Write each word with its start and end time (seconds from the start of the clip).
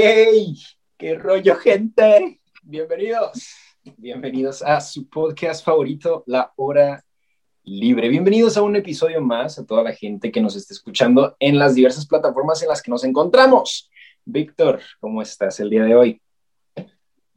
¡Hey! 0.00 0.56
¡Qué 0.96 1.16
rollo, 1.16 1.56
gente! 1.56 2.40
Bienvenidos, 2.62 3.52
bienvenidos 3.96 4.62
a 4.62 4.80
su 4.80 5.08
podcast 5.08 5.64
favorito, 5.64 6.22
La 6.28 6.52
Hora 6.54 7.04
Libre. 7.64 8.08
Bienvenidos 8.08 8.56
a 8.56 8.62
un 8.62 8.76
episodio 8.76 9.20
más 9.20 9.58
a 9.58 9.66
toda 9.66 9.82
la 9.82 9.92
gente 9.92 10.30
que 10.30 10.40
nos 10.40 10.54
está 10.54 10.72
escuchando 10.72 11.34
en 11.40 11.58
las 11.58 11.74
diversas 11.74 12.06
plataformas 12.06 12.62
en 12.62 12.68
las 12.68 12.80
que 12.80 12.92
nos 12.92 13.02
encontramos. 13.02 13.90
Víctor, 14.24 14.78
¿cómo 15.00 15.20
estás 15.20 15.58
el 15.58 15.68
día 15.68 15.82
de 15.82 15.96
hoy? 15.96 16.22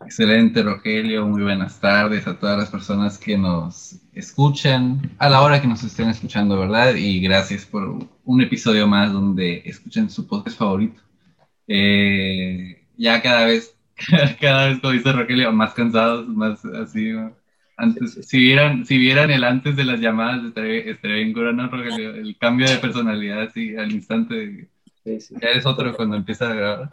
Excelente, 0.05 0.61
Rogelio. 0.61 1.25
Muy 1.25 1.41
buenas 1.41 1.79
tardes 1.79 2.27
a 2.27 2.37
todas 2.37 2.59
las 2.59 2.69
personas 2.69 3.17
que 3.17 3.39
nos 3.39 3.95
escuchan 4.13 5.15
a 5.17 5.31
la 5.31 5.41
hora 5.41 5.59
que 5.59 5.67
nos 5.67 5.81
estén 5.81 6.09
escuchando, 6.09 6.59
¿verdad? 6.59 6.93
Y 6.93 7.21
gracias 7.21 7.65
por 7.65 7.97
un 8.23 8.41
episodio 8.41 8.85
más 8.85 9.11
donde 9.11 9.63
escuchen 9.65 10.11
su 10.11 10.27
podcast 10.27 10.59
favorito. 10.59 11.01
Eh, 11.73 12.85
ya 12.97 13.21
cada 13.21 13.45
vez, 13.45 13.77
cada 14.41 14.67
vez, 14.67 14.79
como 14.81 14.91
dice 14.91 15.13
Rogelio, 15.13 15.53
más 15.53 15.73
cansados, 15.73 16.27
más 16.27 16.63
así. 16.65 17.13
Antes, 17.77 18.27
si 18.27 18.39
vieran, 18.39 18.85
si 18.85 18.97
vieran 18.97 19.31
el 19.31 19.45
antes 19.45 19.77
de 19.77 19.85
las 19.85 20.01
llamadas, 20.01 20.43
estaría, 20.43 21.15
bien 21.15 21.31
curado, 21.31 21.67
Rogelio? 21.69 22.13
El 22.13 22.37
cambio 22.37 22.69
de 22.69 22.77
personalidad 22.77 23.43
así 23.43 23.75
al 23.77 23.91
instante. 23.91 24.69
Ya 25.05 25.49
es 25.49 25.65
otro 25.65 25.95
cuando 25.95 26.17
empieza 26.17 26.51
a 26.51 26.53
grabar. 26.53 26.89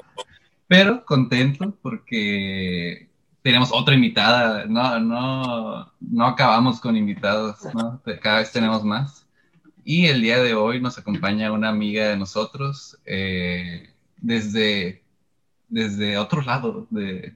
Pero 0.69 1.05
contento 1.05 1.77
porque 1.83 3.09
tenemos 3.43 3.71
otra 3.73 3.97
invitada. 3.97 4.65
No, 4.67 5.01
no, 5.01 5.93
no 6.01 6.25
acabamos 6.25 6.81
con 6.81 6.97
invitados, 6.97 7.57
¿no? 7.75 8.01
Cada 8.23 8.39
vez 8.39 8.53
tenemos 8.53 8.85
más. 8.85 9.27
Y 9.85 10.07
el 10.07 10.23
día 10.23 10.39
de 10.41 10.55
hoy 10.55 10.81
nos 10.81 10.99
acompaña 10.99 11.51
una 11.51 11.69
amiga 11.69 12.09
de 12.09 12.17
nosotros. 12.17 12.97
Eh, 13.05 13.91
desde, 14.21 15.03
desde 15.69 16.19
otro 16.19 16.43
lado 16.43 16.87
de, 16.91 17.35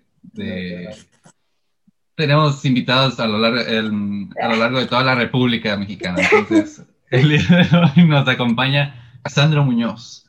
tenemos 2.14 2.64
invitados 2.64 3.18
a 3.20 3.26
lo, 3.26 3.38
largo, 3.38 3.60
a 3.60 4.48
lo 4.48 4.56
largo 4.56 4.78
de 4.78 4.86
toda 4.86 5.02
la 5.02 5.14
República 5.14 5.76
Mexicana. 5.76 6.22
Entonces, 6.22 6.82
el 7.10 7.28
día 7.28 7.42
de 7.42 7.76
hoy 7.76 8.06
nos 8.06 8.28
acompaña 8.28 9.20
Sandra 9.26 9.62
Muñoz. 9.62 10.26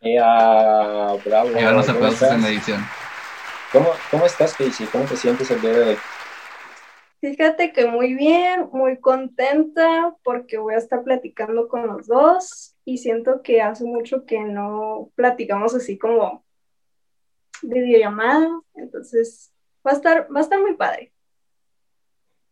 bravo, 0.00 1.50
Llevarnos 1.54 1.88
aplausos 1.88 2.30
en 2.30 2.42
la 2.42 2.48
edición. 2.48 2.84
¿Cómo, 3.72 3.90
¿Cómo 4.10 4.26
estás, 4.26 4.54
Casey? 4.54 4.86
¿Cómo 4.86 5.04
te 5.04 5.16
sientes 5.16 5.50
el 5.50 5.60
día 5.60 5.72
de 5.72 5.88
hoy? 5.90 5.96
Fíjate 7.20 7.72
que 7.72 7.86
muy 7.86 8.14
bien, 8.14 8.68
muy 8.72 9.00
contenta 9.00 10.14
porque 10.22 10.58
voy 10.58 10.74
a 10.74 10.78
estar 10.78 11.02
platicando 11.02 11.68
con 11.68 11.86
los 11.86 12.06
dos 12.06 12.73
y 12.84 12.98
siento 12.98 13.42
que 13.42 13.62
hace 13.62 13.84
mucho 13.84 14.26
que 14.26 14.40
no 14.40 15.10
platicamos 15.14 15.74
así 15.74 15.98
como 15.98 16.44
de 17.62 17.80
videollamada, 17.80 18.60
entonces 18.74 19.52
va 19.86 19.92
a 19.92 19.94
estar, 19.94 20.28
va 20.34 20.40
a 20.40 20.42
estar 20.42 20.60
muy 20.60 20.74
padre. 20.74 21.12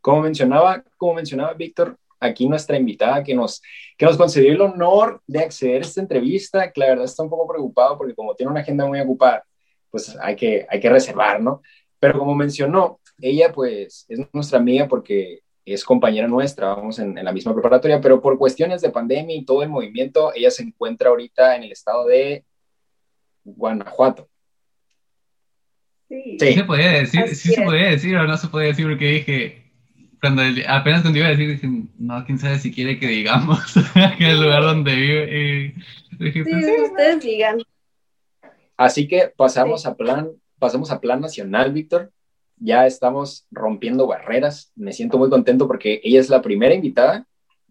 Como 0.01 0.23
mencionaba, 0.23 0.83
como 0.97 1.15
mencionaba 1.15 1.53
Víctor, 1.55 1.97
aquí 2.19 2.49
nuestra 2.49 2.77
invitada 2.77 3.23
que 3.23 3.35
nos, 3.35 3.61
que 3.97 4.07
nos 4.07 4.17
concedió 4.17 4.53
el 4.53 4.61
honor 4.61 5.21
de 5.27 5.41
acceder 5.41 5.83
a 5.83 5.85
esta 5.85 6.01
entrevista, 6.01 6.73
que 6.73 6.81
la 6.81 6.87
verdad 6.87 7.05
está 7.05 7.23
un 7.23 7.31
poco 7.31 7.49
preocupado 7.49 7.99
porque 7.99 8.15
como 8.15 8.35
tiene 8.35 8.53
una 8.53 8.61
agenda 8.61 8.87
muy 8.87 9.01
ocupada, 9.01 9.45
pues 9.91 10.17
hay 10.21 10.37
que, 10.37 10.67
hay 10.69 10.81
que 10.81 10.89
reservar, 10.89 11.41
¿no? 11.41 11.63
Pero 11.99 12.19
como 12.19 12.35
mencionó, 12.35 13.01
ella 13.21 13.53
pues 13.53 14.07
es 14.09 14.21
nuestra 14.33 14.59
amiga 14.59 14.89
porque 14.89 15.41
es 15.65 15.85
compañera 15.85 16.27
nuestra, 16.27 16.75
vamos 16.75 16.99
en, 16.99 17.15
la 17.15 17.33
misma 17.33 17.53
preparatoria, 17.53 18.01
pero 18.01 18.21
por 18.21 18.39
cuestiones 18.39 18.81
de 18.83 18.91
pandemia 18.91 19.37
y 19.37 19.45
todo 19.45 19.63
el 19.63 19.69
movimiento, 19.69 20.33
ella 20.35 20.51
se 20.51 20.63
encuentra 20.63 21.11
ahorita 21.11 21.57
en 21.57 21.65
el 21.65 21.73
estado 21.73 22.07
de 22.07 22.45
Guanajuato. 23.45 24.29
Sí, 26.09 26.37
sí. 26.39 26.53
se 26.53 26.65
podía 26.65 26.91
decir, 26.93 27.29
sí 27.29 27.55
se 27.55 27.63
podía 27.63 27.91
decir 27.91 28.17
o 28.17 28.27
no 28.27 28.37
se 28.37 28.49
podía 28.49 28.69
decir 28.69 28.87
porque 28.87 29.07
dije, 29.07 29.73
cuando 30.21 30.43
apenas 30.69 31.03
cuando 31.03 31.19
iba 31.19 31.29
a 31.29 31.31
decir, 31.31 31.49
dije, 31.49 31.69
no, 31.99 32.25
quién 32.27 32.39
sabe 32.39 32.59
si 32.59 32.73
quiere 32.73 32.99
que 32.99 33.07
digamos 33.07 33.61
que 34.19 34.31
el 34.31 34.41
lugar 34.41 34.63
donde 34.63 34.95
vive. 34.95 35.75
dije, 36.19 36.45
pues 36.45 36.67
sí, 36.67 36.83
ustedes 36.83 37.23
digan. 37.23 37.59
Así 38.77 39.09
que 39.09 39.33
pasamos 39.37 39.87
a 39.87 39.97
plan 39.97 40.31
pasamos 40.63 40.93
a 40.93 41.01
plan 41.01 41.21
nacional, 41.21 41.73
Víctor. 41.73 42.13
Ya 42.63 42.87
estamos 42.87 43.47
rompiendo 43.51 44.07
barreras. 44.07 44.73
Me 44.77 44.93
siento 44.93 45.19
muy 45.19 45.29
contento 45.31 45.67
porque 45.67 46.01
ella 46.05 46.21
es 46.21 46.29
la 46.29 46.43
primera 46.43 46.75
invitada 46.75 47.27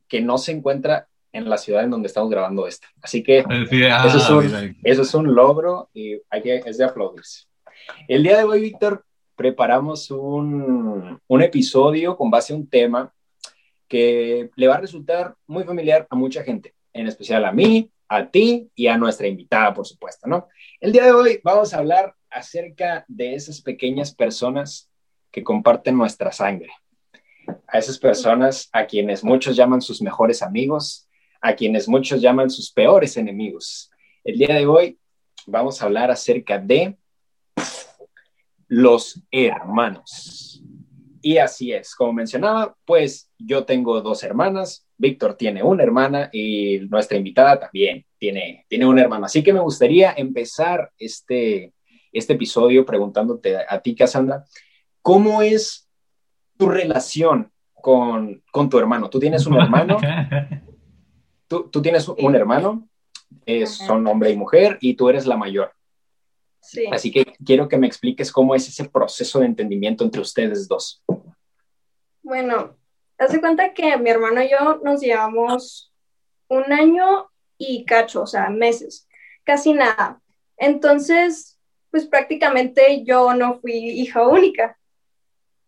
que 0.08 0.22
no 0.22 0.38
se 0.38 0.52
encuentra 0.52 1.08
en 1.32 1.50
la 1.50 1.58
ciudad 1.58 1.84
en 1.84 1.92
donde 1.92 2.08
estamos 2.08 2.30
grabando 2.30 2.68
esto. 2.68 2.88
Así 3.02 3.24
que 3.24 3.46
ah, 3.48 4.06
eso, 4.06 4.42
es 4.84 5.14
un, 5.14 5.34
logro 5.34 5.90
y 5.94 6.20
hay 6.30 6.42
que, 6.42 6.56
es 6.66 6.78
de 6.78 6.84
aplaudirse. 6.84 7.46
El 8.08 8.24
día 8.24 8.38
de 8.38 8.44
hoy, 8.44 8.62
Víctor, 8.62 9.06
preparamos 9.36 10.12
un, 10.12 11.20
un 11.26 11.42
episodio 11.42 12.18
con 12.18 12.30
base 12.30 12.54
a 12.54 12.58
un 12.58 12.68
tema 12.68 13.14
que 13.88 14.50
le 14.56 14.68
va 14.68 14.76
a 14.76 14.82
resultar 14.82 15.36
muy 15.48 15.64
familiar 15.64 16.08
a 16.10 16.16
mucha 16.16 16.44
gente, 16.44 16.76
en 16.94 17.08
especial 17.08 17.46
a 17.46 17.52
mí, 17.52 17.90
a 18.12 18.30
ti 18.30 18.70
y 18.76 18.88
a 18.88 18.98
nuestra 18.98 19.26
invitada, 19.26 19.74
por 19.74 19.88
supuesto, 19.88 20.28
¿no? 20.28 20.50
El 20.82 20.92
día 20.92 21.06
de 21.06 21.14
hoy 21.14 21.40
vamos 21.46 21.74
a 21.74 21.78
hablar 21.78 22.14
acerca 22.30 23.06
de 23.08 23.36
esas 23.36 23.62
pequeñas 23.62 24.14
personas 24.14 24.92
que 25.32 25.46
comparten 25.46 25.96
nuestra 25.96 26.34
sangre. 26.34 26.74
A 27.68 27.80
esas 27.80 27.98
personas 27.98 28.68
a 28.74 28.86
quienes 28.86 29.24
muchos 29.24 29.56
llaman 29.56 29.82
sus 29.82 30.02
mejores 30.02 30.42
amigos, 30.42 31.08
a 31.40 31.56
quienes 31.56 31.88
muchos 31.88 32.22
llaman 32.22 32.50
sus 32.50 32.70
peores 32.74 33.16
enemigos. 33.16 33.90
El 34.26 34.38
día 34.38 34.56
de 34.56 34.66
hoy 34.66 35.00
vamos 35.48 35.82
a 35.82 35.86
hablar 35.86 36.12
acerca 36.12 36.60
de 36.60 36.98
los 38.68 39.24
hermanos. 39.32 40.62
Y 41.22 41.38
así 41.38 41.72
es, 41.72 41.96
como 41.96 42.12
mencionaba, 42.12 42.76
pues 42.84 43.32
yo 43.38 43.64
tengo 43.64 44.02
dos 44.02 44.22
hermanas, 44.24 44.86
Víctor 45.02 45.34
tiene 45.34 45.64
una 45.64 45.84
hermana 45.84 46.30
y 46.32 46.80
nuestra 46.90 47.18
invitada 47.18 47.60
también 47.60 48.06
tiene, 48.18 48.66
tiene 48.70 48.86
una 48.86 49.02
hermana. 49.02 49.26
Así 49.26 49.44
que 49.44 49.52
me 49.52 49.60
gustaría 49.60 50.14
empezar 50.14 50.92
este, 50.98 51.74
este 52.14 52.34
episodio 52.34 52.86
preguntándote 52.86 53.58
a, 53.68 53.82
ti, 53.82 53.96
Cassandra, 53.96 54.46
¿cómo 55.02 55.42
es 55.42 55.90
tu 56.56 56.70
relación 56.70 57.52
con, 57.74 58.44
tu 58.70 58.78
hermano? 58.78 59.10
¿Tú 59.10 59.20
tienes 59.20 59.46
un 59.48 59.60
hermano? 59.60 59.98
¿Tú, 61.48 61.82
tienes 61.82 62.08
un 62.08 62.36
hermano? 62.36 62.88
son 63.66 64.06
hombre 64.08 64.30
y 64.30 64.38
mujer 64.38 64.78
y 64.82 64.94
tú 64.94 65.10
eres 65.10 65.26
la 65.26 65.36
mayor. 65.36 65.74
Sí. 66.62 66.86
Así 66.92 67.12
que 67.12 67.26
quiero 67.44 67.68
que 67.68 67.78
me 67.78 67.88
expliques 67.88 68.32
cómo 68.32 68.54
es 68.54 68.68
ese 68.68 68.88
proceso 68.88 69.40
de 69.40 69.48
entendimiento 69.48 70.04
entre 70.04 70.22
ustedes 70.22 70.68
dos. 70.68 71.04
Bueno, 72.22 72.78
hace 73.22 73.40
cuenta 73.40 73.74
que 73.74 73.98
mi 73.98 74.10
hermano 74.10 74.42
y 74.42 74.50
yo 74.50 74.82
nos 74.84 75.00
llevamos 75.00 75.94
un 76.48 76.74
año 76.74 77.30
y 77.58 77.86
cacho, 77.86 78.24
o 78.24 78.28
sea, 78.28 78.50
meses, 78.50 79.08
casi 79.44 79.74
nada. 79.74 80.20
Entonces, 80.58 81.60
pues 81.92 82.08
prácticamente 82.08 83.04
yo 83.04 83.34
no 83.36 83.60
fui 83.60 83.74
hija 83.74 84.28
única. 84.28 84.78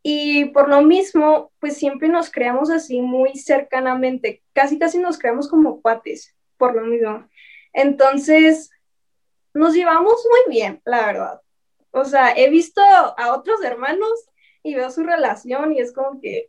Y 0.01 0.45
por 0.45 0.67
lo 0.67 0.81
mismo, 0.81 1.51
pues 1.59 1.77
siempre 1.77 2.07
nos 2.09 2.31
creamos 2.31 2.71
así 2.71 3.01
muy 3.01 3.35
cercanamente, 3.37 4.41
casi 4.53 4.79
casi 4.79 4.97
nos 4.97 5.19
creamos 5.19 5.47
como 5.47 5.79
cuates, 5.79 6.35
por 6.57 6.73
lo 6.75 6.81
mismo. 6.81 7.29
Entonces, 7.71 8.71
nos 9.53 9.75
llevamos 9.75 10.25
muy 10.29 10.55
bien, 10.55 10.81
la 10.85 11.05
verdad. 11.05 11.41
O 11.91 12.03
sea, 12.03 12.33
he 12.35 12.49
visto 12.49 12.81
a 12.81 13.33
otros 13.33 13.63
hermanos 13.63 14.25
y 14.63 14.73
veo 14.73 14.89
su 14.89 15.03
relación 15.03 15.73
y 15.73 15.79
es 15.79 15.93
como 15.93 16.19
que 16.19 16.47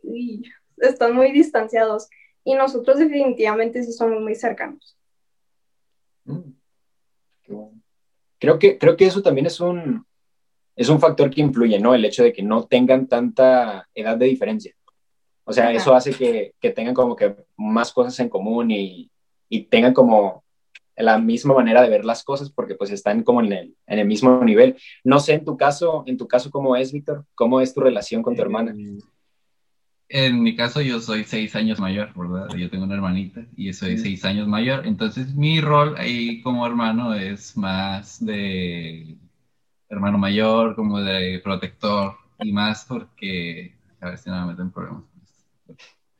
están 0.77 1.15
muy 1.15 1.31
distanciados. 1.31 2.09
Y 2.43 2.55
nosotros 2.55 2.99
definitivamente 2.99 3.83
sí 3.83 3.91
somos 3.91 4.21
muy 4.21 4.35
cercanos. 4.35 4.97
Mm, 6.25 6.55
Creo 8.39 8.59
que, 8.59 8.77
creo 8.77 8.97
que 8.97 9.05
eso 9.05 9.21
también 9.21 9.47
es 9.47 9.59
un, 9.59 10.05
es 10.75 10.89
un 10.89 10.99
factor 10.99 11.29
que 11.29 11.41
influye, 11.41 11.79
¿no? 11.79 11.95
El 11.95 12.05
hecho 12.05 12.23
de 12.23 12.33
que 12.33 12.43
no 12.43 12.65
tengan 12.65 13.07
tanta 13.07 13.87
edad 13.93 14.17
de 14.17 14.25
diferencia. 14.25 14.75
O 15.45 15.53
sea, 15.53 15.71
eso 15.71 15.93
hace 15.93 16.11
que, 16.11 16.53
que, 16.59 16.71
tengan 16.71 16.93
como 16.93 17.15
que 17.15 17.35
más 17.55 17.91
cosas 17.93 18.19
en 18.19 18.29
común 18.29 18.71
y, 18.71 19.09
y, 19.47 19.65
tengan 19.65 19.93
como 19.93 20.43
la 20.97 21.17
misma 21.17 21.53
manera 21.53 21.81
de 21.81 21.89
ver 21.89 22.03
las 22.03 22.23
cosas 22.23 22.49
porque 22.49 22.75
pues 22.75 22.89
están 22.89 23.23
como 23.23 23.41
en 23.41 23.51
el, 23.51 23.75
en 23.85 23.99
el 23.99 24.07
mismo 24.07 24.43
nivel. 24.43 24.75
No 25.03 25.19
sé 25.19 25.33
en 25.33 25.45
tu 25.45 25.55
caso, 25.55 26.03
en 26.07 26.17
tu 26.17 26.27
caso, 26.27 26.49
¿cómo 26.51 26.75
es, 26.75 26.91
Víctor? 26.91 27.25
¿Cómo 27.35 27.61
es 27.61 27.73
tu 27.73 27.81
relación 27.81 28.21
con 28.21 28.35
tu 28.35 28.41
hermana? 28.41 28.75
Eh, 30.09 30.27
en 30.27 30.43
mi 30.43 30.55
caso, 30.55 30.81
yo 30.81 30.99
soy 30.99 31.23
seis 31.23 31.55
años 31.55 31.79
mayor, 31.79 32.11
¿verdad? 32.15 32.55
Yo 32.55 32.69
tengo 32.69 32.85
una 32.85 32.95
hermanita 32.95 33.45
y 33.55 33.73
soy 33.73 33.97
seis 33.97 34.23
años 34.25 34.47
mayor. 34.47 34.85
Entonces, 34.85 35.33
mi 35.35 35.61
rol 35.61 35.95
ahí 35.97 36.41
como 36.41 36.65
hermano 36.65 37.13
es 37.13 37.57
más 37.57 38.23
de 38.23 39.17
hermano 39.89 40.17
mayor, 40.17 40.75
como 40.75 40.99
de 41.01 41.39
protector 41.43 42.15
y 42.39 42.51
más 42.51 42.85
porque, 42.85 43.75
a 44.01 44.09
ver 44.09 44.17
si 44.17 44.29
no 44.29 44.41
me 44.41 44.51
meten 44.53 44.71
problemas. 44.71 45.03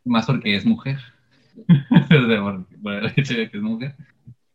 Más 0.04 0.26
porque 0.26 0.56
es 0.56 0.66
mujer. 0.66 1.00
por, 2.84 2.94
el 2.94 3.14
hecho 3.16 3.34
de 3.36 3.50
que 3.50 3.58
es 3.58 3.64
mujer. 3.64 3.96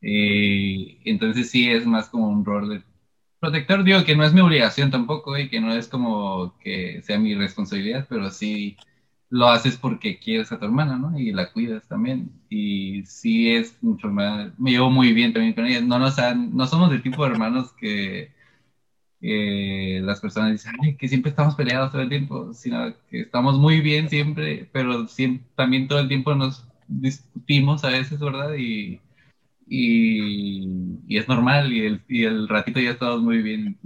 entonces, 0.01 1.51
sí 1.51 1.71
es 1.71 1.87
más 1.87 2.09
como 2.09 2.29
un 2.29 2.45
rol 2.45 2.69
de 2.69 2.83
protector, 3.39 3.85
digo 3.85 4.05
que 4.05 4.17
no 4.17 4.25
es 4.25 4.35
mi 4.35 4.41
obligación 4.41 4.91
tampoco 4.91 5.39
y 5.39 5.49
que 5.49 5.61
no 5.61 5.73
es 5.73 5.89
como 5.89 6.59
que 6.59 7.01
sea 7.03 7.19
mi 7.19 7.35
responsabilidad, 7.35 8.07
pero 8.09 8.31
sí 8.31 8.77
lo 9.31 9.49
haces 9.49 9.77
porque 9.77 10.19
quieres 10.19 10.53
a 10.53 10.59
tu 10.59 10.67
hermana, 10.67 10.99
¿no? 10.99 11.19
Y 11.19 11.33
la 11.33 11.53
cuidas 11.53 11.87
también. 11.89 12.31
Y 12.49 13.05
sí 13.07 13.51
es 13.53 13.77
mucho 13.83 14.09
más, 14.09 14.53
me 14.59 14.73
llevo 14.73 14.91
muy 14.91 15.13
bien 15.13 15.33
también 15.33 15.55
con 15.55 15.67
ella. 15.67 15.81
No, 15.81 15.99
nos 15.99 16.17
no 16.37 16.67
somos 16.67 16.91
del 16.91 17.03
tipo 17.03 17.25
de 17.25 17.31
hermanos 17.33 17.73
que 17.73 18.33
las 19.21 20.21
personas 20.21 20.53
dicen, 20.53 20.97
que 20.97 21.09
siempre 21.09 21.31
estamos 21.31 21.55
peleados 21.55 21.93
todo 21.93 22.03
el 22.03 22.09
tiempo, 22.09 22.53
sino 22.55 22.95
que 23.11 23.21
estamos 23.23 23.59
muy 23.59 23.81
bien 23.81 24.09
siempre, 24.09 24.69
pero 24.73 25.07
también 25.55 25.89
todo 25.89 26.01
el 26.01 26.09
tiempo 26.09 26.35
nos 26.35 26.67
discutimos 26.89 27.85
a 27.85 27.91
veces, 27.91 28.19
¿verdad? 28.19 28.55
Y, 28.57 29.01
y, 29.69 31.17
es 31.17 31.29
normal 31.29 31.73
y 31.73 31.87
el, 31.87 32.03
y 32.09 32.25
el, 32.25 32.49
ratito 32.49 32.81
ya 32.81 32.91
estamos 32.93 33.23
muy 33.23 33.43
bien. 33.43 33.79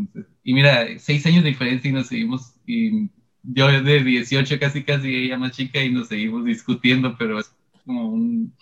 y 0.44 0.54
mira, 0.54 0.86
seis 0.98 1.26
años 1.26 1.42
de 1.42 1.50
diferencia 1.50 1.90
y 1.90 1.92
nos 1.94 2.06
seguimos, 2.08 2.54
y 2.66 3.10
yo 3.44 3.68
de 3.68 4.02
18 4.02 4.58
casi 4.58 4.84
casi, 4.84 5.26
ella 5.26 5.38
más 5.38 5.52
chica 5.52 5.80
y 5.80 5.92
nos 5.92 6.08
seguimos 6.08 6.44
discutiendo, 6.44 7.16
pero 7.18 7.38
es 7.38 7.54
como 7.84 8.08
un... 8.08 8.56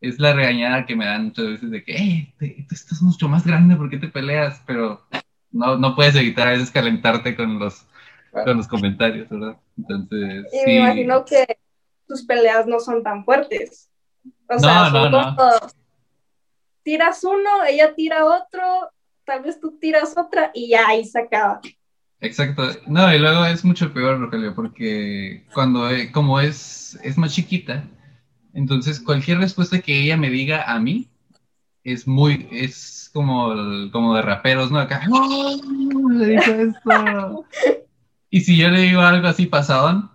Es 0.00 0.18
la 0.18 0.32
regañada 0.32 0.86
que 0.86 0.96
me 0.96 1.04
dan 1.04 1.26
muchas 1.26 1.46
veces 1.46 1.70
de 1.70 1.84
que, 1.84 1.94
hey, 1.94 2.34
tú 2.66 2.74
estás 2.74 3.02
mucho 3.02 3.28
más 3.28 3.46
grande, 3.46 3.76
¿por 3.76 3.90
qué 3.90 3.98
te 3.98 4.08
peleas? 4.08 4.62
Pero 4.66 5.06
no, 5.50 5.76
no 5.76 5.94
puedes 5.94 6.14
evitar 6.14 6.48
a 6.48 6.52
veces 6.52 6.70
calentarte 6.70 7.36
con 7.36 7.58
los, 7.58 7.86
con 8.32 8.56
los 8.56 8.66
comentarios, 8.66 9.28
¿verdad? 9.28 9.58
Entonces. 9.76 10.46
Y 10.52 10.66
me 10.66 10.76
imagino 10.76 11.24
que 11.26 11.58
tus 12.06 12.24
peleas 12.24 12.66
no 12.66 12.80
son 12.80 13.02
tan 13.02 13.24
fuertes. 13.26 13.90
O 14.48 14.58
sea, 14.58 14.90
son 14.90 15.12
como 15.12 15.52
tiras 16.82 17.22
uno, 17.24 17.64
ella 17.68 17.94
tira 17.94 18.24
otro, 18.24 18.90
tal 19.24 19.42
vez 19.42 19.60
tú 19.60 19.78
tiras 19.78 20.16
otra 20.16 20.50
y 20.54 20.70
ya 20.70 20.88
ahí 20.88 21.04
se 21.04 21.20
acaba. 21.20 21.60
Exacto. 22.20 22.68
No, 22.86 23.12
y 23.14 23.18
luego 23.18 23.44
es 23.46 23.64
mucho 23.64 23.92
peor, 23.92 24.20
Rogelio, 24.20 24.54
porque 24.54 25.44
cuando, 25.54 25.88
eh, 25.88 26.12
como 26.12 26.40
es, 26.40 26.98
es 27.02 27.16
más 27.16 27.34
chiquita, 27.34 27.84
entonces 28.52 29.00
cualquier 29.00 29.38
respuesta 29.38 29.80
que 29.80 30.02
ella 30.02 30.16
me 30.16 30.30
diga 30.30 30.64
a 30.64 30.78
mí 30.78 31.08
es 31.82 32.06
muy, 32.06 32.46
es 32.52 33.10
como, 33.14 33.54
como 33.90 34.14
de 34.14 34.22
raperos, 34.22 34.70
¿no? 34.70 34.80
Acá, 34.80 35.02
Le 36.10 36.26
dijo 36.26 36.50
esto. 36.52 37.44
y 38.30 38.40
si 38.42 38.56
yo 38.56 38.68
le 38.68 38.82
digo 38.82 39.00
algo 39.00 39.28
así 39.28 39.46
pasadón, 39.46 40.10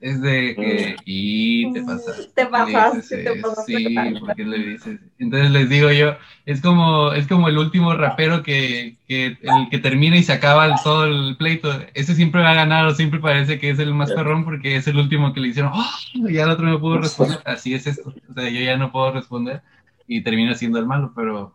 es 0.00 0.20
de 0.20 0.54
que, 0.54 0.96
y 1.04 1.72
te 1.72 1.82
pasa. 1.82 2.12
Te 2.34 2.46
pasaste, 2.46 3.24
te 3.24 3.36
pasaste. 3.36 3.76
Sí, 3.76 3.96
porque 4.20 4.44
le 4.44 4.58
dices. 4.58 5.00
Entonces 5.18 5.50
les 5.50 5.68
digo 5.68 5.90
yo, 5.90 6.16
es 6.46 6.60
como, 6.60 7.12
es 7.12 7.26
como 7.26 7.48
el 7.48 7.58
último 7.58 7.94
rapero 7.94 8.42
que, 8.42 8.96
que 9.08 9.38
el 9.40 9.68
que 9.70 9.78
termina 9.78 10.16
y 10.16 10.22
se 10.22 10.32
acaba 10.32 10.74
todo 10.82 11.06
el 11.06 11.36
pleito. 11.36 11.70
Ese 11.94 12.14
siempre 12.14 12.42
va 12.42 12.50
a 12.50 12.54
ganar 12.54 12.86
o 12.86 12.94
siempre 12.94 13.20
parece 13.20 13.58
que 13.58 13.70
es 13.70 13.78
el 13.78 13.94
más 13.94 14.12
perrón 14.12 14.44
porque 14.44 14.76
es 14.76 14.86
el 14.86 14.98
último 14.98 15.32
que 15.32 15.40
le 15.40 15.48
hicieron, 15.48 15.72
¡oh! 15.74 15.90
Y 16.14 16.36
el 16.36 16.50
otro 16.50 16.66
no 16.66 16.80
pudo 16.80 16.98
responder. 16.98 17.40
Así 17.44 17.74
es 17.74 17.86
esto. 17.86 18.14
O 18.28 18.34
sea, 18.34 18.48
yo 18.48 18.60
ya 18.60 18.76
no 18.76 18.92
puedo 18.92 19.12
responder 19.12 19.62
y 20.06 20.22
termino 20.22 20.54
siendo 20.54 20.78
el 20.78 20.86
malo, 20.86 21.12
pero 21.14 21.54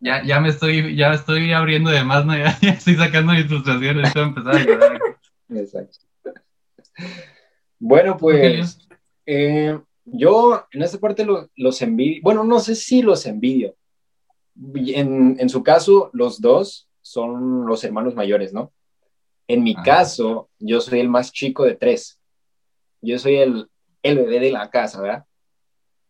ya, 0.00 0.24
ya 0.24 0.40
me 0.40 0.48
estoy, 0.48 0.96
ya 0.96 1.12
estoy 1.12 1.52
abriendo 1.52 1.90
de 1.90 2.02
más, 2.02 2.24
¿no? 2.24 2.34
Ya, 2.36 2.56
estoy 2.60 2.96
sacando 2.96 3.32
mis 3.32 3.46
frustraciones, 3.46 4.08
estoy 4.08 4.22
empezando 4.22 4.58
a 4.58 4.64
llorar. 4.64 5.00
Exacto. 5.50 5.98
Bueno, 7.80 8.16
pues 8.18 8.78
eh, 9.24 9.76
yo 10.04 10.64
en 10.70 10.82
esta 10.82 10.98
parte 10.98 11.26
los 11.56 11.82
envidio, 11.82 12.20
bueno, 12.22 12.44
no 12.44 12.60
sé 12.60 12.74
si 12.74 13.02
los 13.02 13.26
envidio. 13.26 13.74
En, 14.74 15.36
en, 15.40 15.48
su 15.48 15.62
caso, 15.62 16.10
los 16.12 16.40
dos 16.40 16.88
son 17.00 17.66
los 17.66 17.82
hermanos 17.82 18.14
mayores, 18.14 18.52
¿no? 18.52 18.72
En 19.48 19.64
mi 19.64 19.74
caso, 19.74 20.50
yo 20.58 20.80
soy 20.80 21.00
el 21.00 21.08
más 21.08 21.32
chico 21.32 21.64
de 21.64 21.74
tres. 21.74 22.20
Yo 23.00 23.18
soy 23.18 23.36
el, 23.36 23.68
el 24.02 24.18
bebé 24.18 24.40
de 24.40 24.52
la 24.52 24.70
casa, 24.70 25.00
¿verdad? 25.00 25.24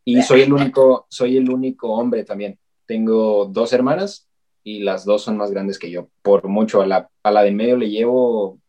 Y 0.05 0.23
soy 0.23 0.43
el 0.43 0.53
único, 0.53 1.07
soy 1.09 1.37
el 1.37 1.49
único 1.49 1.93
hombre 1.93 2.25
también. 2.25 2.59
Tengo 2.85 3.47
dos 3.47 3.73
hermanas 3.73 4.29
y 4.65 4.81
las 4.81 5.05
dos 5.05 5.23
son 5.23 5.37
más 5.37 5.53
grandes 5.53 5.79
que 5.79 5.91
yo, 5.91 6.09
por 6.23 6.49
mucho. 6.49 6.83
A 6.83 6.87
la, 6.87 7.09
a 7.23 7.31
la 7.31 7.43
de 7.43 7.53
medio 7.53 7.77
le 7.77 7.91
llevo 7.91 8.60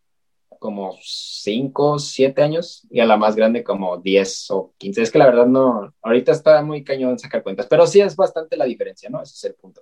como 0.61 0.95
cinco, 1.01 1.97
siete 1.97 2.43
años 2.43 2.85
y 2.91 2.99
a 2.99 3.05
la 3.07 3.17
más 3.17 3.35
grande 3.35 3.63
como 3.63 3.97
10 3.97 4.51
o 4.51 4.75
15. 4.77 5.01
Es 5.01 5.09
que 5.09 5.17
la 5.17 5.25
verdad 5.25 5.47
no, 5.47 5.91
ahorita 6.03 6.31
está 6.31 6.61
muy 6.61 6.83
cañón 6.83 7.17
sacar 7.17 7.41
cuentas, 7.41 7.65
pero 7.67 7.87
sí 7.87 7.99
es 7.99 8.15
bastante 8.15 8.55
la 8.55 8.65
diferencia, 8.65 9.09
¿no? 9.09 9.23
Ese 9.23 9.33
es 9.33 9.43
el 9.45 9.55
punto. 9.55 9.81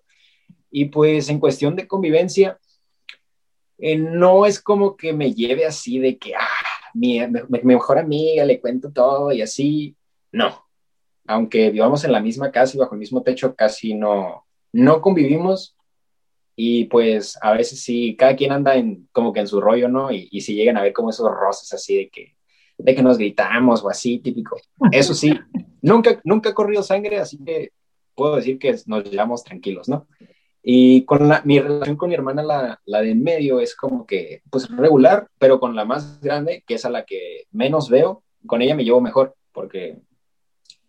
Y 0.71 0.85
pues 0.85 1.27
en 1.27 1.41
cuestión 1.41 1.75
de 1.75 1.85
convivencia, 1.85 2.57
eh, 3.77 3.97
no 3.97 4.45
es 4.45 4.61
como 4.61 4.95
que 4.95 5.11
me 5.11 5.33
lleve 5.33 5.65
así 5.65 5.99
de 5.99 6.17
que, 6.17 6.33
ah, 6.33 6.47
mi, 6.93 7.19
mi 7.27 7.59
mejor 7.63 7.97
amiga, 7.97 8.45
le 8.45 8.61
cuento 8.61 8.89
todo 8.89 9.33
y 9.33 9.41
así. 9.41 9.97
No, 10.31 10.65
aunque 11.27 11.71
vivamos 11.71 12.05
en 12.05 12.13
la 12.13 12.21
misma 12.21 12.51
casa 12.51 12.77
y 12.77 12.79
bajo 12.79 12.95
el 12.95 12.99
mismo 12.99 13.21
techo, 13.21 13.53
casi 13.53 13.95
no, 13.95 14.45
no 14.71 15.01
convivimos. 15.01 15.75
Y 16.61 16.83
pues 16.85 17.39
a 17.41 17.53
veces 17.53 17.79
sí, 17.81 18.17
cada 18.17 18.35
quien 18.35 18.51
anda 18.51 18.75
en, 18.75 19.07
como 19.13 19.31
que 19.31 19.39
en 19.39 19.47
su 19.47 19.61
rollo, 19.61 19.87
¿no? 19.87 20.11
Y, 20.11 20.27
y 20.29 20.41
si 20.41 20.55
llegan 20.55 20.75
a 20.75 20.81
ver 20.81 20.91
como 20.91 21.09
esos 21.09 21.31
roces 21.31 21.71
así 21.71 21.95
de 21.95 22.09
que, 22.09 22.35
de 22.77 22.95
que 22.95 23.01
nos 23.01 23.17
gritamos 23.17 23.81
o 23.81 23.89
así, 23.89 24.19
típico. 24.19 24.57
Eso 24.91 25.13
sí, 25.13 25.31
nunca, 25.81 26.19
nunca 26.25 26.49
ha 26.49 26.53
corrido 26.53 26.83
sangre, 26.83 27.17
así 27.17 27.41
que 27.45 27.71
puedo 28.13 28.35
decir 28.35 28.59
que 28.59 28.75
nos 28.87 29.09
llevamos 29.09 29.45
tranquilos, 29.45 29.87
¿no? 29.87 30.09
Y 30.61 31.05
con 31.05 31.29
la, 31.29 31.41
mi 31.45 31.61
relación 31.61 31.95
con 31.95 32.09
mi 32.09 32.15
hermana, 32.15 32.43
la, 32.43 32.81
la 32.83 33.01
de 33.03 33.11
en 33.11 33.23
medio, 33.23 33.61
es 33.61 33.73
como 33.73 34.05
que, 34.05 34.41
pues 34.49 34.69
regular, 34.69 35.29
pero 35.37 35.61
con 35.61 35.77
la 35.77 35.85
más 35.85 36.19
grande, 36.19 36.65
que 36.67 36.73
es 36.73 36.83
a 36.83 36.89
la 36.89 37.05
que 37.05 37.45
menos 37.51 37.89
veo, 37.89 38.25
con 38.45 38.61
ella 38.61 38.75
me 38.75 38.83
llevo 38.83 38.99
mejor, 38.99 39.33
porque 39.53 39.97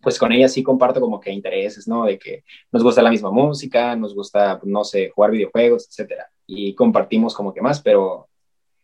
pues 0.01 0.17
con 0.17 0.31
ella 0.31 0.47
sí 0.47 0.63
comparto 0.63 0.99
como 0.99 1.19
que 1.19 1.31
intereses, 1.31 1.87
¿no? 1.87 2.05
De 2.05 2.17
que 2.17 2.43
nos 2.71 2.83
gusta 2.83 3.01
la 3.01 3.09
misma 3.11 3.31
música, 3.31 3.95
nos 3.95 4.15
gusta, 4.15 4.59
no 4.63 4.83
sé, 4.83 5.09
jugar 5.09 5.31
videojuegos, 5.31 5.87
etcétera. 5.87 6.29
Y 6.47 6.75
compartimos 6.75 7.33
como 7.33 7.53
que 7.53 7.61
más, 7.61 7.81
pero, 7.81 8.27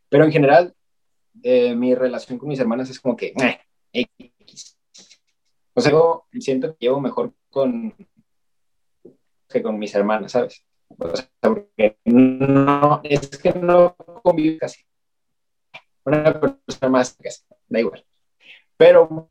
pero 0.09 0.25
en 0.25 0.31
general, 0.31 0.73
eh, 1.43 1.75
mi 1.75 1.95
relación 1.95 2.37
con 2.37 2.49
mis 2.49 2.59
hermanas 2.59 2.89
es 2.89 2.99
como 2.99 3.15
que, 3.15 3.33
X. 3.91 4.77
O 5.73 5.81
sea, 5.81 5.91
yo 5.91 6.25
siento 6.39 6.71
que 6.71 6.85
llevo 6.85 6.99
mejor 6.99 7.33
con 7.49 7.93
que 9.47 9.61
con 9.61 9.79
mis 9.79 9.93
hermanas, 9.95 10.31
¿sabes? 10.31 10.65
O 10.97 11.15
sea, 11.15 11.29
porque 11.39 11.97
no, 12.05 13.01
es 13.03 13.29
que 13.37 13.53
no 13.53 13.95
convivo 14.23 14.57
casi. 14.59 14.81
Una 16.03 16.39
persona 16.39 16.89
más, 16.89 17.17
da 17.67 17.79
igual. 17.79 18.05
Pero 18.77 19.29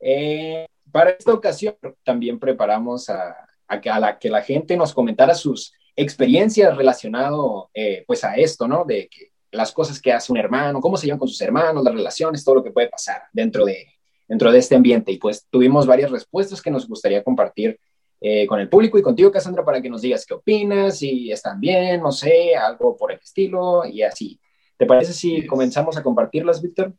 eh, 0.00 0.66
para 0.92 1.10
esta 1.10 1.32
ocasión 1.32 1.74
también 2.04 2.38
preparamos 2.38 3.08
a, 3.08 3.34
a, 3.66 4.00
la, 4.00 4.18
que 4.18 4.28
la 4.28 4.42
gente 4.42 4.76
nos 4.76 4.92
comentara 4.92 5.34
sus 5.34 5.72
experiencias 5.96 6.76
relacionado 6.76 7.70
eh, 7.74 8.04
pues 8.06 8.24
a 8.24 8.34
esto, 8.36 8.68
¿no? 8.68 8.84
De 8.84 9.08
que 9.08 9.32
las 9.50 9.72
cosas 9.72 10.00
que 10.00 10.12
hace 10.12 10.32
un 10.32 10.38
hermano, 10.38 10.80
cómo 10.80 10.96
se 10.96 11.06
llevan 11.06 11.18
con 11.18 11.28
sus 11.28 11.40
hermanos, 11.40 11.84
las 11.84 11.94
relaciones, 11.94 12.44
todo 12.44 12.56
lo 12.56 12.64
que 12.64 12.70
puede 12.70 12.88
pasar 12.88 13.22
dentro 13.32 13.64
de, 13.64 13.86
dentro 14.26 14.50
de 14.50 14.58
este 14.58 14.74
ambiente. 14.74 15.12
Y 15.12 15.18
pues 15.18 15.46
tuvimos 15.50 15.86
varias 15.86 16.10
respuestas 16.10 16.62
que 16.62 16.70
nos 16.70 16.88
gustaría 16.88 17.22
compartir 17.22 17.78
eh, 18.20 18.46
con 18.46 18.60
el 18.60 18.68
público 18.68 18.98
y 18.98 19.02
contigo, 19.02 19.30
Cassandra, 19.30 19.64
para 19.64 19.82
que 19.82 19.90
nos 19.90 20.00
digas 20.00 20.24
qué 20.24 20.34
opinas, 20.34 20.98
si 20.98 21.30
están 21.30 21.60
bien, 21.60 22.00
no 22.00 22.12
sé, 22.12 22.54
algo 22.54 22.96
por 22.96 23.12
el 23.12 23.18
estilo 23.18 23.84
y 23.84 24.02
así. 24.02 24.40
¿Te 24.76 24.86
parece 24.86 25.12
si 25.12 25.46
comenzamos 25.46 25.96
a 25.96 26.02
compartirlas, 26.02 26.62
Víctor? 26.62 26.94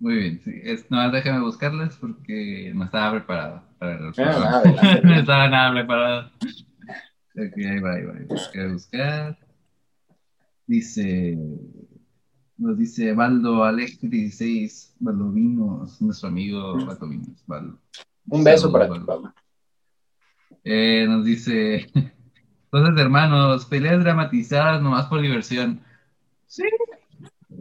Muy 0.00 0.14
bien, 0.14 0.40
sí. 0.44 0.52
Es, 0.62 0.88
no, 0.90 1.10
déjame 1.10 1.40
buscarlas 1.40 1.96
porque 1.96 2.72
no 2.74 2.84
estaba 2.84 3.12
preparado 3.12 3.62
para 3.78 3.96
el 3.96 4.12
ah, 4.18 4.62
no 5.02 5.14
estaba 5.14 5.48
nada 5.48 5.72
preparado. 5.72 6.30
Ok, 7.34 7.56
ahí 7.56 7.80
va, 7.80 7.94
ahí 7.94 8.04
va. 8.04 8.64
A 8.64 8.72
buscar. 8.72 9.38
Dice, 10.66 11.36
nos 12.56 12.78
dice 12.78 13.12
Valdo 13.12 13.64
Alex 13.64 13.98
16, 14.02 14.96
Valdovinos, 15.00 16.00
nuestro 16.00 16.28
amigo 16.28 16.74
Valdovinos. 16.84 17.42
Valdo. 17.46 17.78
Un 18.28 18.44
beso 18.44 18.70
para 18.70 18.88
ti, 18.88 19.00
Valdo. 19.00 19.34
Eh, 20.62 21.06
nos 21.08 21.24
dice, 21.24 21.90
cosas 22.70 22.94
de 22.94 23.02
hermanos, 23.02 23.66
peleas 23.66 24.04
dramatizadas 24.04 24.80
nomás 24.80 25.06
por 25.06 25.20
diversión. 25.20 25.80
Sí, 26.46 26.64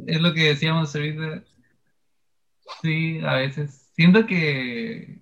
es 0.06 0.22
lo 0.22 0.34
que 0.34 0.50
decíamos 0.50 0.96
ahorita 0.96 1.44
Sí, 2.82 3.20
a 3.26 3.36
veces. 3.36 3.92
Siento 3.96 4.26
que, 4.26 5.22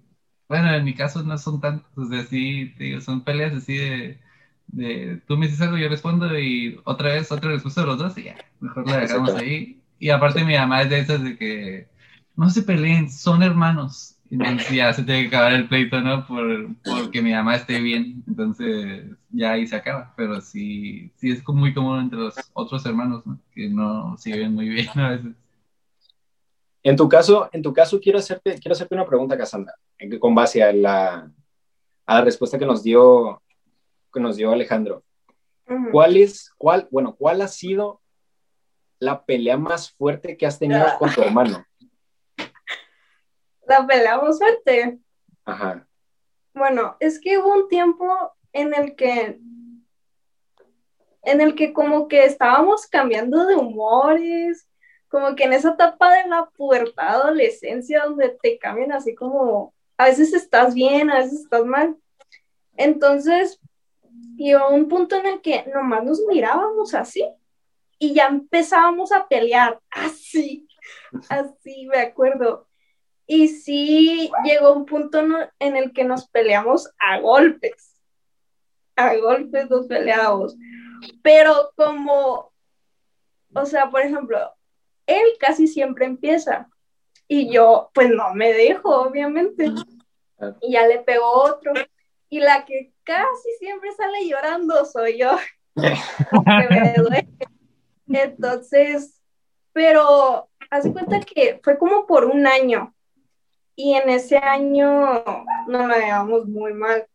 bueno, 0.49 0.73
en 0.73 0.83
mi 0.83 0.93
caso 0.93 1.23
no 1.23 1.37
son 1.37 1.61
tantos, 1.61 1.89
o 1.97 2.05
sea, 2.09 2.23
sí, 2.25 2.73
digo, 2.77 3.01
son 3.01 3.23
peleas 3.23 3.53
así 3.53 3.77
de, 3.77 4.19
de, 4.67 5.21
tú 5.27 5.37
me 5.37 5.47
dices 5.47 5.61
algo, 5.61 5.77
yo 5.77 5.89
respondo 5.89 6.37
y 6.37 6.79
otra 6.85 7.13
vez, 7.13 7.31
otra 7.31 7.51
respuesta 7.51 7.81
de 7.81 7.87
los 7.87 7.97
dos 7.97 8.17
y 8.17 8.23
ya, 8.23 8.35
mejor 8.59 8.87
la 8.89 8.97
dejamos 8.99 9.33
ahí. 9.35 9.81
Y 9.99 10.09
aparte 10.09 10.43
mi 10.43 10.55
mamá 10.55 10.81
es 10.81 10.89
de 10.89 10.99
esas 10.99 11.23
de 11.23 11.37
que 11.37 11.87
no 12.35 12.49
se 12.49 12.63
peleen, 12.63 13.09
son 13.09 13.43
hermanos. 13.43 14.17
Entonces 14.29 14.71
ya 14.71 14.91
se 14.93 15.03
tiene 15.03 15.21
que 15.21 15.27
acabar 15.27 15.53
el 15.53 15.67
pleito, 15.67 16.01
¿no? 16.01 16.25
Por, 16.27 16.75
porque 16.83 17.21
mi 17.21 17.31
mamá 17.31 17.55
esté 17.55 17.79
bien. 17.79 18.23
Entonces 18.27 19.05
ya 19.29 19.51
ahí 19.51 19.67
se 19.67 19.75
acaba. 19.75 20.13
Pero 20.17 20.41
sí, 20.41 21.11
sí 21.15 21.31
es 21.31 21.47
muy 21.47 21.73
común 21.73 21.99
entre 22.01 22.19
los 22.19 22.35
otros 22.53 22.85
hermanos, 22.85 23.25
¿no? 23.25 23.39
Que 23.53 23.69
no 23.69 24.17
se 24.17 24.35
ven 24.37 24.53
muy 24.53 24.69
bien 24.69 24.89
a 24.95 25.09
veces. 25.11 25.35
En 26.85 26.95
tu 26.95 27.09
caso, 27.09 27.49
en 27.51 27.63
tu 27.63 27.73
caso 27.73 27.99
quiero 27.99 28.19
hacerte, 28.19 28.59
quiero 28.59 28.73
hacerte 28.73 28.93
una 28.93 29.07
pregunta, 29.07 29.35
Cassandra, 29.35 29.73
con 30.19 30.35
base 30.35 30.61
a 30.61 30.71
la, 30.71 31.31
a 32.05 32.13
la 32.13 32.21
respuesta 32.21 32.59
que 32.59 32.65
nos 32.67 32.83
dio, 32.83 33.41
que 34.13 34.19
nos 34.19 34.35
dio 34.35 34.51
Alejandro. 34.51 35.03
¿Cuál 35.91 36.15
es, 36.15 36.53
cuál, 36.59 36.87
bueno, 36.91 37.15
cuál 37.15 37.41
ha 37.41 37.47
sido 37.47 38.03
la 38.99 39.25
pelea 39.25 39.57
más 39.57 39.93
fuerte 39.93 40.37
que 40.37 40.45
has 40.45 40.59
tenido 40.59 40.85
con 40.99 41.11
tu 41.11 41.23
hermano? 41.23 41.65
La 43.67 43.87
pelea 43.87 44.19
más 44.19 44.37
fuerte. 44.37 44.99
Ajá. 45.43 45.87
Bueno, 46.53 46.97
es 46.99 47.19
que 47.19 47.39
hubo 47.39 47.51
un 47.51 47.67
tiempo 47.67 48.07
en 48.53 48.75
el 48.75 48.95
que 48.95 49.39
en 51.23 51.41
el 51.41 51.55
que 51.55 51.73
como 51.73 52.07
que 52.07 52.25
estábamos 52.25 52.85
cambiando 52.85 53.47
de 53.47 53.55
humores, 53.55 54.67
como 55.15 55.33
que 55.33 55.45
en 55.45 55.53
esa 55.53 55.69
etapa 55.69 56.13
de 56.13 56.27
la 56.27 56.49
pubertad, 56.57 57.21
adolescencia, 57.21 58.03
donde 58.03 58.37
te 58.43 58.59
cambian 58.59 58.91
así 58.91 59.15
como, 59.15 59.73
a 59.95 60.07
veces 60.07 60.33
estás 60.33 60.73
bien, 60.73 61.09
a 61.09 61.19
veces 61.19 61.43
estás 61.43 61.63
mal. 61.63 61.95
Entonces, 62.75 63.61
llegó 64.35 64.67
un 64.71 64.89
punto 64.89 65.15
en 65.15 65.25
el 65.25 65.39
que 65.39 65.63
nomás 65.73 66.03
nos 66.03 66.19
mirábamos 66.27 66.93
así 66.93 67.25
y 67.97 68.13
ya 68.13 68.25
empezábamos 68.25 69.13
a 69.13 69.25
pelear, 69.29 69.79
así, 69.89 70.67
así, 71.29 71.87
me 71.87 71.99
acuerdo. 71.99 72.67
Y 73.25 73.47
sí, 73.47 74.29
llegó 74.43 74.73
un 74.73 74.85
punto 74.85 75.23
en 75.59 75.77
el 75.77 75.93
que 75.93 76.03
nos 76.03 76.27
peleamos 76.27 76.91
a 76.99 77.21
golpes, 77.21 78.01
a 78.97 79.15
golpes 79.15 79.69
nos 79.69 79.87
peleábamos, 79.87 80.57
pero 81.23 81.71
como, 81.77 82.51
o 83.53 83.65
sea, 83.65 83.89
por 83.89 84.01
ejemplo, 84.01 84.53
él 85.05 85.25
casi 85.39 85.67
siempre 85.67 86.05
empieza 86.05 86.69
y 87.27 87.51
yo 87.51 87.89
pues 87.93 88.09
no 88.09 88.33
me 88.33 88.53
dejo, 88.53 89.01
obviamente. 89.01 89.71
Y 90.61 90.73
ya 90.73 90.87
le 90.87 90.99
pegó 90.99 91.25
otro. 91.25 91.73
Y 92.29 92.39
la 92.39 92.65
que 92.65 92.93
casi 93.03 93.49
siempre 93.59 93.91
sale 93.93 94.27
llorando 94.27 94.85
soy 94.85 95.17
yo. 95.17 95.37
Entonces, 98.07 99.21
pero 99.73 100.49
hace 100.69 100.91
cuenta 100.91 101.19
que 101.21 101.59
fue 101.63 101.77
como 101.77 102.05
por 102.05 102.25
un 102.25 102.45
año. 102.45 102.93
Y 103.75 103.95
en 103.95 104.09
ese 104.09 104.37
año 104.37 105.23
nos 105.67 105.87
la 105.87 105.97
llevamos 105.97 106.45
muy 106.45 106.73
mal. 106.73 107.05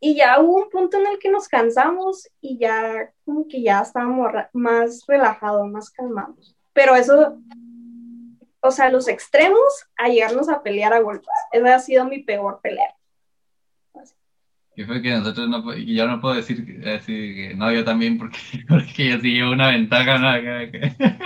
Y 0.00 0.16
ya 0.16 0.40
hubo 0.40 0.64
un 0.64 0.70
punto 0.70 0.98
en 0.98 1.06
el 1.06 1.18
que 1.18 1.30
nos 1.30 1.48
cansamos 1.48 2.28
y 2.40 2.58
ya 2.58 3.12
como 3.24 3.48
que 3.48 3.62
ya 3.62 3.80
estábamos 3.80 4.30
más 4.52 5.04
relajados, 5.06 5.66
más 5.68 5.90
calmados 5.90 6.57
pero 6.78 6.94
eso, 6.94 7.36
o 8.60 8.70
sea, 8.70 8.88
los 8.88 9.08
extremos 9.08 9.66
a 9.96 10.06
llegarnos 10.06 10.48
a 10.48 10.62
pelear 10.62 10.92
a 10.92 11.00
golpes. 11.00 11.26
Esa 11.50 11.74
ha 11.74 11.78
sido 11.80 12.04
mi 12.04 12.22
peor 12.22 12.60
pelea. 12.62 12.94
Que 14.76 14.86
fue 14.86 15.02
que 15.02 15.10
nosotros 15.10 15.48
no, 15.48 15.74
yo 15.74 16.06
no 16.06 16.20
puedo 16.20 16.36
decir 16.36 16.64
que 16.64 17.52
no, 17.56 17.72
yo 17.72 17.84
también, 17.84 18.16
porque, 18.16 18.38
porque 18.68 19.08
yo 19.08 19.18
sí 19.18 19.32
llevo 19.32 19.50
una 19.50 19.72
ventaja, 19.72 20.18
¿no? 20.18 20.30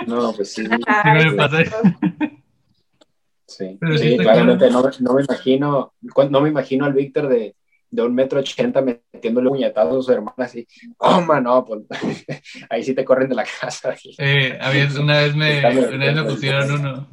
No, 0.07 0.33
pues 0.33 0.53
sí. 0.53 0.65
sí, 3.45 3.77
sí, 3.79 3.97
sí 3.99 4.17
claramente 4.17 4.71
no, 4.71 4.89
no, 5.01 5.13
me 5.13 5.21
imagino, 5.21 5.93
no 6.31 6.41
me 6.41 6.49
imagino 6.49 6.85
al 6.85 6.93
Víctor 6.93 7.27
de, 7.27 7.55
de 7.93 8.01
un 8.01 8.15
metro 8.15 8.39
ochenta 8.39 8.81
metiéndole 8.81 9.49
puñetazos 9.49 9.99
a 9.99 10.01
su 10.01 10.11
hermana 10.11 10.33
así, 10.37 10.67
oh, 10.97 11.21
no, 11.39 11.63
pues 11.63 11.83
ahí 12.69 12.83
sí 12.83 12.95
te 12.95 13.05
corren 13.05 13.29
de 13.29 13.35
la 13.35 13.45
casa. 13.45 13.95
Eh, 14.17 14.57
una 14.99 15.19
vez 15.19 15.35
me, 15.35 15.59
una 15.59 16.05
vez 16.05 16.15
me 16.15 16.23
pusieron 16.23 16.71
uno, 16.71 17.07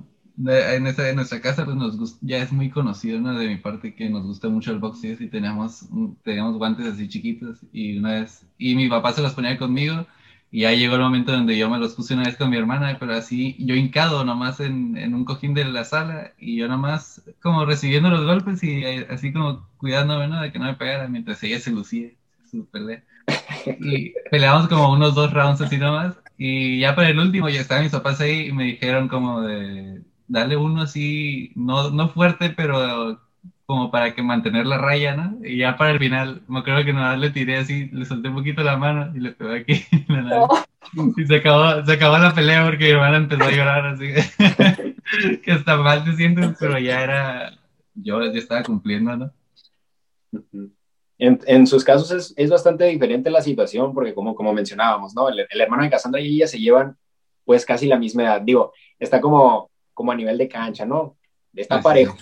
en, 0.50 0.86
esa, 0.86 1.10
en 1.10 1.16
nuestra 1.16 1.40
casa 1.42 1.66
pues 1.66 1.76
nos 1.76 2.18
ya 2.22 2.38
es 2.38 2.50
muy 2.50 2.70
conocido 2.70 3.20
¿no? 3.20 3.38
de 3.38 3.46
mi 3.46 3.56
parte 3.56 3.94
que 3.94 4.08
nos 4.08 4.24
gusta 4.24 4.48
mucho 4.48 4.72
el 4.72 4.78
boxeo 4.78 5.16
y 5.20 5.28
teníamos, 5.28 5.86
teníamos 6.24 6.56
guantes 6.56 6.86
así 6.86 7.08
chiquitos 7.08 7.58
y 7.72 7.98
una 7.98 8.20
vez, 8.20 8.46
y 8.56 8.74
mi 8.74 8.88
papá 8.88 9.12
se 9.12 9.20
los 9.20 9.34
ponía 9.34 9.58
conmigo 9.58 10.06
y 10.50 10.62
ya 10.62 10.72
llegó 10.72 10.96
el 10.96 11.02
momento 11.02 11.32
donde 11.32 11.56
yo 11.56 11.70
me 11.70 11.78
los 11.78 11.94
puse 11.94 12.14
una 12.14 12.24
vez 12.24 12.36
con 12.36 12.50
mi 12.50 12.56
hermana, 12.56 12.96
pero 12.98 13.14
así 13.14 13.56
yo 13.58 13.74
hincado 13.74 14.24
nomás 14.24 14.60
en, 14.60 14.96
en 14.96 15.14
un 15.14 15.24
cojín 15.24 15.54
de 15.54 15.64
la 15.64 15.84
sala 15.84 16.32
y 16.38 16.56
yo 16.56 16.68
nomás 16.68 17.22
como 17.40 17.64
recibiendo 17.64 18.10
los 18.10 18.24
golpes 18.24 18.62
y 18.62 18.84
así 18.84 19.32
como 19.32 19.68
cuidándome 19.76 20.28
¿no? 20.28 20.40
de 20.40 20.52
que 20.52 20.58
no 20.58 20.66
me 20.66 20.74
pegara 20.74 21.08
mientras 21.08 21.42
ella 21.42 21.60
se 21.60 21.70
lucía 21.70 22.10
su 22.50 22.66
pelea. 22.66 23.04
Y 23.78 24.12
peleamos 24.30 24.68
como 24.68 24.92
unos 24.92 25.14
dos 25.14 25.32
rounds 25.32 25.60
así 25.60 25.78
nomás 25.78 26.16
y 26.36 26.80
ya 26.80 26.94
para 26.94 27.10
el 27.10 27.18
último 27.18 27.48
ya 27.48 27.60
estaban 27.60 27.84
mis 27.84 27.92
papás 27.92 28.20
ahí 28.20 28.48
y 28.48 28.52
me 28.52 28.64
dijeron 28.64 29.08
como 29.08 29.42
de 29.42 30.02
darle 30.26 30.56
uno 30.56 30.82
así, 30.82 31.52
no, 31.56 31.90
no 31.90 32.08
fuerte, 32.08 32.50
pero 32.50 33.20
como 33.70 33.88
para 33.88 34.16
que 34.16 34.20
mantener 34.20 34.66
la 34.66 34.78
raya, 34.78 35.14
¿no? 35.14 35.38
Y 35.46 35.58
ya 35.58 35.76
para 35.76 35.92
el 35.92 36.00
final, 36.00 36.42
me 36.48 36.58
acuerdo 36.58 36.84
que 36.84 36.92
nada 36.92 37.16
le 37.16 37.30
tiré 37.30 37.56
así, 37.56 37.86
le 37.92 38.04
solté 38.04 38.28
un 38.28 38.34
poquito 38.34 38.64
la 38.64 38.76
mano 38.76 39.12
y 39.14 39.20
le 39.20 39.30
pegó 39.30 39.52
aquí 39.52 39.84
oh. 40.32 40.64
Y 41.16 41.24
se 41.24 41.36
acabó, 41.36 41.86
se 41.86 41.92
acabó 41.92 42.18
la 42.18 42.34
pelea 42.34 42.64
porque 42.64 42.86
mi 42.86 42.90
hermana 42.90 43.18
empezó 43.18 43.44
a 43.44 43.50
llorar, 43.52 43.86
así 43.86 44.08
que, 44.12 44.96
que 45.44 45.52
hasta 45.52 45.76
mal 45.76 46.04
se 46.04 46.16
siente, 46.16 46.52
pero 46.58 46.80
ya 46.80 47.00
era, 47.00 47.58
yo 47.94 48.20
ya 48.24 48.40
estaba 48.40 48.64
cumpliendo, 48.64 49.16
¿no? 49.16 49.32
En, 51.16 51.38
en 51.46 51.64
sus 51.68 51.84
casos 51.84 52.10
es, 52.10 52.34
es, 52.36 52.50
bastante 52.50 52.86
diferente 52.86 53.30
la 53.30 53.40
situación 53.40 53.94
porque 53.94 54.14
como, 54.14 54.34
como 54.34 54.52
mencionábamos, 54.52 55.14
¿no? 55.14 55.28
El, 55.28 55.46
el, 55.48 55.60
hermano 55.60 55.84
de 55.84 55.90
Cassandra 55.90 56.20
y 56.20 56.38
ella 56.38 56.48
se 56.48 56.58
llevan 56.58 56.96
pues 57.44 57.64
casi 57.64 57.86
la 57.86 58.00
misma 58.00 58.24
edad. 58.24 58.40
Digo, 58.40 58.72
está 58.98 59.20
como, 59.20 59.70
como 59.94 60.10
a 60.10 60.16
nivel 60.16 60.38
de 60.38 60.48
cancha, 60.48 60.84
¿no? 60.84 61.16
Está 61.54 61.80
parejo. 61.80 62.16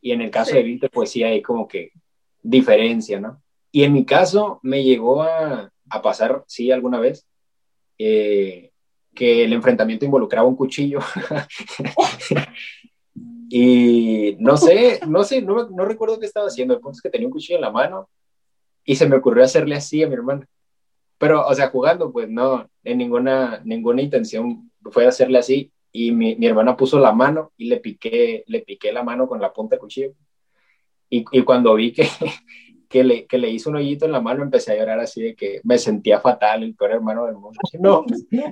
Y 0.00 0.12
en 0.12 0.22
el 0.22 0.30
caso 0.30 0.54
de 0.54 0.62
Víctor, 0.62 0.90
pues 0.90 1.10
sí 1.10 1.22
hay 1.22 1.42
como 1.42 1.66
que 1.66 1.92
diferencia, 2.42 3.20
¿no? 3.20 3.42
Y 3.70 3.84
en 3.84 3.92
mi 3.92 4.04
caso 4.04 4.60
me 4.62 4.82
llegó 4.82 5.22
a, 5.22 5.70
a 5.90 6.02
pasar, 6.02 6.44
sí, 6.46 6.70
alguna 6.70 7.00
vez, 7.00 7.26
eh, 7.98 8.70
que 9.14 9.44
el 9.44 9.52
enfrentamiento 9.52 10.04
involucraba 10.04 10.46
un 10.46 10.56
cuchillo. 10.56 11.00
y 13.48 14.36
no 14.38 14.56
sé, 14.56 15.00
no 15.06 15.24
sé, 15.24 15.42
no, 15.42 15.68
no, 15.68 15.84
recuerdo 15.84 16.20
qué 16.20 16.26
estaba 16.26 16.46
haciendo. 16.46 16.74
El 16.74 16.80
punto 16.80 16.96
es 16.96 17.02
que 17.02 17.10
tenía 17.10 17.26
un 17.26 17.32
cuchillo 17.32 17.56
en 17.56 17.62
la 17.62 17.72
mano 17.72 18.08
y 18.84 18.96
se 18.96 19.08
me 19.08 19.16
ocurrió 19.16 19.44
hacerle 19.44 19.74
así 19.74 20.02
a 20.02 20.08
mi 20.08 20.14
hermano. 20.14 20.44
Pero, 21.18 21.46
o 21.46 21.54
sea, 21.54 21.70
jugando, 21.70 22.12
pues 22.12 22.28
no, 22.28 22.70
en 22.84 22.98
ninguna, 22.98 23.60
ninguna 23.64 24.02
intención 24.02 24.70
fue 24.92 25.06
hacerle 25.06 25.38
así 25.38 25.72
y 25.98 26.12
mi, 26.12 26.36
mi, 26.36 26.46
hermana 26.46 26.76
puso 26.76 26.98
la 27.00 27.12
mano 27.12 27.52
y 27.56 27.68
le 27.68 27.80
piqué, 27.80 28.44
le 28.46 28.60
piqué 28.60 28.92
la 28.92 29.02
mano 29.02 29.26
con 29.26 29.40
la 29.40 29.52
punta 29.52 29.74
de 29.74 29.80
cuchillo. 29.80 30.12
Y, 31.10 31.24
y 31.32 31.42
cuando 31.42 31.74
vi 31.74 31.92
que, 31.92 32.06
que, 32.88 33.02
le, 33.02 33.26
que 33.26 33.36
le 33.36 33.50
hizo 33.50 33.70
un 33.70 33.76
hoyito 33.76 34.04
en 34.04 34.12
la 34.12 34.20
mano, 34.20 34.44
empecé 34.44 34.72
a 34.72 34.76
llorar 34.76 35.00
así 35.00 35.22
de 35.22 35.34
que 35.34 35.60
me 35.64 35.76
sentía 35.76 36.20
fatal, 36.20 36.62
el 36.62 36.76
peor 36.76 36.92
hermano 36.92 37.26
del 37.26 37.34
mundo. 37.34 37.58
No, 37.80 38.04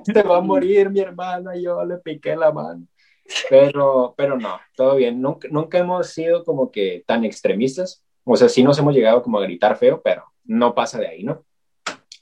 te 0.04 0.22
va 0.22 0.38
a 0.38 0.40
morir 0.40 0.90
mi 0.90 0.98
hermana, 0.98 1.52
yo 1.56 1.84
le 1.84 1.98
piqué 1.98 2.34
la 2.34 2.50
mano. 2.50 2.84
Pero, 3.48 4.14
pero 4.16 4.36
no, 4.36 4.58
todo 4.74 4.96
bien. 4.96 5.20
Nunca, 5.20 5.46
nunca 5.48 5.78
hemos 5.78 6.08
sido 6.08 6.44
como 6.44 6.72
que 6.72 7.04
tan 7.06 7.24
extremistas. 7.24 8.04
O 8.24 8.34
sea, 8.36 8.48
sí 8.48 8.64
nos 8.64 8.76
hemos 8.78 8.92
llegado 8.92 9.22
como 9.22 9.38
a 9.38 9.42
gritar 9.42 9.76
feo, 9.76 10.00
pero 10.02 10.24
no 10.44 10.74
pasa 10.74 10.98
de 10.98 11.06
ahí, 11.06 11.22
¿no? 11.22 11.44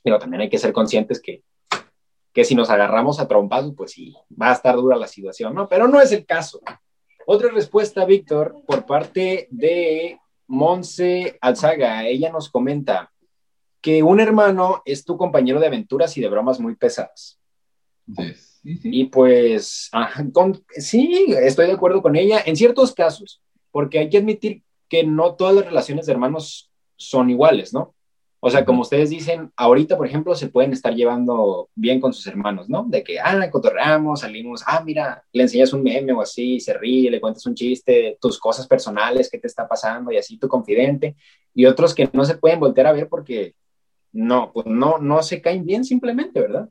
Pero 0.02 0.18
también 0.18 0.42
hay 0.42 0.50
que 0.50 0.58
ser 0.58 0.74
conscientes 0.74 1.18
que 1.20 1.42
que 2.34 2.44
si 2.44 2.56
nos 2.56 2.68
agarramos 2.68 3.20
a 3.20 3.28
trompados, 3.28 3.72
pues 3.76 3.92
sí, 3.92 4.14
va 4.30 4.50
a 4.50 4.54
estar 4.54 4.74
dura 4.74 4.96
la 4.96 5.06
situación, 5.06 5.54
¿no? 5.54 5.68
Pero 5.68 5.86
no 5.86 6.00
es 6.00 6.10
el 6.12 6.26
caso. 6.26 6.60
Otra 7.26 7.50
respuesta, 7.50 8.04
Víctor, 8.04 8.56
por 8.66 8.84
parte 8.84 9.46
de 9.50 10.18
Monse 10.48 11.38
Alzaga. 11.40 12.06
Ella 12.06 12.30
nos 12.30 12.50
comenta 12.50 13.12
que 13.80 14.02
un 14.02 14.18
hermano 14.18 14.82
es 14.84 15.04
tu 15.04 15.16
compañero 15.16 15.60
de 15.60 15.68
aventuras 15.68 16.16
y 16.16 16.20
de 16.20 16.28
bromas 16.28 16.58
muy 16.58 16.74
pesadas. 16.74 17.38
Sí, 18.16 18.34
sí, 18.76 18.80
Y 18.82 19.04
pues, 19.04 19.90
sí, 20.76 21.26
estoy 21.28 21.66
de 21.66 21.72
acuerdo 21.72 22.02
con 22.02 22.16
ella 22.16 22.42
en 22.44 22.56
ciertos 22.56 22.92
casos, 22.92 23.40
porque 23.70 24.00
hay 24.00 24.10
que 24.10 24.18
admitir 24.18 24.62
que 24.88 25.04
no 25.04 25.34
todas 25.34 25.54
las 25.54 25.66
relaciones 25.66 26.06
de 26.06 26.12
hermanos 26.12 26.70
son 26.96 27.30
iguales, 27.30 27.72
¿no? 27.72 27.93
O 28.46 28.50
sea, 28.50 28.62
como 28.62 28.82
ustedes 28.82 29.08
dicen, 29.08 29.50
ahorita, 29.56 29.96
por 29.96 30.06
ejemplo, 30.06 30.34
se 30.34 30.48
pueden 30.48 30.74
estar 30.74 30.94
llevando 30.94 31.70
bien 31.74 31.98
con 31.98 32.12
sus 32.12 32.26
hermanos, 32.26 32.68
¿no? 32.68 32.84
De 32.86 33.02
que, 33.02 33.18
ah, 33.18 33.48
cotorreamos, 33.50 34.20
salimos, 34.20 34.62
ah, 34.66 34.82
mira, 34.84 35.24
le 35.32 35.44
enseñas 35.44 35.72
un 35.72 35.82
meme 35.82 36.12
o 36.12 36.20
así, 36.20 36.60
se 36.60 36.74
ríe, 36.74 37.10
le 37.10 37.22
cuentas 37.22 37.46
un 37.46 37.54
chiste, 37.54 38.18
tus 38.20 38.38
cosas 38.38 38.66
personales, 38.66 39.30
qué 39.30 39.38
te 39.38 39.46
está 39.46 39.66
pasando 39.66 40.12
y 40.12 40.18
así 40.18 40.36
tu 40.36 40.46
confidente. 40.46 41.16
Y 41.54 41.64
otros 41.64 41.94
que 41.94 42.06
no 42.12 42.22
se 42.26 42.36
pueden 42.36 42.60
voltear 42.60 42.86
a 42.86 42.92
ver 42.92 43.08
porque 43.08 43.54
no, 44.12 44.52
pues 44.52 44.66
no, 44.66 44.98
no 44.98 45.22
se 45.22 45.40
caen 45.40 45.64
bien 45.64 45.82
simplemente, 45.82 46.38
¿verdad? 46.38 46.68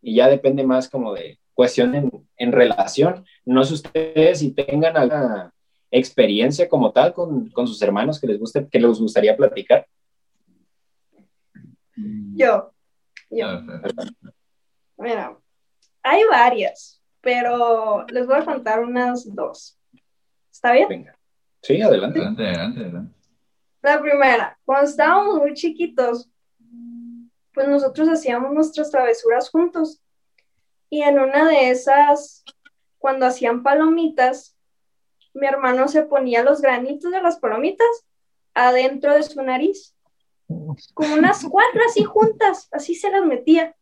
Y 0.00 0.14
ya 0.14 0.28
depende 0.28 0.62
más 0.62 0.88
como 0.88 1.12
de 1.12 1.40
cuestión 1.54 1.96
en, 1.96 2.08
en 2.36 2.52
relación. 2.52 3.24
No 3.44 3.64
sé 3.64 3.74
ustedes 3.74 4.38
si 4.38 4.52
tengan 4.52 4.96
alguna 4.96 5.52
experiencia 5.90 6.68
como 6.68 6.92
tal 6.92 7.12
con, 7.12 7.50
sus 7.66 7.82
hermanos 7.82 8.20
que 8.20 8.26
les, 8.26 8.38
guste, 8.38 8.68
que 8.70 8.78
les 8.78 9.00
gustaría 9.00 9.36
platicar? 9.36 9.88
Yo, 12.36 12.70
yo. 13.30 13.46
Bueno, 14.94 15.42
hay 16.02 16.22
varias, 16.30 17.02
pero 17.22 18.04
les 18.08 18.26
voy 18.26 18.36
a 18.36 18.44
contar 18.44 18.80
unas 18.80 19.34
dos. 19.34 19.78
¿Está 20.52 20.72
bien? 20.72 20.86
Venga. 20.86 21.18
Sí, 21.62 21.80
adelante. 21.80 22.18
Adelante, 22.18 22.42
adelante, 22.46 22.80
adelante. 22.80 23.14
La 23.80 24.02
primera, 24.02 24.58
cuando 24.66 24.90
estábamos 24.90 25.36
muy 25.36 25.54
chiquitos, 25.54 26.30
pues 27.54 27.68
nosotros 27.68 28.06
hacíamos 28.10 28.52
nuestras 28.52 28.90
travesuras 28.90 29.48
juntos. 29.48 30.02
Y 30.90 31.00
en 31.00 31.18
una 31.18 31.48
de 31.48 31.70
esas, 31.70 32.44
cuando 32.98 33.24
hacían 33.24 33.62
palomitas, 33.62 34.58
mi 35.32 35.46
hermano 35.46 35.88
se 35.88 36.02
ponía 36.02 36.44
los 36.44 36.60
granitos 36.60 37.10
de 37.10 37.22
las 37.22 37.38
palomitas 37.38 38.06
adentro 38.52 39.14
de 39.14 39.22
su 39.22 39.42
nariz, 39.42 39.95
como 40.94 41.14
unas 41.14 41.44
cuatro 41.44 41.80
así 41.86 42.04
juntas, 42.04 42.68
así 42.72 42.94
se 42.94 43.10
las 43.10 43.24
metía. 43.24 43.74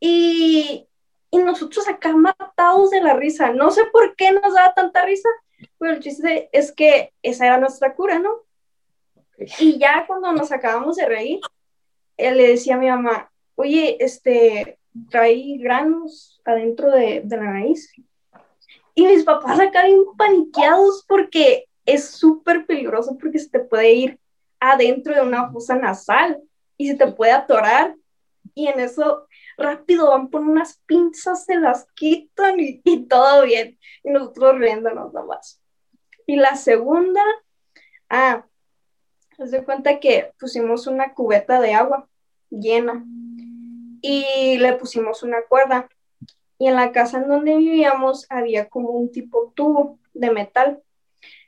Y, 0.00 0.88
y 1.30 1.38
nosotros 1.38 1.88
acá 1.88 2.14
matados 2.14 2.90
de 2.90 3.00
la 3.00 3.14
risa. 3.14 3.52
No 3.52 3.70
sé 3.70 3.84
por 3.86 4.14
qué 4.16 4.32
nos 4.32 4.54
daba 4.54 4.74
tanta 4.74 5.04
risa, 5.04 5.28
pero 5.78 5.92
el 5.92 6.00
chiste 6.00 6.48
es 6.52 6.72
que 6.72 7.12
esa 7.22 7.46
era 7.46 7.58
nuestra 7.58 7.94
cura, 7.94 8.18
¿no? 8.18 8.42
Y 9.58 9.78
ya 9.78 10.04
cuando 10.06 10.32
nos 10.32 10.52
acabamos 10.52 10.96
de 10.96 11.06
reír, 11.06 11.40
él 12.16 12.36
le 12.36 12.48
decía 12.48 12.74
a 12.74 12.78
mi 12.78 12.88
mamá, 12.88 13.30
oye, 13.56 13.96
este, 14.00 14.78
trae 15.10 15.56
granos 15.58 16.40
adentro 16.44 16.90
de, 16.90 17.24
la 17.28 17.36
nariz. 17.36 17.92
Y 18.94 19.06
mis 19.06 19.24
papás 19.24 19.58
acá 19.58 19.86
bien 19.86 20.04
paniqueados 20.16 21.04
porque 21.08 21.66
es 21.86 22.10
súper 22.10 22.66
peligroso 22.66 23.16
porque 23.18 23.38
se 23.38 23.48
te 23.48 23.60
puede 23.60 23.92
ir 23.92 24.20
adentro 24.62 25.12
de 25.12 25.22
una 25.22 25.50
fosa 25.50 25.74
nasal 25.74 26.40
y 26.76 26.88
se 26.88 26.94
te 26.94 27.10
puede 27.10 27.32
atorar. 27.32 27.96
Y 28.54 28.68
en 28.68 28.78
eso 28.78 29.26
rápido 29.56 30.10
van 30.10 30.28
por 30.28 30.42
unas 30.42 30.80
pinzas, 30.86 31.44
se 31.44 31.56
las 31.56 31.86
quitan 31.94 32.60
y, 32.60 32.80
todo 33.08 33.44
bien. 33.44 33.78
Y 34.04 34.10
nosotros 34.10 34.58
riéndonos 34.58 35.12
nomás. 35.12 35.60
Y 36.26 36.36
la 36.36 36.54
segunda, 36.54 37.22
ah, 38.08 38.46
se 39.44 39.64
cuenta 39.64 39.98
que 39.98 40.32
pusimos 40.38 40.86
una 40.86 41.12
cubeta 41.12 41.60
de 41.60 41.74
agua 41.74 42.08
llena 42.50 43.04
y 44.00 44.58
le 44.58 44.74
pusimos 44.74 45.24
una 45.24 45.42
cuerda. 45.48 45.88
Y 46.58 46.68
en 46.68 46.76
la 46.76 46.92
casa 46.92 47.18
en 47.18 47.28
donde 47.28 47.56
vivíamos 47.56 48.26
había 48.30 48.68
como 48.68 48.90
un 48.90 49.10
tipo 49.10 49.52
tubo 49.56 49.98
de 50.12 50.30
metal. 50.30 50.82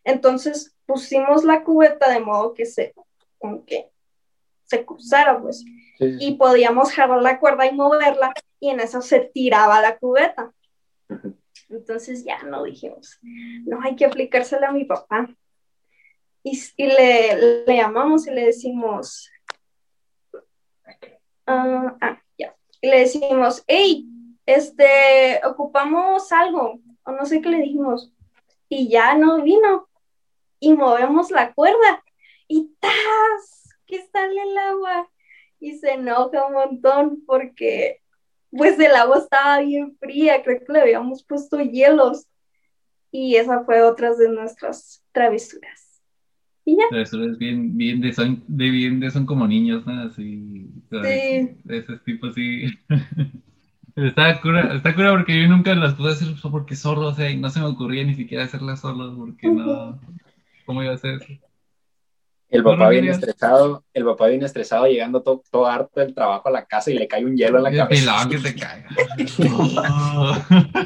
Entonces 0.04 0.76
pusimos 0.87 1.44
la 1.44 1.64
cubeta 1.64 2.11
de 2.11 2.20
modo 2.20 2.54
que 2.54 2.66
se, 2.66 2.94
como 3.38 3.64
que 3.64 3.90
se 4.64 4.84
cruzara, 4.84 5.40
pues. 5.40 5.64
Y 5.99 6.34
podíamos 6.34 6.92
jalar 6.92 7.23
la 7.23 7.38
cuerda 7.38 7.66
y 7.66 7.73
moverla, 7.73 8.32
y 8.58 8.70
en 8.70 8.80
eso 8.80 9.00
se 9.00 9.20
tiraba 9.20 9.80
la 9.80 9.96
cubeta. 9.96 10.52
Entonces 11.68 12.25
ya 12.25 12.42
no 12.42 12.64
dijimos, 12.64 13.18
no 13.23 13.80
hay 13.82 13.96
que 13.96 14.04
aplicársela 14.04 14.68
a 14.68 14.73
mi 14.73 14.84
papá. 14.84 15.28
Y, 16.42 16.58
le, 16.76 17.64
le, 17.66 17.76
llamamos 17.76 18.26
y 18.26 18.30
le 18.30 18.44
decimos, 18.46 19.30
ah, 21.46 21.96
ah, 22.02 22.23
ya, 22.37 22.54
y 22.82 22.88
le 22.88 23.00
decimos, 23.00 23.64
hey, 23.66 24.06
este, 24.44 25.40
ocupamos 25.47 26.30
algo, 26.32 26.80
o 27.04 27.12
no 27.12 27.25
sé 27.25 27.40
qué 27.40 27.49
le 27.49 27.62
dijimos, 27.62 28.12
y 28.69 28.88
ya 28.88 29.14
no 29.14 29.43
vino, 29.43 29.88
y 30.64 30.74
movemos 30.74 31.30
la 31.30 31.52
cuerda, 31.52 32.02
y 32.48 32.70
¡tas! 32.80 33.68
que 33.86 34.02
sale 34.10 34.42
el 34.42 34.56
agua, 34.56 35.10
y 35.60 35.76
se 35.78 35.92
enoja 35.92 36.46
un 36.46 36.54
montón 36.54 37.22
porque, 37.26 38.00
pues, 38.50 38.78
el 38.78 38.94
agua 38.94 39.18
estaba 39.18 39.60
bien 39.60 39.96
fría, 39.98 40.42
creo 40.42 40.64
que 40.64 40.72
le 40.72 40.80
habíamos 40.80 41.22
puesto 41.22 41.60
hielos, 41.60 42.26
y 43.10 43.36
esa 43.36 43.64
fue 43.64 43.82
otra 43.82 44.14
de 44.14 44.28
nuestras 44.28 45.04
travesuras. 45.12 46.02
Y 46.64 46.76
ya. 46.76 46.98
Eso 46.98 47.22
es 47.22 47.36
bien, 47.36 47.76
bien 47.76 48.00
de 48.00 48.12
son, 48.12 48.42
de 48.48 48.70
bien 48.70 49.00
de 49.00 49.10
son 49.10 49.26
como 49.26 49.46
niños, 49.46 49.86
¿no? 49.86 50.00
Así. 50.02 50.70
Sí. 50.90 51.58
De 51.62 51.78
ese 51.78 51.98
tipo, 51.98 52.32
sí. 52.32 52.64
está 53.96 54.40
cura, 54.40 54.74
está 54.74 54.94
cura 54.94 55.10
porque 55.10 55.42
yo 55.42 55.46
nunca 55.46 55.74
las 55.74 55.94
pude 55.94 56.12
hacer 56.12 56.28
porque 56.50 56.74
solo, 56.74 57.08
o 57.08 57.14
sea, 57.14 57.30
y 57.30 57.36
no 57.36 57.50
se 57.50 57.60
me 57.60 57.66
ocurría 57.66 58.02
ni 58.04 58.14
siquiera 58.14 58.44
hacerlas 58.44 58.80
solo, 58.80 59.14
porque 59.14 59.46
no. 59.48 60.00
¿Cómo 60.64 60.82
iba 60.82 60.92
a 60.92 60.94
hacer 60.96 61.14
eso? 61.14 61.26
El 62.48 62.62
papá 62.62 62.88
viene 62.88 63.10
estresado, 63.10 63.84
el 63.92 64.04
papá 64.04 64.28
viene 64.28 64.46
estresado 64.46 64.86
llegando 64.86 65.22
todo, 65.22 65.42
todo, 65.50 65.66
harto 65.66 65.98
del 65.98 66.14
trabajo 66.14 66.48
a 66.48 66.52
la 66.52 66.64
casa 66.64 66.90
y 66.90 66.94
le 66.94 67.08
cae 67.08 67.24
un 67.24 67.36
hielo 67.36 67.56
en 67.58 67.64
la 67.64 67.72
y 67.72 67.76
cabeza. 67.76 68.28
que 68.30 68.38
te 68.38 68.54
caiga. 68.54 68.88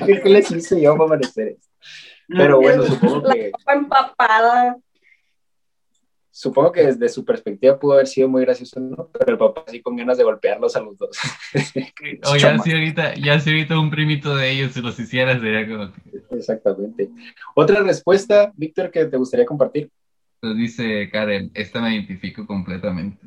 ¿Qué, 0.06 0.20
¿Qué 0.22 0.28
les 0.30 0.50
hice 0.50 0.80
yo 0.80 0.96
para 0.96 1.10
merecer 1.10 1.48
eso? 1.48 1.68
Pero 2.28 2.60
bueno, 2.60 2.84
supongo 2.84 3.22
que. 3.30 3.52
La 3.66 3.74
empapada 3.74 4.78
supongo 6.38 6.70
que 6.70 6.86
desde 6.86 7.08
su 7.08 7.24
perspectiva 7.24 7.80
pudo 7.80 7.94
haber 7.94 8.06
sido 8.06 8.28
muy 8.28 8.42
gracioso, 8.42 8.78
¿no? 8.78 9.08
Pero 9.12 9.32
el 9.32 9.38
papá 9.38 9.64
sí 9.66 9.82
con 9.82 9.96
ganas 9.96 10.18
de 10.18 10.22
golpearlos 10.22 10.76
a 10.76 10.80
los 10.80 10.96
dos. 10.96 11.18
o 12.26 12.36
ya 12.36 12.56
si 12.60 12.70
ahorita, 12.70 13.14
ya 13.16 13.40
si 13.40 13.50
ahorita 13.50 13.76
un 13.76 13.90
primito 13.90 14.36
de 14.36 14.48
ellos 14.48 14.70
se 14.72 14.80
los 14.80 14.96
hiciera, 15.00 15.36
sería 15.40 15.66
como 15.66 15.92
Exactamente. 16.30 17.10
Otra 17.56 17.82
respuesta, 17.82 18.52
Víctor, 18.56 18.92
que 18.92 19.06
te 19.06 19.16
gustaría 19.16 19.46
compartir. 19.46 19.90
Pues 20.38 20.56
dice 20.56 21.10
Karen, 21.10 21.50
esta 21.54 21.80
me 21.82 21.92
identifico 21.92 22.46
completamente. 22.46 23.26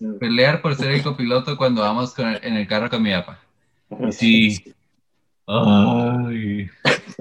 Mm. 0.00 0.18
Pelear 0.18 0.62
por 0.62 0.74
ser 0.74 0.90
el 0.90 1.02
copiloto 1.04 1.56
cuando 1.56 1.82
vamos 1.82 2.12
en 2.18 2.56
el 2.56 2.66
carro 2.66 2.90
con 2.90 3.04
mi 3.04 3.12
papá. 3.12 3.38
sí. 4.10 4.64
Ay. 5.46 6.68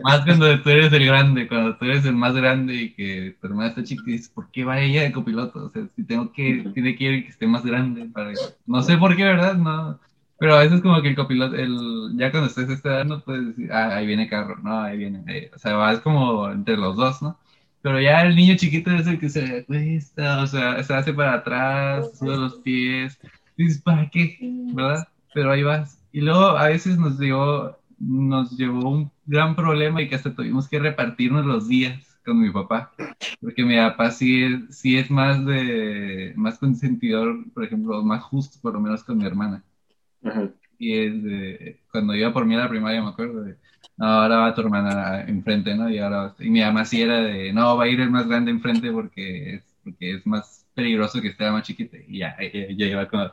Más 0.03 0.25
cuando 0.25 0.61
tú 0.61 0.69
eres 0.69 0.91
el 0.93 1.05
grande, 1.05 1.47
cuando 1.47 1.75
tú 1.75 1.85
eres 1.85 2.05
el 2.05 2.15
más 2.15 2.33
grande 2.33 2.75
y 2.75 2.93
que 2.93 3.35
tu 3.39 3.47
hermana 3.47 3.69
está 3.69 3.83
chica, 3.83 4.03
dices, 4.05 4.29
¿por 4.29 4.49
qué 4.51 4.63
va 4.63 4.79
ella 4.79 5.03
de 5.03 5.11
copiloto? 5.11 5.65
O 5.65 5.69
sea, 5.69 5.83
si 5.95 6.03
tengo 6.03 6.31
que, 6.31 6.69
tiene 6.73 6.95
que 6.95 7.03
ir 7.03 7.23
que 7.23 7.29
esté 7.29 7.47
más 7.47 7.65
grande 7.65 8.05
para 8.05 8.33
No 8.65 8.81
sé 8.83 8.97
por 8.97 9.15
qué, 9.15 9.23
¿verdad? 9.23 9.55
No. 9.55 9.99
Pero 10.39 10.55
a 10.55 10.59
veces 10.59 10.81
como 10.81 11.01
que 11.01 11.09
el 11.09 11.15
copiloto, 11.15 11.55
el, 11.55 12.13
ya 12.15 12.31
cuando 12.31 12.49
estés 12.49 12.69
esta 12.69 12.89
edad 12.89 13.05
no 13.05 13.21
puedes 13.23 13.47
decir, 13.47 13.71
ah, 13.71 13.95
ahí 13.95 14.07
viene 14.07 14.27
carro, 14.27 14.57
no, 14.63 14.81
ahí 14.81 14.97
viene. 14.97 15.51
o 15.53 15.59
sea, 15.59 15.75
vas 15.75 15.99
como 15.99 16.49
entre 16.49 16.77
los 16.77 16.95
dos, 16.95 17.21
¿no? 17.21 17.37
Pero 17.81 17.99
ya 17.99 18.21
el 18.23 18.35
niño 18.35 18.55
chiquito 18.57 18.91
es 18.91 19.07
el 19.07 19.19
que 19.19 19.29
se 19.29 19.65
cuesta, 19.65 20.41
o 20.41 20.47
sea, 20.47 20.83
se 20.83 20.93
hace 20.93 21.13
para 21.13 21.35
atrás, 21.35 22.17
sube 22.17 22.37
los 22.37 22.55
pies. 22.55 23.19
Dices, 23.57 23.81
¿para 23.81 24.09
qué? 24.09 24.37
¿Verdad? 24.73 25.07
Pero 25.33 25.51
ahí 25.51 25.63
vas. 25.63 25.99
Y 26.11 26.21
luego 26.21 26.57
a 26.57 26.67
veces 26.67 26.97
nos 26.97 27.19
dio 27.19 27.77
nos 28.01 28.57
llevó 28.57 28.89
un 28.89 29.11
gran 29.25 29.55
problema 29.55 30.01
y 30.01 30.09
que 30.09 30.15
hasta 30.15 30.33
tuvimos 30.33 30.67
que 30.67 30.79
repartirnos 30.79 31.45
los 31.45 31.67
días 31.67 32.19
con 32.25 32.39
mi 32.39 32.51
papá, 32.51 32.91
porque 33.39 33.63
mi 33.63 33.75
papá 33.77 34.11
sí 34.11 34.43
es, 34.43 34.77
sí 34.77 34.97
es 34.97 35.09
más 35.09 35.43
de, 35.45 36.33
más 36.35 36.59
consentidor, 36.59 37.45
por 37.53 37.63
ejemplo, 37.63 38.03
más 38.03 38.23
justo 38.23 38.59
por 38.61 38.73
lo 38.73 38.79
menos 38.79 39.03
con 39.03 39.17
mi 39.17 39.25
hermana. 39.25 39.63
Y 40.77 40.93
es 40.97 41.23
de, 41.23 41.79
cuando 41.91 42.15
iba 42.15 42.33
por 42.33 42.45
mí 42.45 42.55
a 42.55 42.59
la 42.59 42.69
primaria 42.69 43.01
me 43.01 43.09
acuerdo 43.09 43.43
de, 43.43 43.57
no, 43.97 44.05
ahora 44.05 44.37
va 44.37 44.55
tu 44.55 44.61
hermana 44.61 45.21
enfrente, 45.27 45.75
¿no? 45.75 45.89
Y 45.89 45.99
ahora, 45.99 46.35
y 46.39 46.49
mi 46.49 46.61
mamá 46.61 46.85
sí 46.85 47.01
era 47.01 47.21
de, 47.21 47.53
no, 47.53 47.77
va 47.77 47.85
a 47.85 47.87
ir 47.87 47.99
el 48.01 48.09
más 48.09 48.27
grande 48.27 48.51
enfrente 48.51 48.91
porque 48.91 49.55
es, 49.55 49.63
porque 49.83 50.15
es 50.15 50.27
más 50.27 50.65
peligroso 50.73 51.21
que 51.21 51.29
esté 51.29 51.49
más 51.51 51.63
chiquita. 51.63 51.97
Y 52.07 52.19
ya, 52.19 52.35
yo 52.75 52.85
iba 52.85 53.07
como 53.07 53.31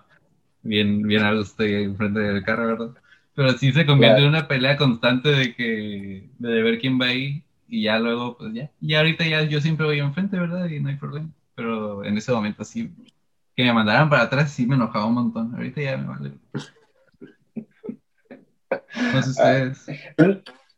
bien, 0.62 1.02
bien 1.02 1.24
a 1.24 1.34
gusto 1.34 1.62
enfrente 1.62 2.20
del 2.20 2.44
carro, 2.44 2.66
¿verdad? 2.66 3.02
Pero 3.38 3.52
sí 3.52 3.70
se 3.72 3.86
convierte 3.86 4.20
en 4.20 4.26
una 4.26 4.48
pelea 4.48 4.76
constante 4.76 5.28
de 5.28 5.54
que 5.54 6.28
de 6.40 6.60
ver 6.60 6.80
quién 6.80 7.00
va 7.00 7.06
ahí 7.06 7.44
y 7.68 7.84
ya 7.84 7.96
luego, 8.00 8.36
pues 8.36 8.52
ya. 8.52 8.68
Y 8.80 8.94
ahorita 8.94 9.24
ya 9.28 9.44
yo 9.44 9.60
siempre 9.60 9.86
voy 9.86 10.00
enfrente, 10.00 10.36
¿verdad? 10.36 10.68
Y 10.68 10.80
no 10.80 10.88
hay 10.88 10.96
problema. 10.96 11.30
Pero 11.54 12.04
en 12.04 12.18
ese 12.18 12.32
momento 12.32 12.64
sí, 12.64 12.90
que 13.54 13.62
me 13.62 13.72
mandaran 13.72 14.10
para 14.10 14.22
atrás 14.22 14.50
sí 14.50 14.66
me 14.66 14.74
enojaba 14.74 15.06
un 15.06 15.14
montón. 15.14 15.54
Ahorita 15.54 15.80
ya 15.80 15.96
me 15.96 16.08
vale. 16.08 16.32
No 19.14 19.22
sé 19.22 19.30
ustedes. 19.30 19.86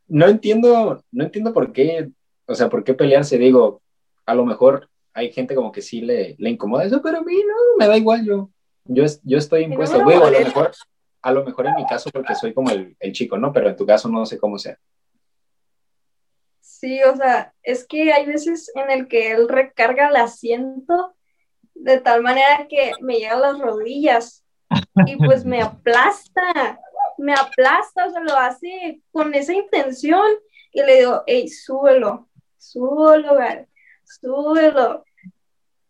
No 0.06 0.26
entiendo, 0.28 1.02
no 1.10 1.24
entiendo 1.24 1.54
por 1.54 1.72
qué, 1.72 2.10
o 2.44 2.54
sea, 2.54 2.68
por 2.68 2.84
qué 2.84 2.92
pelearse. 2.92 3.38
Digo, 3.38 3.80
a 4.26 4.34
lo 4.34 4.44
mejor 4.44 4.90
hay 5.14 5.32
gente 5.32 5.54
como 5.54 5.72
que 5.72 5.80
sí 5.80 6.02
le, 6.02 6.36
le 6.38 6.50
incomoda 6.50 6.84
eso, 6.84 7.00
pero 7.00 7.20
a 7.20 7.22
mí 7.22 7.36
no, 7.36 7.54
me 7.78 7.86
da 7.86 7.96
igual. 7.96 8.26
Yo, 8.26 8.50
yo, 8.84 9.04
yo 9.22 9.38
estoy 9.38 9.62
impuesto. 9.62 9.96
No 9.96 10.10
a 10.10 10.30
lo 10.30 10.38
mejor 10.38 10.72
a 11.22 11.32
lo 11.32 11.44
mejor 11.44 11.66
en 11.66 11.74
mi 11.74 11.86
caso 11.86 12.10
porque 12.10 12.34
soy 12.34 12.54
como 12.54 12.70
el, 12.70 12.96
chico, 13.12 13.36
¿no? 13.36 13.52
Pero 13.52 13.68
en 13.68 13.76
tu 13.76 13.86
caso 13.86 14.08
no 14.08 14.24
sé 14.26 14.38
cómo 14.38 14.58
sea. 14.58 14.78
Sí, 16.60 17.02
o 17.02 17.14
sea, 17.14 17.52
es 17.62 17.86
que 17.86 18.12
hay 18.12 18.24
veces 18.26 18.70
en 18.74 18.90
el 18.90 19.06
que 19.06 19.32
él 19.32 19.48
recarga 19.48 20.08
el 20.08 20.16
asiento 20.16 21.14
de 21.74 22.00
tal 22.00 22.22
manera 22.22 22.66
que 22.68 22.92
me 23.00 23.16
llega 23.16 23.34
a 23.34 23.40
las 23.40 23.58
rodillas 23.58 24.44
y 25.06 25.16
pues 25.16 25.44
me 25.44 25.60
aplasta, 25.60 26.80
me 27.18 27.34
aplasta, 27.34 28.06
o 28.06 28.10
sea, 28.10 28.20
lo 28.20 28.36
hace 28.36 29.02
con 29.10 29.34
esa 29.34 29.52
intención 29.52 30.26
y 30.72 30.82
le 30.82 30.98
digo, 30.98 31.22
hey, 31.26 31.48
súbelo, 31.48 32.28
súbelo, 32.56 33.34
güey, 33.34 33.66
súbelo. 34.04 35.04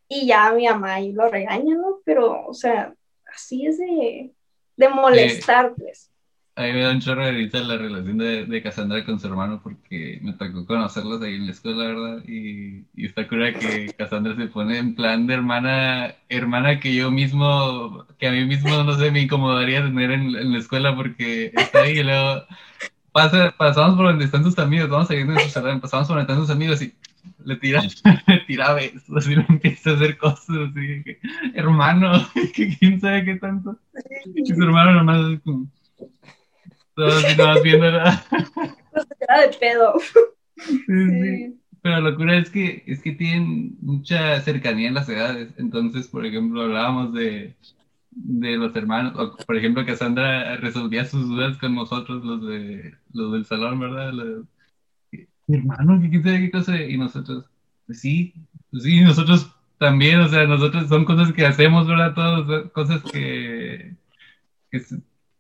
Y 0.09 0.27
ya 0.27 0.53
mi 0.53 0.67
mamá 0.67 0.95
ahí 0.95 1.13
lo 1.13 1.29
regaña, 1.29 1.77
¿no? 1.77 2.01
Pero, 2.05 2.47
o 2.47 2.55
sea, 2.55 2.93
así 3.33 3.67
es 3.67 3.79
de, 3.79 4.33
de 4.81 4.89
molestar, 4.89 5.75
pues. 5.77 6.11
A 6.57 6.63
mí 6.63 6.73
me 6.73 6.83
da 6.83 6.91
un 6.91 7.01
chorro 7.01 7.25
de 7.25 7.33
risa 7.33 7.61
la 7.61 7.77
relación 7.77 8.19
de, 8.19 8.45
de 8.45 8.63
Cassandra 8.63 9.05
con 9.05 9.21
su 9.21 9.27
hermano 9.29 9.61
porque 9.63 10.19
me 10.23 10.33
tocó 10.33 10.67
conocerlos 10.67 11.23
ahí 11.23 11.37
en 11.37 11.47
la 11.47 11.53
escuela, 11.53 11.85
¿verdad? 11.87 12.23
Y, 12.27 12.85
está 12.97 13.29
cura 13.29 13.53
que 13.53 13.95
Cassandra 13.97 14.35
se 14.37 14.47
pone 14.47 14.79
en 14.79 14.95
plan 14.95 15.27
de 15.27 15.35
hermana, 15.35 16.15
hermana 16.29 16.81
que 16.81 16.95
yo 16.95 17.11
mismo, 17.11 18.07
que 18.19 18.27
a 18.27 18.33
mí 18.33 18.45
mismo, 18.45 18.83
no 18.83 18.99
sé, 18.99 19.11
me 19.11 19.21
incomodaría 19.21 19.83
tener 19.83 20.11
en, 20.11 20.53
la 20.53 20.59
escuela 20.59 20.95
porque 20.97 21.53
está 21.55 21.83
ahí 21.83 21.99
y 21.99 22.03
luego 22.03 22.45
pasa, 23.13 23.55
pasamos 23.57 23.97
por 23.97 24.07
donde 24.07 24.25
están 24.25 24.45
sus 24.45 24.59
amigos, 24.59 24.91
vamos 24.91 25.09
saliendo 25.09 25.35
de 25.35 25.41
su 25.41 25.51
salón, 25.51 25.81
pasamos 25.81 26.09
por 26.09 26.17
donde 26.17 26.33
están 26.33 26.45
sus 26.45 26.55
amigos 26.55 26.83
y 26.83 26.95
le 27.45 27.57
tira, 27.57 27.83
le 28.27 28.39
tira 28.47 28.75
besos, 28.75 29.17
así 29.17 29.35
le 29.35 29.45
empieza 29.49 29.91
a 29.91 29.95
hacer 29.95 30.19
cosas 30.19 30.49
así, 30.71 31.03
que, 31.05 31.19
hermano, 31.55 32.13
que 32.55 32.77
quién 32.79 33.01
sabe 33.01 33.25
qué 33.25 33.37
tanto. 33.37 33.79
Y 34.35 34.47
su 34.47 34.63
hermano 34.63 34.93
nomás 34.95 35.33
es 35.33 35.41
como 35.43 35.69
todos 36.95 37.25
así 37.25 37.37
nomás 37.37 37.63
viendo 37.63 37.91
la... 37.91 38.25
Era 39.21 39.41
de 39.43 39.49
pedo. 39.59 39.95
Sí, 40.57 40.77
sí. 40.87 41.57
Pero 41.83 41.95
la 42.01 42.11
locura 42.11 42.37
es 42.37 42.51
que, 42.51 42.83
es 42.87 43.01
que 43.03 43.13
tienen 43.13 43.77
mucha 43.81 44.39
cercanía 44.43 44.89
en 44.89 44.95
las 44.95 45.09
edades. 45.09 45.55
Entonces, 45.57 46.09
por 46.09 46.27
ejemplo, 46.27 46.63
hablábamos 46.63 47.15
de, 47.15 47.55
de 48.11 48.57
los 48.57 48.75
hermanos, 48.77 49.15
o 49.17 49.37
por 49.47 49.57
ejemplo, 49.57 49.87
Cassandra 49.87 50.57
resolvía 50.57 51.07
sus 51.07 51.27
dudas 51.29 51.57
con 51.59 51.75
nosotros, 51.75 52.23
los 52.25 52.47
de 52.47 52.95
los 53.15 53.33
del 53.33 53.47
salón, 53.47 53.81
¿verdad? 53.81 54.13
Los- 54.13 54.47
mi 55.51 55.59
hermano, 55.59 56.01
¿qué 56.01 56.09
quién 56.11 56.23
sabe 56.23 56.41
qué 56.41 56.51
cosa? 56.51 56.81
Y 56.81 56.97
nosotros, 56.97 57.45
pues 57.87 58.01
sí, 58.01 58.35
pues 58.71 58.85
sí, 58.85 59.01
nosotros 59.01 59.51
también, 59.79 60.21
o 60.21 60.29
sea, 60.29 60.47
nosotros 60.47 60.89
son 60.89 61.05
cosas 61.05 61.33
que 61.33 61.45
hacemos, 61.47 61.87
¿verdad? 61.89 62.15
Todos, 62.15 62.47
son 62.47 62.69
cosas 62.71 63.03
que, 63.11 63.95
que, 64.71 64.81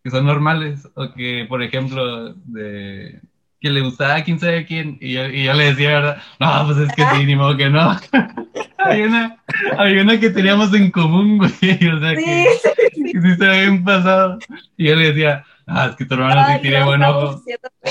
que 0.02 0.10
son 0.10 0.26
normales, 0.26 0.88
o 0.94 1.12
que, 1.12 1.46
por 1.48 1.62
ejemplo, 1.62 2.34
de 2.34 3.20
que 3.60 3.68
le 3.70 3.82
gustaba 3.82 4.24
quién 4.24 4.40
sabe 4.40 4.64
quién, 4.64 4.96
y 5.02 5.12
yo, 5.12 5.26
y 5.26 5.44
yo 5.44 5.52
le 5.52 5.64
decía, 5.64 5.90
¿verdad? 5.90 6.22
No, 6.40 6.64
pues 6.66 6.78
es 6.78 6.94
que 6.94 7.04
sí, 7.14 7.26
ni 7.26 7.36
modo 7.36 7.56
que 7.58 7.68
no. 7.68 7.94
Hay 8.78 9.02
una, 9.02 9.36
había 9.76 10.02
una 10.02 10.18
que 10.18 10.30
teníamos 10.30 10.72
en 10.72 10.90
común, 10.90 11.36
güey, 11.36 11.50
o 11.94 12.00
sea, 12.00 12.16
Sí, 12.16 12.24
que, 12.24 12.46
sí, 12.94 13.12
que 13.12 13.20
sí 13.20 13.36
se 13.36 13.46
había 13.46 13.84
pasado. 13.84 14.38
Y 14.78 14.86
yo 14.88 14.96
le 14.96 15.08
decía, 15.12 15.44
ah, 15.66 15.88
es 15.90 15.96
que 15.96 16.06
tu 16.06 16.14
hermano 16.14 16.42
sí 16.46 16.62
tiene 16.62 16.80
no, 16.80 16.86
buen 16.86 17.02
ojo. 17.02 17.42
que- 17.44 17.52
No, 17.62 17.89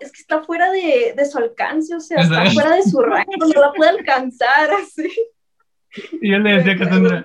es 0.00 0.12
que 0.12 0.22
está 0.22 0.42
fuera 0.42 0.70
de, 0.70 1.14
de 1.16 1.26
su 1.26 1.38
alcance, 1.38 1.94
o 1.94 2.00
sea, 2.00 2.20
está 2.22 2.50
fuera 2.50 2.76
de 2.76 2.82
su 2.82 3.00
rango, 3.00 3.32
no 3.38 3.60
la 3.60 3.72
puede 3.72 3.90
alcanzar, 3.90 4.70
así. 4.72 5.10
Y 6.20 6.30
yo 6.30 6.38
le 6.38 6.56
decía 6.56 6.72
a 6.72 6.78
Cassandra, 6.78 7.24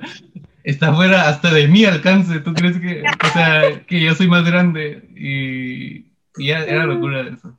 está 0.63 0.93
fuera 0.93 1.29
hasta 1.29 1.53
de 1.53 1.67
mi 1.67 1.85
alcance, 1.85 2.39
¿tú 2.39 2.53
crees 2.53 2.77
que, 2.79 3.01
o 3.01 3.33
sea, 3.33 3.85
que 3.85 4.01
yo 4.01 4.13
soy 4.13 4.27
más 4.27 4.45
grande? 4.45 5.07
Y, 5.15 6.11
y 6.37 6.47
ya 6.47 6.63
era 6.63 6.85
locura 6.85 7.21
eso. 7.21 7.57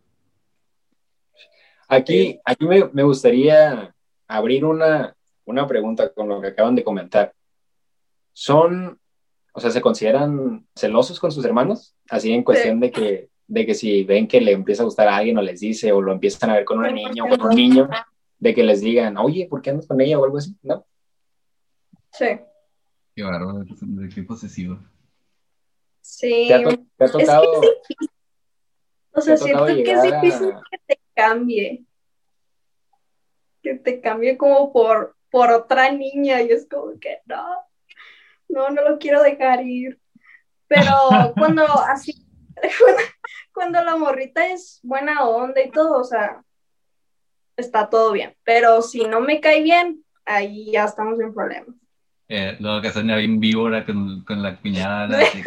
Aquí, 1.88 2.40
aquí 2.44 2.66
me, 2.66 2.90
me 2.92 3.02
gustaría 3.04 3.94
abrir 4.28 4.64
una, 4.64 5.14
una 5.44 5.66
pregunta 5.66 6.12
con 6.12 6.28
lo 6.28 6.40
que 6.40 6.48
acaban 6.48 6.74
de 6.74 6.84
comentar. 6.84 7.32
¿Son, 8.32 8.98
o 9.52 9.60
sea, 9.60 9.70
se 9.70 9.80
consideran 9.80 10.66
celosos 10.74 11.20
con 11.20 11.30
sus 11.30 11.44
hermanos? 11.44 11.94
Así 12.10 12.32
en 12.32 12.42
cuestión 12.42 12.80
de 12.80 12.90
que, 12.90 13.28
de 13.48 13.64
que 13.66 13.74
si 13.74 14.02
ven 14.04 14.26
que 14.26 14.40
le 14.40 14.52
empieza 14.52 14.82
a 14.82 14.86
gustar 14.86 15.08
a 15.08 15.16
alguien 15.16 15.38
o 15.38 15.42
les 15.42 15.60
dice, 15.60 15.92
o 15.92 16.00
lo 16.02 16.12
empiezan 16.12 16.50
a 16.50 16.54
ver 16.54 16.64
con 16.64 16.78
una 16.78 16.90
niña 16.90 17.24
o 17.24 17.28
con 17.28 17.42
un 17.42 17.54
niño, 17.54 17.88
de 18.38 18.54
que 18.54 18.62
les 18.64 18.80
digan, 18.80 19.16
oye, 19.16 19.46
¿por 19.48 19.62
qué 19.62 19.70
andas 19.70 19.86
con 19.86 20.00
ella 20.00 20.18
o 20.18 20.24
algo 20.24 20.38
así? 20.38 20.56
¿No? 20.62 20.84
Sí, 22.12 22.26
Qué 23.14 23.22
bárbaro, 23.22 23.64
qué 24.14 24.22
posesivo. 24.22 24.78
sí. 26.00 26.44
¿Te 26.48 26.54
ha, 26.54 26.62
to- 26.62 26.70
te 26.70 27.04
ha 27.04 27.06
Es 27.06 27.12
que 27.12 27.18
tocado? 27.18 27.52
es 27.54 27.60
difícil. 27.60 28.10
O 29.12 29.20
sea, 29.20 29.34
¿Te 29.36 29.42
ha 29.44 29.46
tocado 29.46 29.66
siento 29.66 29.84
que 29.84 29.92
es 29.92 30.02
llegar 30.02 30.14
a- 30.14 30.20
difícil 30.20 30.54
que 30.70 30.78
te 30.86 31.00
cambie. 31.14 31.84
Que 33.62 33.74
te 33.76 34.00
cambie 34.00 34.36
como 34.36 34.72
por, 34.72 35.16
por 35.30 35.50
otra 35.50 35.90
niña 35.90 36.42
y 36.42 36.50
es 36.50 36.66
como 36.68 36.98
que 37.00 37.20
no, 37.26 37.44
no, 38.48 38.70
no 38.70 38.82
lo 38.88 38.98
quiero 38.98 39.22
dejar 39.22 39.66
ir. 39.66 39.98
Pero 40.68 40.90
cuando 41.36 41.64
así, 41.64 42.12
cuando, 42.80 43.02
cuando 43.52 43.84
la 43.84 43.96
morrita 43.96 44.46
es 44.46 44.80
buena 44.82 45.24
onda 45.26 45.60
y 45.62 45.70
todo, 45.70 46.00
o 46.00 46.04
sea, 46.04 46.42
está 47.56 47.88
todo 47.88 48.12
bien. 48.12 48.34
Pero 48.44 48.82
si 48.82 49.04
no 49.04 49.20
me 49.20 49.40
cae 49.40 49.62
bien, 49.62 50.04
ahí 50.24 50.72
ya 50.72 50.84
estamos 50.84 51.20
en 51.20 51.32
problemas. 51.34 51.74
Eh, 52.28 52.56
luego 52.58 52.82
Cassandra 52.82 53.16
bien 53.16 53.38
víbora 53.38 53.84
con, 53.86 54.24
con 54.24 54.42
la 54.42 54.56
cuñada, 54.56 55.06
la 55.06 55.18
de, 55.18 55.44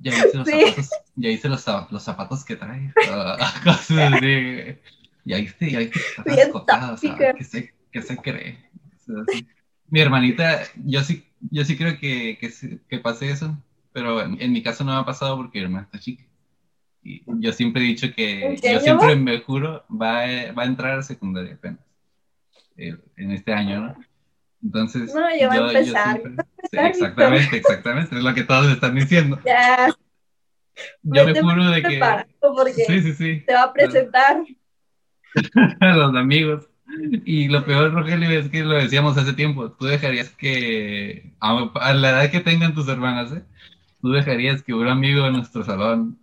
ya 0.00 0.12
hice 0.12 0.36
los 0.36 0.46
Sí. 0.48 0.60
zapatos, 0.60 0.90
ya 1.16 1.28
hice 1.30 1.48
los, 1.48 1.66
los 1.90 2.02
zapatos 2.02 2.44
que 2.44 2.56
trae, 2.56 2.92
Ah, 3.10 3.54
cosas 3.64 4.12
así. 4.14 4.78
Ya 5.26 5.38
viste, 5.38 5.70
ya 5.70 5.78
que 5.78 6.00
Bien 6.26 6.50
o 6.52 6.64
sea, 6.66 6.88
tóxica. 6.90 7.32
¿qué 7.34 7.44
se, 7.44 7.74
qué 7.90 8.02
se 8.02 8.16
cree? 8.18 8.58
O 8.76 8.98
sea, 9.00 9.14
sí. 9.32 9.46
Mi 9.88 10.00
hermanita, 10.00 10.62
yo 10.84 11.02
sí, 11.02 11.24
yo 11.50 11.64
sí 11.64 11.76
creo 11.78 11.98
que, 11.98 12.36
que, 12.38 12.52
que 12.88 12.98
pase 12.98 13.30
eso, 13.30 13.56
pero 13.92 14.20
en, 14.22 14.40
en 14.40 14.52
mi 14.52 14.62
caso 14.62 14.84
no 14.84 14.92
me 14.92 14.98
ha 15.00 15.04
pasado 15.04 15.36
porque 15.36 15.58
mi 15.60 15.64
hermana 15.64 15.84
está 15.84 15.98
chica. 15.98 16.24
Y 17.04 17.22
yo 17.26 17.52
siempre 17.52 17.82
he 17.82 17.86
dicho 17.86 18.06
que, 18.14 18.46
¿En 18.46 18.56
qué 18.56 18.72
yo 18.72 18.80
siempre 18.80 19.14
me 19.14 19.38
juro, 19.40 19.84
va, 19.90 20.20
a- 20.24 20.52
va 20.52 20.62
a 20.62 20.66
entrar 20.66 20.98
a 20.98 21.02
secundaria 21.02 21.54
apenas, 21.54 21.80
eh, 22.78 22.96
en 23.16 23.30
este 23.32 23.52
año, 23.52 23.80
¿no? 23.82 23.94
Entonces, 24.62 25.14
No, 25.14 25.20
va 25.20 25.28
a 25.28 25.68
empezar. 25.72 26.20
siempre- 26.22 26.44
sí, 26.70 26.78
exactamente, 26.78 27.56
exactamente, 27.58 28.16
es 28.16 28.24
lo 28.24 28.32
que 28.34 28.44
todos 28.44 28.72
están 28.72 28.94
diciendo. 28.94 29.38
Ya, 29.44 29.94
Yo 31.02 31.26
me 31.26 31.38
juro 31.38 31.70
de 31.70 31.82
que... 31.82 32.00
Sí, 32.86 33.02
sí, 33.02 33.12
sí. 33.12 33.42
te 33.46 33.52
va 33.52 33.64
a 33.64 33.72
presentar. 33.72 34.42
a 35.80 35.96
los 35.96 36.16
amigos. 36.16 36.68
Y 37.24 37.48
lo 37.48 37.64
peor, 37.64 37.92
Rogelio, 37.92 38.30
es 38.30 38.48
que 38.48 38.62
lo 38.62 38.74
decíamos 38.76 39.16
hace 39.18 39.32
tiempo. 39.32 39.70
Tú 39.72 39.86
dejarías 39.86 40.30
que, 40.30 41.32
a, 41.40 41.70
a 41.80 41.94
la 41.94 42.10
edad 42.10 42.30
que 42.30 42.40
tengan 42.40 42.74
tus 42.74 42.88
hermanas, 42.88 43.32
¿eh? 43.32 43.42
Tú 44.00 44.10
dejarías 44.12 44.62
que 44.62 44.74
un 44.74 44.86
amigo 44.88 45.24
de 45.24 45.32
nuestro 45.32 45.64
salón 45.64 46.18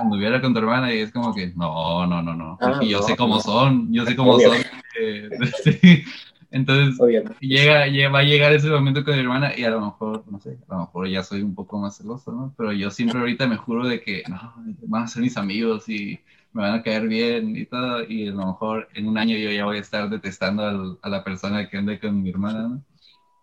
anduviera 0.00 0.40
con 0.40 0.52
tu 0.52 0.58
hermana 0.60 0.92
y 0.94 0.98
es 1.00 1.12
como 1.12 1.34
que, 1.34 1.48
no, 1.56 2.06
no, 2.06 2.22
no, 2.22 2.34
no. 2.34 2.58
Ah, 2.60 2.78
y 2.80 2.90
yo 2.90 3.00
no, 3.00 3.06
sé 3.08 3.16
cómo 3.16 3.36
no. 3.36 3.40
son, 3.40 3.92
yo 3.92 4.04
sé 4.06 4.16
cómo 4.16 4.34
Obvio. 4.34 4.50
son. 4.52 4.62
eh, 5.00 5.30
sí. 5.62 6.04
Entonces, 6.50 7.00
llega, 7.40 7.86
llega- 7.86 8.10
va 8.10 8.18
a 8.20 8.22
llegar 8.24 8.52
ese 8.52 8.68
momento 8.70 9.04
con 9.04 9.14
mi 9.14 9.20
hermana 9.20 9.52
y 9.56 9.64
a 9.64 9.70
lo 9.70 9.80
mejor, 9.80 10.24
no 10.30 10.40
sé, 10.40 10.58
a 10.68 10.74
lo 10.74 10.80
mejor 10.80 11.08
ya 11.08 11.22
soy 11.22 11.42
un 11.42 11.54
poco 11.54 11.78
más 11.78 11.96
celoso, 11.98 12.32
¿no? 12.32 12.54
Pero 12.56 12.72
yo 12.72 12.90
siempre 12.90 13.20
ahorita 13.20 13.46
me 13.46 13.56
juro 13.56 13.86
de 13.86 14.00
que, 14.02 14.24
no, 14.28 14.54
van 14.88 15.04
a 15.04 15.08
ser 15.08 15.22
mis 15.22 15.36
amigos 15.36 15.88
y 15.88 16.20
me 16.52 16.62
van 16.62 16.74
a 16.74 16.82
caer 16.82 17.06
bien 17.08 17.56
y 17.56 17.66
todo, 17.66 18.02
y 18.04 18.28
a 18.28 18.32
lo 18.32 18.46
mejor 18.46 18.88
en 18.94 19.06
un 19.08 19.16
año 19.18 19.36
yo 19.36 19.50
ya 19.52 19.64
voy 19.64 19.76
a 19.78 19.80
estar 19.80 20.10
detestando 20.10 20.64
al- 20.64 20.98
a 21.02 21.08
la 21.08 21.22
persona 21.24 21.68
que 21.68 21.76
anda 21.78 21.98
con 22.00 22.20
mi 22.22 22.30
hermana, 22.30 22.62
¿no? 22.68 22.82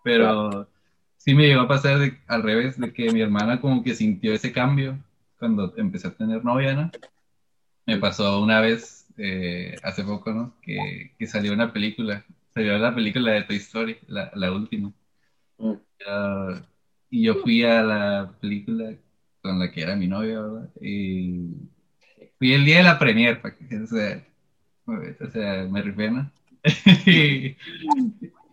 Pero 0.04 0.68
sí 1.18 1.34
me 1.34 1.48
llegó 1.48 1.62
a 1.62 1.68
pasar 1.68 2.00
de- 2.00 2.20
al 2.28 2.44
revés, 2.44 2.80
de 2.80 2.94
que 2.94 3.12
mi 3.12 3.22
hermana 3.22 3.60
como 3.62 3.84
que 3.84 3.96
sintió 3.96 4.34
ese 4.34 4.52
cambio 4.52 4.98
cuando 5.38 5.74
empecé 5.78 6.08
a 6.08 6.16
tener 6.16 6.44
novia, 6.44 6.74
¿no? 6.76 6.92
Me 7.86 7.98
pasó 7.98 8.42
una 8.42 8.62
vez, 8.62 9.08
eh, 9.18 9.76
hace 9.84 10.04
poco, 10.04 10.34
¿no? 10.34 10.56
Que, 10.62 11.14
que 11.18 11.28
salió 11.28 11.54
una 11.54 11.74
película, 11.74 12.26
salió 12.54 12.78
la 12.78 12.94
película 12.96 13.32
de 13.34 13.44
Toy 13.44 13.58
Story, 13.58 13.98
la, 14.08 14.32
la 14.36 14.52
última. 14.52 14.94
Mm. 15.60 15.78
Ah, 16.06 16.62
y 17.10 17.24
yo 17.26 17.36
fui 17.36 17.64
a 17.64 17.82
la 17.84 18.36
película 18.40 18.96
con 19.42 19.60
la 19.60 19.72
que 19.72 19.82
era 19.82 19.96
mi 19.96 20.08
novia, 20.08 20.42
¿verdad? 20.42 20.70
Y 20.82 21.52
fui 22.38 22.54
el 22.54 22.66
día 22.66 22.78
de 22.78 22.84
la 22.84 23.00
premier, 23.00 23.42
para 23.42 23.56
que, 23.56 23.66
o 23.78 23.88
sea, 23.88 24.24
o 24.86 25.32
sea, 25.32 25.64
me 25.66 25.84
¿no? 26.12 26.32
y, 27.06 27.58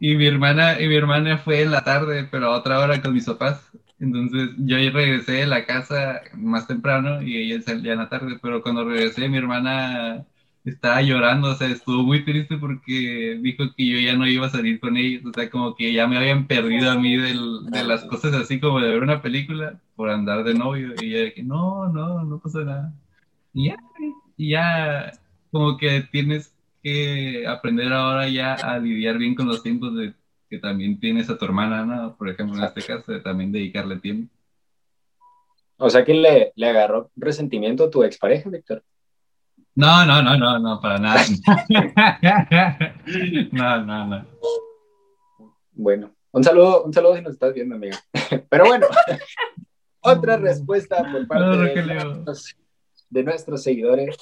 y 0.00 0.16
mi 0.16 0.26
hermana, 0.26 0.80
y 0.80 0.88
mi 0.88 0.96
hermana 0.96 1.38
fue 1.38 1.62
en 1.62 1.72
la 1.72 1.84
tarde, 1.84 2.28
pero 2.30 2.46
a 2.46 2.58
otra 2.58 2.80
hora 2.80 3.00
con 3.02 3.14
mis 3.14 3.26
papás. 3.26 3.70
Entonces 3.98 4.50
yo 4.58 4.76
regresé 4.76 5.32
de 5.32 5.46
la 5.46 5.64
casa 5.66 6.20
más 6.34 6.66
temprano 6.66 7.22
y 7.22 7.36
ella 7.38 7.62
salía 7.62 7.92
en 7.92 7.98
la 8.00 8.08
tarde, 8.08 8.38
pero 8.42 8.62
cuando 8.62 8.84
regresé 8.84 9.28
mi 9.28 9.38
hermana 9.38 10.26
estaba 10.64 11.00
llorando, 11.02 11.50
o 11.52 11.54
sea, 11.54 11.68
estuvo 11.68 12.02
muy 12.02 12.24
triste 12.24 12.56
porque 12.58 13.38
dijo 13.42 13.64
que 13.76 13.86
yo 13.86 13.98
ya 14.00 14.16
no 14.16 14.26
iba 14.26 14.46
a 14.46 14.50
salir 14.50 14.80
con 14.80 14.96
ellos, 14.96 15.24
o 15.26 15.32
sea, 15.32 15.48
como 15.50 15.74
que 15.76 15.92
ya 15.92 16.06
me 16.08 16.16
habían 16.18 16.46
perdido 16.46 16.90
a 16.90 16.96
mí 16.98 17.16
del- 17.16 17.70
de 17.70 17.84
las 17.84 18.04
cosas 18.04 18.34
así 18.34 18.60
como 18.60 18.80
de 18.80 18.88
ver 18.90 19.02
una 19.02 19.22
película 19.22 19.80
por 19.94 20.10
andar 20.10 20.44
de 20.44 20.54
novio 20.54 20.96
y 20.96 21.14
ella 21.14 21.32
que 21.34 21.42
no, 21.42 21.88
no, 21.88 22.24
no 22.24 22.40
pasa 22.40 22.64
nada. 22.64 22.94
Y 23.52 23.68
ya, 23.68 23.76
y 24.36 24.50
ya 24.50 25.12
como 25.50 25.76
que 25.78 26.02
tienes 26.02 26.54
que 26.82 27.46
aprender 27.46 27.92
ahora 27.92 28.28
ya 28.28 28.54
a 28.54 28.78
lidiar 28.78 29.18
bien 29.18 29.34
con 29.34 29.46
los 29.48 29.62
tiempos 29.62 29.94
de 29.96 30.14
que 30.48 30.58
también 30.58 30.98
tienes 31.00 31.28
a 31.30 31.38
tu 31.38 31.44
hermana, 31.44 31.84
¿no? 31.84 32.16
Por 32.16 32.28
ejemplo, 32.28 32.56
en 32.58 32.64
este 32.64 32.82
caso, 32.82 33.12
de 33.12 33.20
también 33.20 33.52
dedicarle 33.52 33.98
tiempo. 33.98 34.32
O 35.76 35.90
sea 35.90 36.04
que 36.04 36.14
le, 36.14 36.52
le 36.54 36.68
agarró 36.68 37.10
resentimiento 37.16 37.84
a 37.84 37.90
tu 37.90 38.04
expareja, 38.04 38.48
Víctor. 38.48 38.82
No, 39.74 40.06
no, 40.06 40.22
no, 40.22 40.36
no, 40.36 40.58
no, 40.60 40.80
para 40.80 40.98
nada. 40.98 41.20
no, 43.52 43.84
no, 43.84 44.06
no. 44.06 44.26
Bueno, 45.72 46.14
un 46.30 46.44
saludo, 46.44 46.84
un 46.84 46.92
saludo 46.92 47.16
si 47.16 47.22
nos 47.22 47.32
estás 47.34 47.52
viendo, 47.54 47.74
amiga. 47.74 47.98
Pero 48.48 48.66
bueno, 48.66 48.86
otra 50.00 50.36
respuesta 50.36 51.02
por 51.10 51.26
parte 51.26 51.44
No, 51.44 51.56
de, 51.56 51.68
Rogelio. 51.68 52.04
nuestros, 52.04 52.56
de 53.10 53.22
nuestros 53.24 53.62
seguidores. 53.62 54.16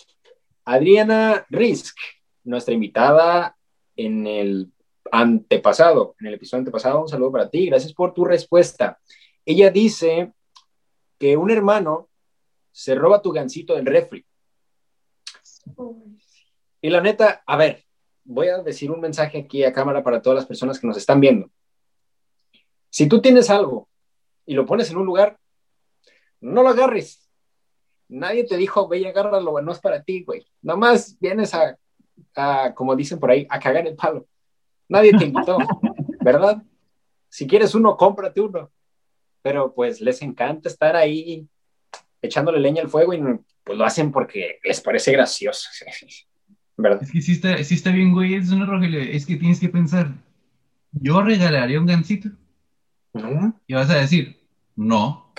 Adriana 0.65 1.45
Risk, 1.51 1.97
nuestra 2.45 2.73
invitada 2.73 3.57
en 3.97 4.27
el 4.27 4.73
antepasado, 5.13 6.17
en 6.21 6.29
el 6.29 6.35
episodio 6.35 6.61
antepasado, 6.61 7.03
un 7.03 7.09
saludo 7.09 7.33
para 7.33 7.51
ti, 7.51 7.67
gracias 7.67 7.93
por 7.93 8.15
tu 8.15 8.25
respuesta. 8.25 8.99
Ella 9.45 9.71
dice 9.71 10.33
que 11.19 11.37
un 11.37 11.51
hermano 11.51 12.09
se 12.73 12.95
roba 12.95 13.21
tu 13.21 13.31
gancito 13.31 13.75
del 13.75 13.85
refri. 13.85 14.25
Y 16.81 16.89
la 16.89 17.03
neta, 17.03 17.43
a 17.47 17.57
ver, 17.59 17.85
voy 18.25 18.49
a 18.49 18.63
decir 18.63 18.91
un 18.91 19.01
mensaje 19.01 19.41
aquí 19.41 19.63
a 19.65 19.73
cámara 19.75 20.03
para 20.03 20.23
todas 20.23 20.37
las 20.37 20.47
personas 20.47 20.81
que 20.81 20.87
nos 20.87 20.97
están 20.97 21.21
viendo. 21.21 21.51
Si 22.89 23.07
tú 23.07 23.21
tienes 23.21 23.51
algo 23.51 23.91
y 24.47 24.55
lo 24.55 24.65
pones 24.65 24.91
en 24.91 24.97
un 24.97 25.05
lugar, 25.05 25.39
no 26.41 26.63
lo 26.63 26.71
agarres. 26.71 27.29
Nadie 28.09 28.45
te 28.45 28.57
dijo, 28.57 28.89
ve 28.89 29.01
y 29.01 29.05
agárralo, 29.05 29.61
no 29.61 29.73
es 29.73 29.79
para 29.79 30.03
ti, 30.03 30.25
güey. 30.25 30.47
Nomás 30.63 31.19
vienes 31.21 31.55
a, 31.55 31.77
a, 32.35 32.73
como 32.75 32.97
dicen 32.97 33.21
por 33.21 33.31
ahí, 33.31 33.47
a 33.51 33.61
cagar 33.61 33.87
el 33.87 33.95
palo. 33.95 34.27
Nadie 34.93 35.17
te 35.17 35.25
invitó, 35.25 35.57
¿verdad? 36.21 36.63
Si 37.31 37.47
quieres 37.47 37.75
uno, 37.75 37.97
cómprate 37.97 38.43
uno. 38.43 38.71
Pero 39.41 39.73
pues 39.75 40.03
les 40.03 40.21
encanta 40.21 40.69
estar 40.69 40.97
ahí 40.97 41.49
echándole 42.21 42.61
leña 42.61 42.83
al 42.83 42.91
fuego 42.91 43.15
y 43.15 43.23
pues 43.65 43.79
lo 43.79 43.87
hacen 43.87 44.13
porque 44.13 44.59
les 44.63 44.83
parece 44.83 45.13
gracioso. 45.13 45.71
¿Verdad? 46.77 47.03
Es 47.03 47.11
que 47.11 47.23
sí 47.23 47.33
está, 47.33 47.65
sí 47.65 47.75
está 47.75 47.91
bien, 47.91 48.13
güey, 48.13 48.35
es 48.35 48.51
una 48.51 48.67
Rogelio. 48.67 49.01
Es 49.01 49.25
que 49.25 49.37
tienes 49.37 49.61
que 49.61 49.71
pensar, 49.71 50.13
yo 50.93 51.23
regalaría 51.23 51.81
un 51.81 51.87
gancito. 51.87 52.29
¿No? 53.15 53.59
Y 53.67 53.73
vas 53.73 53.89
a 53.89 53.97
decir, 53.97 54.43
no. 54.77 55.33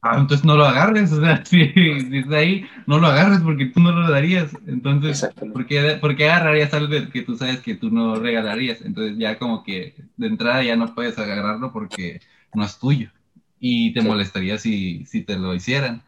Ah, 0.00 0.16
entonces 0.18 0.44
no 0.46 0.56
lo 0.56 0.64
agarres, 0.64 1.12
o 1.12 1.20
sea, 1.20 1.44
si, 1.44 1.72
si 1.72 2.18
está 2.18 2.36
ahí, 2.36 2.64
no 2.86 2.98
lo 2.98 3.08
agarres 3.08 3.40
porque 3.40 3.66
tú 3.66 3.80
no 3.80 3.92
lo 3.92 4.10
darías. 4.10 4.52
Entonces. 4.66 5.28
¿por 5.52 5.66
qué, 5.66 5.98
por 6.00 6.16
qué 6.16 6.30
agarrarías 6.30 6.72
algo 6.74 7.10
que 7.12 7.22
tú 7.22 7.36
sabes 7.36 7.60
que 7.60 7.74
tú 7.74 7.90
no 7.90 8.16
regalarías? 8.20 8.80
Entonces 8.82 9.18
ya 9.18 9.38
como 9.38 9.62
que 9.64 9.96
de 10.16 10.26
entrada 10.28 10.62
ya 10.62 10.76
no 10.76 10.94
puedes 10.94 11.18
agarrarlo 11.18 11.72
porque 11.72 12.20
no 12.54 12.64
es 12.64 12.78
tuyo. 12.78 13.10
Y 13.60 13.92
te 13.92 14.02
Sí. 14.02 14.06
molestaría 14.06 14.56
si, 14.58 15.04
si 15.06 15.22
te 15.24 15.36
lo 15.36 15.52
hicieran. 15.54 16.02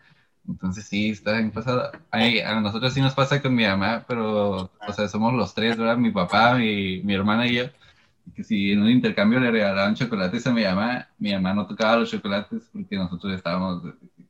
Entonces 0.48 0.84
sí, 0.86 1.10
está 1.10 1.32
bien 1.32 1.50
pasado. 1.50 1.90
Ay, 2.10 2.40
a 2.40 2.60
nosotros 2.60 2.92
sí 2.94 3.00
nos 3.00 3.14
pasa 3.14 3.42
con 3.42 3.54
mi 3.54 3.64
mamá, 3.64 4.04
pero, 4.08 4.70
o 4.86 4.92
sea, 4.92 5.08
somos 5.08 5.34
los 5.34 5.54
tres, 5.54 5.76
¿verdad? 5.76 5.96
Mi 5.96 6.10
papá, 6.12 6.54
mi, 6.54 7.02
mi 7.02 7.14
hermana 7.14 7.46
y 7.46 7.56
yo. 7.56 7.64
Que 8.34 8.44
si 8.44 8.72
en 8.72 8.82
un 8.82 8.90
intercambio 8.90 9.40
le 9.40 9.50
regalaban 9.50 9.94
chocolates 9.94 10.46
a 10.46 10.52
mi 10.52 10.62
mamá, 10.64 11.08
mi 11.18 11.32
mamá 11.32 11.54
no 11.54 11.66
tocaba 11.66 11.96
los 11.96 12.10
chocolates 12.10 12.68
porque 12.72 12.96
nosotros 12.96 13.32
estábamos 13.34 13.82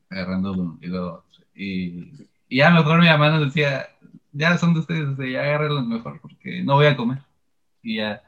agarrando 0.08 0.52
uno 0.52 0.78
y 0.80 0.86
luego 0.86 1.24
otro. 1.28 1.44
Y, 1.54 2.26
y 2.48 2.56
ya 2.58 2.70
mejor 2.70 3.00
mi 3.00 3.06
mamá 3.06 3.30
nos 3.30 3.46
decía, 3.46 3.88
ya 4.32 4.56
son 4.58 4.74
de 4.74 4.80
ustedes, 4.80 5.08
o 5.08 5.16
sea, 5.16 5.26
ya 5.28 5.40
agárrenlos 5.42 5.86
mejor 5.86 6.20
porque 6.20 6.62
no 6.62 6.74
voy 6.74 6.86
a 6.86 6.96
comer. 6.96 7.18
Y 7.82 7.96
ya, 7.96 8.22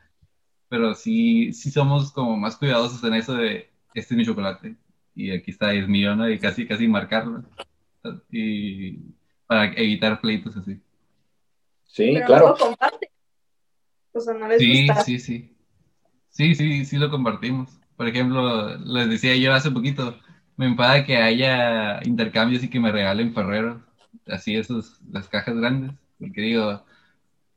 pero 0.68 0.94
sí, 0.94 1.52
sí 1.52 1.70
somos 1.70 2.12
como 2.12 2.36
más 2.36 2.56
cuidadosos 2.56 3.02
en 3.04 3.14
eso 3.14 3.34
de, 3.34 3.70
este 3.94 4.14
es 4.14 4.18
mi 4.18 4.24
chocolate 4.24 4.76
y 5.14 5.30
aquí 5.30 5.50
está, 5.50 5.72
es 5.74 5.86
mío, 5.88 6.16
¿no? 6.16 6.28
Y 6.30 6.38
casi, 6.38 6.66
casi 6.66 6.88
marcarlo. 6.88 7.42
Y 8.30 8.98
para 9.46 9.66
evitar 9.74 10.20
pleitos 10.20 10.56
así. 10.56 10.80
Sí, 11.84 12.12
Pero 12.14 12.26
claro. 12.26 12.56
no 12.58 12.66
lo. 12.70 12.76
O 14.14 14.20
sea, 14.20 14.34
no 14.34 14.48
les 14.48 14.58
Sí, 14.58 14.86
gusta. 14.86 15.02
sí, 15.04 15.18
sí. 15.18 15.51
Sí, 16.32 16.54
sí, 16.56 16.84
sí 16.86 16.98
lo 16.98 17.10
compartimos. 17.10 17.70
Por 17.96 18.08
ejemplo, 18.08 18.76
les 18.78 19.08
decía 19.10 19.36
yo 19.36 19.54
hace 19.54 19.70
poquito, 19.70 20.18
me 20.56 20.66
enfada 20.66 21.04
que 21.06 21.16
haya 21.18 22.00
intercambios 22.04 22.64
y 22.64 22.70
que 22.70 22.80
me 22.80 22.92
regalen 22.92 23.34
Ferreros, 23.34 23.82
así 24.28 24.56
esos, 24.56 25.00
las 25.10 25.28
cajas 25.28 25.56
grandes, 25.56 25.92
porque 26.20 26.42
digo, 26.42 26.84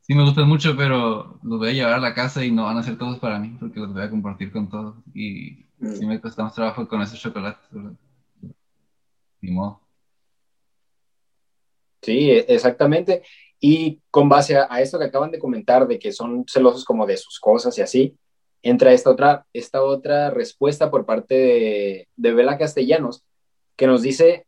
sí 0.02 0.14
me 0.14 0.24
gustan 0.24 0.48
mucho, 0.48 0.76
pero 0.76 1.40
los 1.44 1.58
voy 1.60 1.70
a 1.70 1.74
llevar 1.74 1.94
a 1.94 2.00
la 2.00 2.14
casa 2.14 2.44
y 2.44 2.52
no 2.52 2.64
van 2.66 2.78
a 2.78 2.84
ser 2.84 2.98
todos 2.98 3.18
para 3.20 3.40
mí, 3.40 3.56
porque 3.60 3.80
los 3.80 3.94
voy 3.94 4.02
a 4.04 4.10
compartir 4.10 4.52
con 4.52 4.68
todos. 4.70 4.96
Y 5.14 5.66
sí 5.92 6.06
me 6.06 6.20
cuesta 6.20 6.44
más 6.44 6.54
trabajo 6.54 6.88
con 6.88 7.02
esos 7.02 7.20
chocolates, 7.20 7.66
¿verdad? 7.72 7.94
Ni 9.40 9.50
modo. 9.52 9.80
Sí, 12.02 12.30
e- 12.30 12.46
exactamente. 12.48 13.22
Y 13.60 14.00
con 14.10 14.28
base 14.28 14.56
a, 14.56 14.66
a 14.70 14.80
esto 14.80 14.98
que 14.98 15.06
acaban 15.06 15.30
de 15.30 15.38
comentar, 15.38 15.86
de 15.86 15.98
que 15.98 16.12
son 16.12 16.44
celosos 16.48 16.84
como 16.84 17.06
de 17.06 17.16
sus 17.16 17.40
cosas 17.40 17.76
y 17.78 17.82
así, 17.82 18.16
entra 18.68 18.92
esta 18.92 19.10
otra, 19.10 19.46
esta 19.52 19.82
otra 19.82 20.30
respuesta 20.30 20.90
por 20.90 21.06
parte 21.06 21.34
de, 21.34 22.08
de 22.16 22.32
Vela 22.32 22.58
Castellanos, 22.58 23.22
que 23.76 23.86
nos 23.86 24.02
dice 24.02 24.46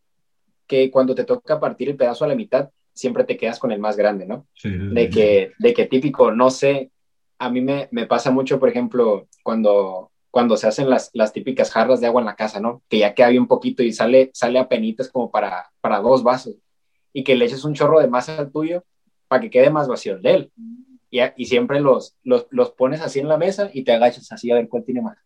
que 0.66 0.90
cuando 0.90 1.14
te 1.14 1.24
toca 1.24 1.60
partir 1.60 1.88
el 1.88 1.96
pedazo 1.96 2.24
a 2.24 2.28
la 2.28 2.34
mitad, 2.34 2.70
siempre 2.92 3.24
te 3.24 3.36
quedas 3.36 3.58
con 3.58 3.70
el 3.70 3.78
más 3.78 3.96
grande, 3.96 4.26
¿no? 4.26 4.46
De 4.62 5.08
que, 5.08 5.52
de 5.58 5.72
que 5.72 5.86
típico, 5.86 6.32
no 6.32 6.50
sé, 6.50 6.90
a 7.38 7.48
mí 7.48 7.60
me, 7.60 7.88
me 7.92 8.06
pasa 8.06 8.30
mucho, 8.30 8.58
por 8.58 8.68
ejemplo, 8.68 9.28
cuando, 9.44 10.10
cuando 10.30 10.56
se 10.56 10.66
hacen 10.66 10.90
las, 10.90 11.10
las 11.12 11.32
típicas 11.32 11.70
jarras 11.70 12.00
de 12.00 12.08
agua 12.08 12.20
en 12.20 12.26
la 12.26 12.34
casa, 12.34 12.60
¿no? 12.60 12.82
Que 12.88 12.98
ya 12.98 13.14
queda 13.14 13.28
bien 13.28 13.46
poquito 13.46 13.82
y 13.82 13.92
sale, 13.92 14.30
sale 14.34 14.58
a 14.58 14.68
penitas 14.68 15.08
como 15.08 15.30
para, 15.30 15.70
para 15.80 16.00
dos 16.00 16.24
vasos 16.24 16.56
y 17.12 17.22
que 17.22 17.36
le 17.36 17.44
eches 17.44 17.64
un 17.64 17.74
chorro 17.74 18.00
de 18.00 18.08
masa 18.08 18.36
al 18.36 18.50
tuyo 18.50 18.82
para 19.28 19.42
que 19.42 19.50
quede 19.50 19.70
más 19.70 19.86
vacío 19.86 20.14
el 20.14 20.22
de 20.22 20.34
él. 20.34 20.52
Y, 21.10 21.46
siempre 21.46 21.80
los, 21.80 22.16
los, 22.22 22.46
los, 22.50 22.72
pones 22.72 23.00
así 23.00 23.18
en 23.20 23.28
la 23.28 23.38
mesa 23.38 23.70
y 23.72 23.82
te 23.84 23.92
agachas 23.92 24.30
así 24.30 24.50
a 24.50 24.56
ver 24.56 24.68
cuál 24.68 24.84
tiene 24.84 25.00
más. 25.00 25.18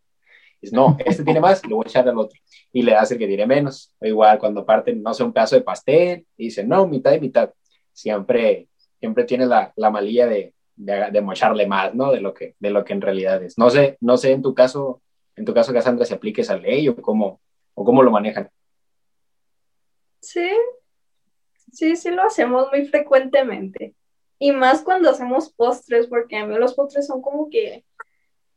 No, 0.71 0.95
este 1.03 1.23
tiene 1.23 1.41
más, 1.41 1.65
le 1.65 1.73
voy 1.73 1.83
a 1.85 1.89
echar 1.89 2.07
al 2.07 2.17
otro. 2.17 2.39
Y 2.71 2.83
le 2.83 2.93
das 2.93 3.11
el 3.11 3.17
que 3.17 3.27
tiene 3.27 3.45
menos. 3.45 3.93
O 3.99 4.05
igual 4.05 4.39
cuando 4.39 4.65
parten, 4.65 5.03
no 5.03 5.13
sé, 5.13 5.23
un 5.23 5.33
pedazo 5.33 5.55
de 5.55 5.61
pastel 5.61 6.25
y 6.37 6.45
dicen, 6.45 6.69
no, 6.69 6.87
mitad 6.87 7.11
y 7.11 7.19
mitad. 7.19 7.51
Siempre, 7.91 8.69
siempre 8.99 9.25
tienes 9.25 9.49
la, 9.49 9.73
la 9.75 9.89
malilla 9.89 10.25
de, 10.27 10.53
de, 10.75 11.21
mocharle 11.21 11.67
más, 11.67 11.93
¿no? 11.93 12.11
De 12.11 12.21
lo, 12.21 12.33
que, 12.33 12.55
de 12.59 12.69
lo 12.69 12.83
que 12.83 12.93
en 12.93 13.01
realidad 13.01 13.43
es. 13.43 13.57
No 13.57 13.69
sé, 13.69 13.97
no 14.01 14.17
sé 14.17 14.31
en 14.31 14.41
tu 14.41 14.53
caso, 14.53 15.01
en 15.35 15.45
tu 15.45 15.53
caso, 15.53 15.73
Cassandra, 15.73 16.05
si 16.05 16.13
aplique 16.13 16.41
esa 16.41 16.57
ley 16.57 16.87
o 16.87 16.95
cómo, 16.95 17.41
o 17.73 17.83
cómo 17.83 18.01
lo 18.03 18.11
manejan. 18.11 18.49
Sí, 20.19 20.49
sí, 21.71 21.95
sí 21.95 22.11
lo 22.11 22.23
hacemos 22.23 22.67
muy 22.71 22.85
frecuentemente. 22.85 23.93
Y 24.43 24.51
más 24.51 24.81
cuando 24.81 25.09
hacemos 25.09 25.53
postres, 25.53 26.07
porque 26.07 26.35
a 26.35 26.45
mí 26.45 26.53
los 26.57 26.73
postres 26.73 27.07
son 27.07 27.21
como 27.21 27.49
que, 27.49 27.85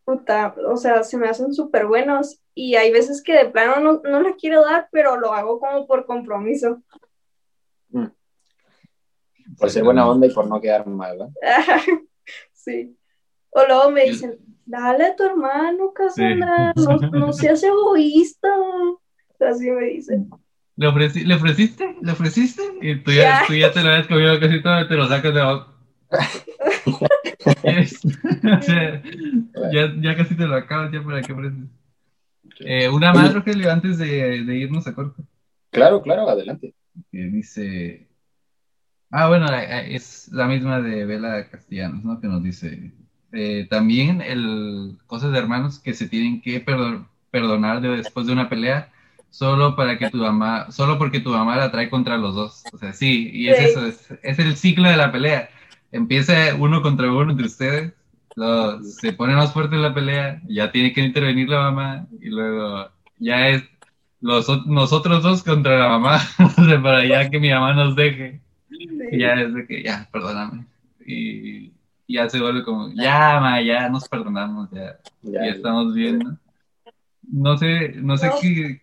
puta, 0.05 0.53
o 0.66 0.77
sea, 0.77 1.05
se 1.05 1.16
me 1.16 1.29
hacen 1.29 1.55
súper 1.55 1.87
buenos. 1.87 2.40
Y 2.57 2.75
hay 2.75 2.90
veces 2.90 3.22
que 3.22 3.35
de 3.35 3.51
plano 3.51 4.01
no, 4.03 4.20
no 4.20 4.35
quiero 4.35 4.64
dar, 4.64 4.88
pero 4.90 5.16
lo 5.16 5.33
hago 5.33 5.61
como 5.61 5.87
por 5.87 6.05
compromiso. 6.05 6.83
Mm. 7.90 8.07
Por 9.57 9.70
ser 9.70 9.85
buena 9.85 10.11
onda 10.11 10.27
y 10.27 10.31
por 10.31 10.49
no 10.49 10.61
quedar 10.61 10.88
mal, 10.88 11.18
¿verdad? 11.18 11.31
sí. 12.53 12.99
O 13.51 13.64
luego 13.64 13.92
me 13.92 14.07
dicen, 14.07 14.40
dale 14.64 15.05
a 15.05 15.14
tu 15.14 15.22
hermano, 15.22 15.92
Cassandra, 15.92 16.72
sí. 16.75 16.83
no, 16.85 16.96
no 17.12 17.33
seas 17.33 17.62
egoísta. 17.62 18.49
Así 19.38 19.70
me 19.70 19.85
dicen. 19.85 20.31
¿Le, 20.75 20.88
ofreci 20.88 21.25
¿Le 21.25 21.35
ofreciste? 21.37 21.96
¿Le 22.03 22.11
ofreciste? 22.11 22.62
Y 22.81 23.05
tú 23.05 23.12
ya, 23.12 23.44
tú 23.46 23.55
ya 23.55 23.70
te 23.70 23.85
lo 23.85 23.90
habías 23.90 24.09
comido 24.09 24.40
casi 24.40 24.61
todo, 24.61 24.88
te 24.88 24.94
lo 24.96 25.07
sacas 25.07 25.33
de 25.33 25.40
abajo. 25.40 25.75
O 26.11 28.57
sea, 28.62 29.03
ya, 29.73 29.95
ya, 29.99 30.16
casi 30.16 30.37
te 30.37 30.47
lo 30.47 30.55
acabas, 30.55 30.92
ya 30.92 31.03
para 31.03 31.23
qué 31.23 31.33
ofreces. 31.33 31.64
Eh, 32.61 32.88
una 32.88 33.12
más, 33.12 33.35
Rogelio, 33.35 33.71
antes 33.71 33.99
de, 33.99 34.45
de, 34.45 34.57
irnos 34.57 34.87
a 34.87 34.95
corto. 34.95 35.23
Claro, 35.71 36.03
claro, 36.03 36.29
adelante. 36.29 36.75
Que 37.11 37.25
dice. 37.25 38.09
Ah, 39.11 39.29
bueno, 39.29 39.47
es 39.55 40.29
la 40.33 40.47
misma 40.47 40.81
de 40.81 41.05
Vela 41.05 41.49
Castellanos, 41.49 42.05
¿no? 42.05 42.21
Que 42.21 42.29
nos 42.29 42.42
dice. 42.42 42.92
Eh, 43.33 43.66
también 43.69 44.23
el 44.23 44.97
cosas 45.07 45.33
de 45.33 45.38
hermanos 45.38 45.79
que 45.79 45.95
se 45.95 46.09
tienen 46.09 46.40
que 46.40 46.61
perdon 46.61 47.09
perdonar 47.31 47.83
de, 47.83 47.88
después 47.88 48.27
de 48.27 48.33
una 48.33 48.49
pelea 48.49 48.90
solo 49.31 49.77
para 49.77 49.99
que 49.99 50.09
tu 50.09 50.19
mamá, 50.19 50.71
solo 50.71 50.97
porque 50.97 51.21
tu 51.21 51.31
mamá 51.31 51.57
la 51.57 51.71
trae 51.71 51.90
contra 51.90 52.16
los 52.16 52.35
dos. 52.35 52.64
O 52.73 52.79
sea, 52.79 52.95
sí, 52.95 53.31
y 53.33 53.49
es 53.49 53.59
sí. 53.59 53.64
eso, 53.64 53.87
es, 53.87 54.09
es, 54.23 54.38
el 54.38 54.57
ciclo 54.57 54.88
de 54.88 54.97
la 54.97 55.12
pelea. 55.12 55.51
Empieza 55.92 56.55
uno 56.59 56.83
contra 56.83 57.11
uno 57.11 57.31
entre 57.31 57.46
ustedes, 57.46 57.92
lo, 58.35 58.83
se 58.83 59.12
pone 59.12 59.35
más 59.35 59.53
fuerte 59.53 59.77
la 59.77 59.94
pelea, 59.94 60.42
ya 60.46 60.70
tiene 60.70 60.92
que 60.92 61.01
intervenir 61.01 61.49
la 61.49 61.70
mamá, 61.70 62.07
y 62.20 62.29
luego 62.29 62.90
ya 63.18 63.49
es 63.49 63.64
los, 64.20 64.66
nosotros 64.66 65.22
dos 65.22 65.42
contra 65.42 65.79
la 65.79 65.88
mamá, 65.88 66.20
para 66.83 67.05
ya 67.05 67.31
que 67.31 67.38
mi 67.38 67.51
mamá 67.51 67.72
nos 67.72 67.96
deje. 67.96 68.40
Sí. 68.68 68.88
Y 69.12 69.18
ya 69.20 69.35
es 69.35 69.55
de 69.55 69.66
que, 69.66 69.83
ya, 69.83 70.09
perdóname. 70.12 70.66
Y 71.07 71.72
ya 72.09 72.29
se 72.29 72.40
vuelve 72.40 72.62
como, 72.62 72.92
ya, 72.94 73.40
ma, 73.40 73.61
ya 73.62 73.88
nos 73.88 74.09
perdonamos, 74.09 74.70
ya, 74.70 74.99
ya, 75.22 75.44
ya 75.44 75.51
estamos 75.53 75.94
bien, 75.94 76.18
¿no? 76.18 76.38
No 77.29 77.57
sé, 77.59 77.94
no 77.96 78.16
sé 78.16 78.29
no. 78.29 78.35
qué, 78.40 78.81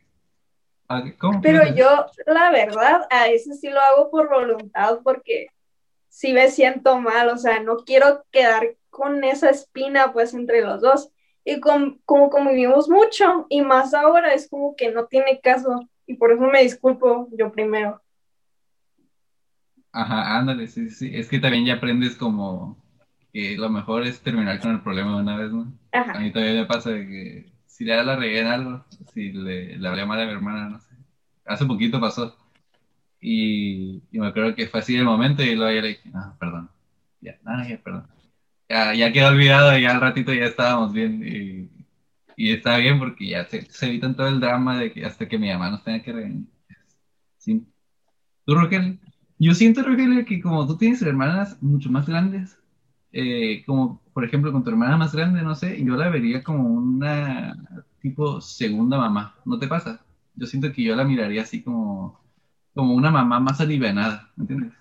¿Cómo? 1.17 1.41
Pero 1.41 1.73
yo, 1.75 2.05
la 2.27 2.51
verdad, 2.51 3.07
a 3.09 3.23
veces 3.25 3.59
sí 3.59 3.69
lo 3.69 3.79
hago 3.79 4.11
por 4.11 4.29
voluntad 4.29 4.99
porque 5.03 5.47
sí 6.13 6.31
me 6.33 6.49
siento 6.49 6.99
mal, 6.99 7.29
o 7.29 7.37
sea, 7.37 7.59
no 7.59 7.77
quiero 7.77 8.23
quedar 8.31 8.75
con 8.91 9.23
esa 9.23 9.49
espina 9.49 10.13
pues 10.13 10.33
entre 10.35 10.61
los 10.61 10.81
dos. 10.81 11.09
Y 11.43 11.59
como 11.59 12.29
convivimos 12.29 12.87
mucho 12.87 13.47
y 13.49 13.61
más 13.63 13.93
ahora 13.95 14.33
es 14.33 14.47
como 14.47 14.75
que 14.75 14.91
no 14.91 15.07
tiene 15.07 15.41
caso 15.41 15.89
y 16.05 16.15
por 16.15 16.31
eso 16.31 16.41
me 16.43 16.61
disculpo 16.63 17.27
yo 17.31 17.51
primero. 17.51 18.01
Ajá, 19.91 20.37
ándale, 20.37 20.67
sí, 20.67 20.89
sí. 20.89 21.11
Es 21.13 21.29
que 21.29 21.39
también 21.39 21.65
ya 21.65 21.75
aprendes 21.75 22.15
como 22.15 22.77
que 23.31 23.55
lo 23.57 23.69
mejor 23.69 24.03
es 24.05 24.21
terminar 24.21 24.59
con 24.59 24.71
el 24.71 24.81
problema 24.81 25.15
de 25.15 25.21
una 25.21 25.37
vez, 25.37 25.51
¿no? 25.51 25.71
A 26.11 26.19
mí 26.19 26.31
todavía 26.31 26.61
me 26.61 26.65
pasa 26.67 26.91
de 26.91 27.07
que 27.07 27.53
si 27.65 27.85
le 27.85 27.95
da 27.95 28.03
la 28.03 28.15
regué 28.15 28.41
en 28.41 28.47
algo, 28.47 28.85
si 29.13 29.31
le, 29.31 29.77
le 29.77 29.87
hablé 29.87 30.05
mal 30.05 30.19
a 30.21 30.25
mi 30.25 30.31
hermana, 30.31 30.69
no 30.69 30.79
sé. 30.79 30.95
Hace 31.45 31.65
poquito 31.65 31.99
pasó. 31.99 32.35
Y, 33.23 34.03
me 34.11 34.27
acuerdo 34.27 34.55
que 34.55 34.67
fue 34.67 34.81
así 34.81 34.95
el 34.95 35.05
momento 35.05 35.43
y 35.43 35.55
luego 35.55 35.73
ya 35.73 35.81
le 35.81 35.87
dije, 35.89 36.11
ah, 36.13 36.35
perdón. 36.39 36.69
Ya, 37.21 37.39
ah, 37.45 37.65
ya, 37.67 37.77
perdón. 37.81 38.07
Ya, 38.69 38.93
ya 38.93 39.13
quedó 39.13 39.29
olvidado 39.29 39.77
y 39.77 39.83
ya 39.83 39.91
al 39.91 40.01
ratito 40.01 40.33
ya 40.33 40.45
estábamos 40.45 40.93
bien. 40.93 41.23
Y, 41.25 41.69
y 42.35 42.53
está 42.53 42.77
bien 42.77 42.99
porque 42.99 43.27
ya 43.29 43.45
se, 43.45 43.61
se 43.71 43.87
evitan 43.87 44.15
todo 44.15 44.27
el 44.27 44.39
drama 44.39 44.77
de 44.79 44.91
que 44.91 45.05
hasta 45.05 45.27
que 45.27 45.37
mi 45.37 45.49
mamá 45.49 45.69
nos 45.71 45.83
tenga 45.83 46.03
que 46.03 46.11
regañar. 46.13 46.43
Sí. 47.37 47.65
¿Tú, 48.45 48.55
Rogelio? 48.55 48.97
Yo 49.39 49.53
siento, 49.53 49.83
Rogelio, 49.83 50.25
que 50.25 50.41
como 50.41 50.67
tú 50.67 50.77
tienes 50.77 51.01
hermanas 51.01 51.61
mucho 51.61 51.89
más 51.91 52.07
grandes, 52.07 52.57
eh, 53.11 53.63
como 53.65 54.01
por 54.13 54.25
ejemplo 54.25 54.51
con 54.51 54.63
tu 54.63 54.69
hermana 54.69 54.97
más 54.97 55.13
grande, 55.13 55.41
no 55.43 55.55
sé, 55.55 55.83
yo 55.83 55.95
la 55.95 56.09
vería 56.09 56.43
como 56.43 56.63
una 56.69 57.55
tipo 58.01 58.41
segunda 58.41 58.97
mamá, 58.97 59.35
¿no 59.45 59.59
te 59.59 59.67
pasa? 59.67 60.05
Yo 60.35 60.47
siento 60.47 60.71
que 60.73 60.83
yo 60.83 60.95
la 60.95 61.03
miraría 61.05 61.43
así 61.43 61.61
como, 61.63 62.19
como 62.73 62.93
una 62.93 63.11
mamá 63.11 63.39
más 63.39 63.59
alivianada, 63.61 64.29
¿me 64.35 64.43
entiendes? 64.43 64.73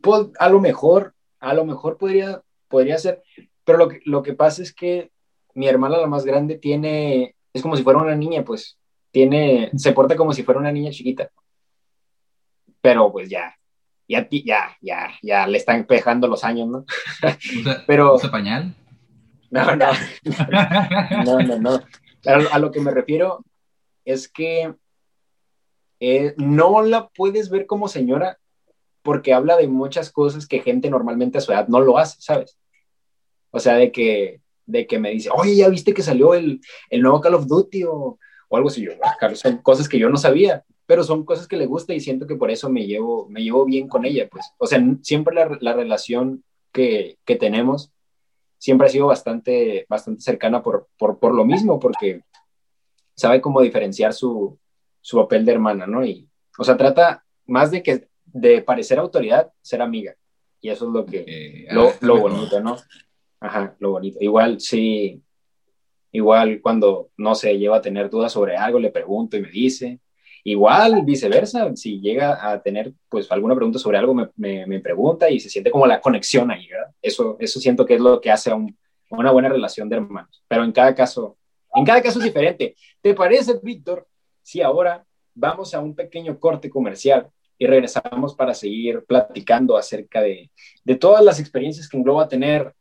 pues, 0.00 0.28
a 0.38 0.48
lo 0.48 0.60
mejor, 0.60 1.14
a 1.40 1.54
lo 1.54 1.64
mejor 1.64 1.98
podría, 1.98 2.40
podría 2.68 2.98
ser, 2.98 3.22
pero 3.64 3.78
lo 3.78 3.88
que, 3.88 4.00
lo 4.04 4.22
que 4.22 4.32
pasa 4.32 4.62
es 4.62 4.72
que 4.72 5.10
mi 5.54 5.68
hermana 5.68 5.98
la 5.98 6.06
más 6.06 6.24
grande 6.24 6.56
tiene, 6.56 7.34
es 7.52 7.62
como 7.62 7.76
si 7.76 7.82
fuera 7.82 7.98
una 7.98 8.14
niña, 8.14 8.44
pues, 8.44 8.78
tiene, 9.10 9.70
se 9.76 9.92
porta 9.92 10.16
como 10.16 10.32
si 10.32 10.42
fuera 10.42 10.60
una 10.60 10.72
niña 10.72 10.90
chiquita. 10.90 11.30
Pero 12.80 13.10
pues 13.10 13.28
ya, 13.28 13.54
ya, 14.08 14.26
ya, 14.30 14.76
ya, 14.80 15.10
ya 15.22 15.46
le 15.46 15.58
están 15.58 15.84
pejando 15.84 16.28
los 16.28 16.44
años, 16.44 16.68
¿no? 16.68 16.84
Pero, 17.86 18.14
¿Usa 18.14 18.30
pañal? 18.30 18.74
No, 19.50 19.76
no, 19.76 19.86
no, 21.24 21.40
no, 21.40 21.58
no. 21.58 21.80
A, 22.24 22.58
lo 22.58 22.70
que 22.70 22.80
me 22.80 22.90
refiero 22.90 23.44
es 24.04 24.28
que 24.28 24.74
eh, 26.00 26.34
no 26.36 26.82
la 26.82 27.08
puedes 27.08 27.50
ver 27.50 27.66
como 27.66 27.88
señora 27.88 28.38
porque 29.02 29.32
habla 29.32 29.56
de 29.56 29.68
muchas 29.68 30.10
cosas 30.10 30.46
que 30.46 30.60
gente 30.60 30.90
normalmente 30.90 31.38
a 31.38 31.40
su 31.40 31.52
edad 31.52 31.68
no 31.68 31.80
lo 31.80 31.98
hace, 31.98 32.20
¿sabes? 32.20 32.58
O 33.50 33.60
sea, 33.60 33.74
de 33.74 33.90
que, 33.90 34.40
de 34.66 34.86
que 34.86 34.98
me 34.98 35.10
dice, 35.10 35.30
oye, 35.32 35.56
¿ya 35.56 35.68
viste 35.68 35.94
que 35.94 36.02
salió 36.02 36.34
el, 36.34 36.60
el 36.90 37.00
nuevo 37.00 37.20
Call 37.20 37.34
of 37.34 37.46
Duty? 37.46 37.84
O, 37.84 38.18
algo 38.50 38.68
así. 38.68 38.82
Yo, 38.82 38.92
ah, 39.02 39.16
Carlos, 39.18 39.40
son 39.40 39.58
cosas 39.58 39.88
que 39.88 39.98
yo 39.98 40.10
no 40.10 40.16
sabía, 40.16 40.64
pero 40.86 41.04
son 41.04 41.24
cosas 41.24 41.46
que 41.46 41.56
le 41.56 41.66
gusta 41.66 41.94
y 41.94 42.00
siento 42.00 42.26
que 42.26 42.36
por 42.36 42.50
eso 42.50 42.68
me 42.68 42.86
llevo, 42.86 43.28
me 43.28 43.42
llevo 43.42 43.64
bien 43.64 43.88
con 43.88 44.04
ella, 44.04 44.28
pues. 44.30 44.52
O 44.58 44.66
sea, 44.66 44.82
siempre 45.02 45.34
la, 45.34 45.56
la 45.60 45.72
relación 45.72 46.44
que, 46.72 47.18
que, 47.24 47.36
tenemos 47.36 47.92
siempre 48.58 48.86
ha 48.86 48.90
sido 48.90 49.06
bastante, 49.06 49.86
bastante 49.88 50.20
cercana 50.20 50.62
por, 50.62 50.88
por, 50.98 51.18
por, 51.18 51.34
lo 51.34 51.44
mismo, 51.44 51.78
porque 51.78 52.22
sabe 53.14 53.40
cómo 53.40 53.60
diferenciar 53.60 54.12
su, 54.12 54.58
su 55.00 55.16
papel 55.16 55.44
de 55.44 55.52
hermana, 55.52 55.86
¿no? 55.86 56.04
Y, 56.04 56.28
o 56.58 56.64
sea, 56.64 56.76
trata 56.76 57.24
más 57.46 57.70
de 57.70 57.82
que 57.82 58.08
de 58.26 58.62
parecer 58.62 58.98
autoridad, 58.98 59.52
ser 59.62 59.80
amiga. 59.80 60.14
Y 60.60 60.70
eso 60.70 60.86
es 60.86 60.92
lo 60.92 61.06
que, 61.06 61.24
eh, 61.26 61.66
lo, 61.70 61.88
ah, 61.88 61.92
lo 62.00 62.18
bonito, 62.18 62.60
¿no? 62.60 62.76
Ajá, 63.40 63.76
lo 63.78 63.92
bonito. 63.92 64.18
Igual, 64.20 64.60
sí, 64.60 65.22
Igual 66.10 66.60
cuando, 66.62 67.10
no 67.16 67.34
sé, 67.34 67.58
lleva 67.58 67.78
a 67.78 67.82
tener 67.82 68.08
dudas 68.08 68.32
sobre 68.32 68.56
algo, 68.56 68.78
le 68.78 68.90
pregunto 68.90 69.36
y 69.36 69.42
me 69.42 69.50
dice. 69.50 70.00
Igual 70.44 71.04
viceversa, 71.04 71.74
si 71.76 72.00
llega 72.00 72.50
a 72.50 72.60
tener 72.62 72.92
pues 73.08 73.30
alguna 73.30 73.54
pregunta 73.54 73.78
sobre 73.78 73.98
algo, 73.98 74.14
me, 74.14 74.66
me, 74.66 74.80
pregunta 74.80 75.28
y 75.30 75.40
se 75.40 75.50
siente 75.50 75.70
como 75.70 75.86
la 75.86 76.00
conexión 76.00 76.50
ahí, 76.50 76.68
¿verdad? 76.68 76.90
Eso, 77.02 77.36
eso 77.40 77.60
siento 77.60 77.84
que 77.84 77.94
es 77.94 78.00
lo 78.00 78.20
que 78.20 78.30
hace 78.30 78.50
a 78.50 78.56
una 79.10 79.30
buena 79.30 79.48
relación 79.48 79.88
de 79.88 79.96
hermanos. 79.96 80.42
Pero 80.48 80.64
en 80.64 80.72
cada 80.72 80.94
caso, 80.94 81.36
en 81.74 81.84
cada 81.84 82.02
caso 82.02 82.18
es 82.18 82.24
diferente. 82.24 82.76
¿Te 83.00 83.14
parece, 83.14 83.58
Víctor, 83.62 84.06
si 84.42 84.62
ahora 84.62 85.04
vamos 85.34 85.74
a 85.74 85.80
un 85.80 85.94
pequeño 85.94 86.38
corte 86.38 86.70
comercial 86.70 87.28
y 87.58 87.66
regresamos 87.66 88.34
para 88.34 88.54
seguir 88.54 89.04
platicando 89.06 89.76
acerca 89.76 90.20
de, 90.20 90.50
de 90.84 90.94
todas 90.94 91.24
las 91.24 91.40
experiencias 91.40 91.88
que 91.88 91.96
engloba 91.96 92.28
tener 92.28 92.74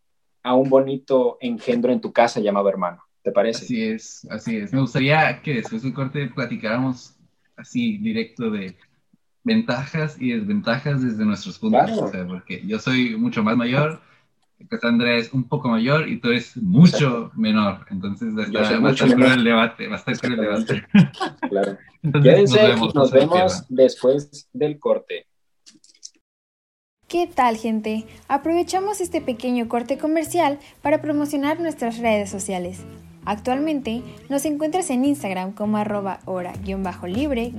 a 0.43 0.55
un 0.55 0.69
bonito 0.69 1.37
engendro 1.41 1.91
en 1.91 2.01
tu 2.01 2.13
casa 2.13 2.39
llamado 2.39 2.69
hermano? 2.69 3.03
¿Te 3.21 3.31
parece? 3.31 3.65
Así 3.65 3.83
es, 3.83 4.27
así 4.29 4.57
es. 4.57 4.71
Me 4.71 4.79
gustaría 4.79 5.41
que 5.41 5.55
después 5.55 5.83
del 5.83 5.93
corte 5.93 6.27
platicáramos 6.33 7.16
así 7.57 7.97
directo 7.97 8.49
de 8.49 8.77
ventajas 9.43 10.17
y 10.19 10.31
desventajas 10.31 11.01
desde 11.01 11.25
nuestros 11.25 11.59
puntos. 11.59 12.11
porque 12.27 12.61
yo 12.65 12.79
soy 12.79 13.15
mucho 13.17 13.43
más 13.43 13.57
mayor, 13.57 14.01
Cassandra 14.69 15.15
es 15.15 15.31
un 15.33 15.47
poco 15.47 15.69
mayor 15.69 16.09
y 16.09 16.19
tú 16.19 16.29
eres 16.29 16.57
mucho 16.57 17.31
menor. 17.35 17.85
Entonces 17.91 18.35
va 18.35 18.43
a 18.43 18.91
estar 18.91 19.13
con 19.13 19.23
el 19.23 19.43
debate. 19.43 19.87
Va 19.87 19.95
a 19.95 20.11
estar 20.11 20.31
el 20.31 20.37
debate. 20.37 20.83
Claro. 21.49 21.77
Entonces, 22.03 22.51
nos 22.51 22.53
vemos, 22.53 22.95
nos 22.95 23.11
vemos 23.11 23.65
después 23.69 24.49
del 24.53 24.79
corte. 24.79 25.27
¿Qué 27.07 27.27
tal 27.27 27.55
gente? 27.55 28.05
Aprovechamos 28.27 28.99
este 28.99 29.21
pequeño 29.21 29.69
corte 29.69 29.97
comercial 29.97 30.59
para 30.81 31.01
promocionar 31.01 31.59
nuestras 31.59 31.99
redes 31.99 32.29
sociales. 32.29 32.83
Actualmente 33.27 34.01
nos 34.29 34.45
encuentras 34.45 34.89
en 34.89 35.03
Instagram 35.03 35.51
como 35.51 35.75
arroba 35.75 36.21
hora-libre-mx. 36.23 37.51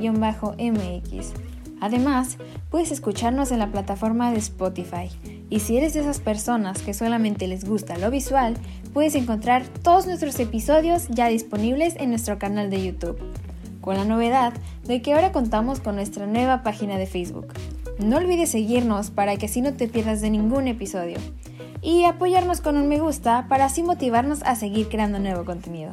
Además, 1.79 2.39
puedes 2.71 2.91
escucharnos 2.91 3.53
en 3.53 3.59
la 3.59 3.71
plataforma 3.71 4.33
de 4.33 4.39
Spotify. 4.39 5.11
Y 5.51 5.61
si 5.61 5.77
eres 5.77 5.93
de 5.93 6.01
esas 6.01 6.21
personas 6.21 6.81
que 6.81 6.95
solamente 6.95 7.47
les 7.47 7.67
gusta 7.67 7.99
lo 7.99 8.11
visual, 8.11 8.57
puedes 8.95 9.15
encontrar 9.15 9.69
todos 9.83 10.07
nuestros 10.07 10.41
episodios 10.41 11.07
ya 11.11 11.29
disponibles 11.29 11.97
en 11.99 12.09
nuestro 12.09 12.39
canal 12.39 12.71
de 12.71 12.87
YouTube. 12.87 13.19
Con 13.83 13.97
la 13.97 14.07
novedad 14.07 14.55
de 14.85 15.03
que 15.03 15.13
ahora 15.13 15.33
contamos 15.33 15.81
con 15.81 15.97
nuestra 15.97 16.27
nueva 16.27 16.63
página 16.63 16.97
de 16.97 17.07
Facebook. 17.07 17.53
No 17.99 18.17
olvides 18.17 18.49
seguirnos 18.49 19.11
para 19.11 19.37
que 19.37 19.45
así 19.45 19.61
no 19.61 19.75
te 19.75 19.87
pierdas 19.87 20.23
de 20.23 20.31
ningún 20.31 20.67
episodio 20.67 21.19
y 21.83 22.05
apoyarnos 22.05 22.61
con 22.61 22.77
un 22.77 22.89
me 22.89 22.99
gusta 22.99 23.47
para 23.49 23.67
así 23.67 23.83
motivarnos 23.83 24.43
a 24.43 24.57
seguir 24.57 24.89
creando 24.89 25.19
nuevo 25.19 25.45
contenido. 25.45 25.93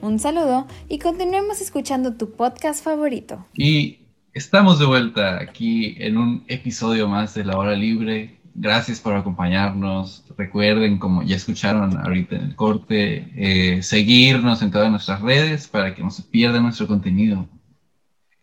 Un 0.00 0.18
saludo 0.18 0.66
y 0.88 0.98
continuemos 0.98 1.60
escuchando 1.60 2.14
tu 2.14 2.32
podcast 2.32 2.82
favorito. 2.82 3.46
Y 3.54 4.00
estamos 4.32 4.78
de 4.78 4.86
vuelta 4.86 5.40
aquí 5.40 5.94
en 5.98 6.16
un 6.18 6.44
episodio 6.48 7.08
más 7.08 7.34
de 7.34 7.44
La 7.44 7.56
Hora 7.56 7.76
Libre. 7.76 8.40
Gracias 8.54 9.00
por 9.00 9.14
acompañarnos. 9.14 10.24
Recuerden, 10.36 10.98
como 10.98 11.22
ya 11.22 11.36
escucharon 11.36 11.96
ahorita 11.98 12.36
en 12.36 12.42
el 12.42 12.56
corte, 12.56 13.30
eh, 13.36 13.82
seguirnos 13.82 14.60
en 14.60 14.70
todas 14.70 14.90
nuestras 14.90 15.20
redes 15.22 15.68
para 15.68 15.94
que 15.94 16.02
no 16.02 16.10
se 16.10 16.24
pierda 16.24 16.60
nuestro 16.60 16.86
contenido. 16.86 17.46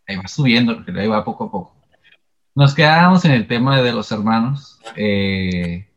Ahí 0.08 0.16
va 0.16 0.28
subiendo, 0.28 0.76
porque 0.76 0.98
ahí 1.00 1.08
va 1.08 1.26
poco 1.26 1.44
a 1.44 1.52
poco. 1.52 1.76
Nos 2.56 2.74
quedamos 2.74 3.26
en 3.26 3.32
el 3.32 3.48
tema 3.48 3.82
de 3.82 3.92
los 3.92 4.12
hermanos. 4.12 4.80
Eh, 4.96 5.89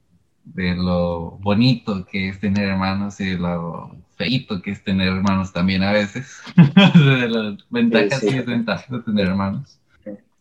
de 0.45 0.75
lo 0.75 1.39
bonito 1.41 2.05
que 2.05 2.29
es 2.29 2.41
tener 2.41 2.69
hermanos 2.69 3.21
y 3.21 3.27
de 3.27 3.39
lo 3.39 3.97
feito 4.17 4.61
que 4.61 4.73
es 4.73 4.83
tener 4.85 5.09
hermanos 5.09 5.53
también 5.53 5.83
a 5.83 5.93
veces, 5.93 6.43
de 6.95 7.29
las 7.29 7.71
ventajas 7.71 8.23
y 8.23 8.35
desventajas 8.35 8.91
de 8.91 9.01
tener 9.01 9.29
hermanos. 9.29 9.79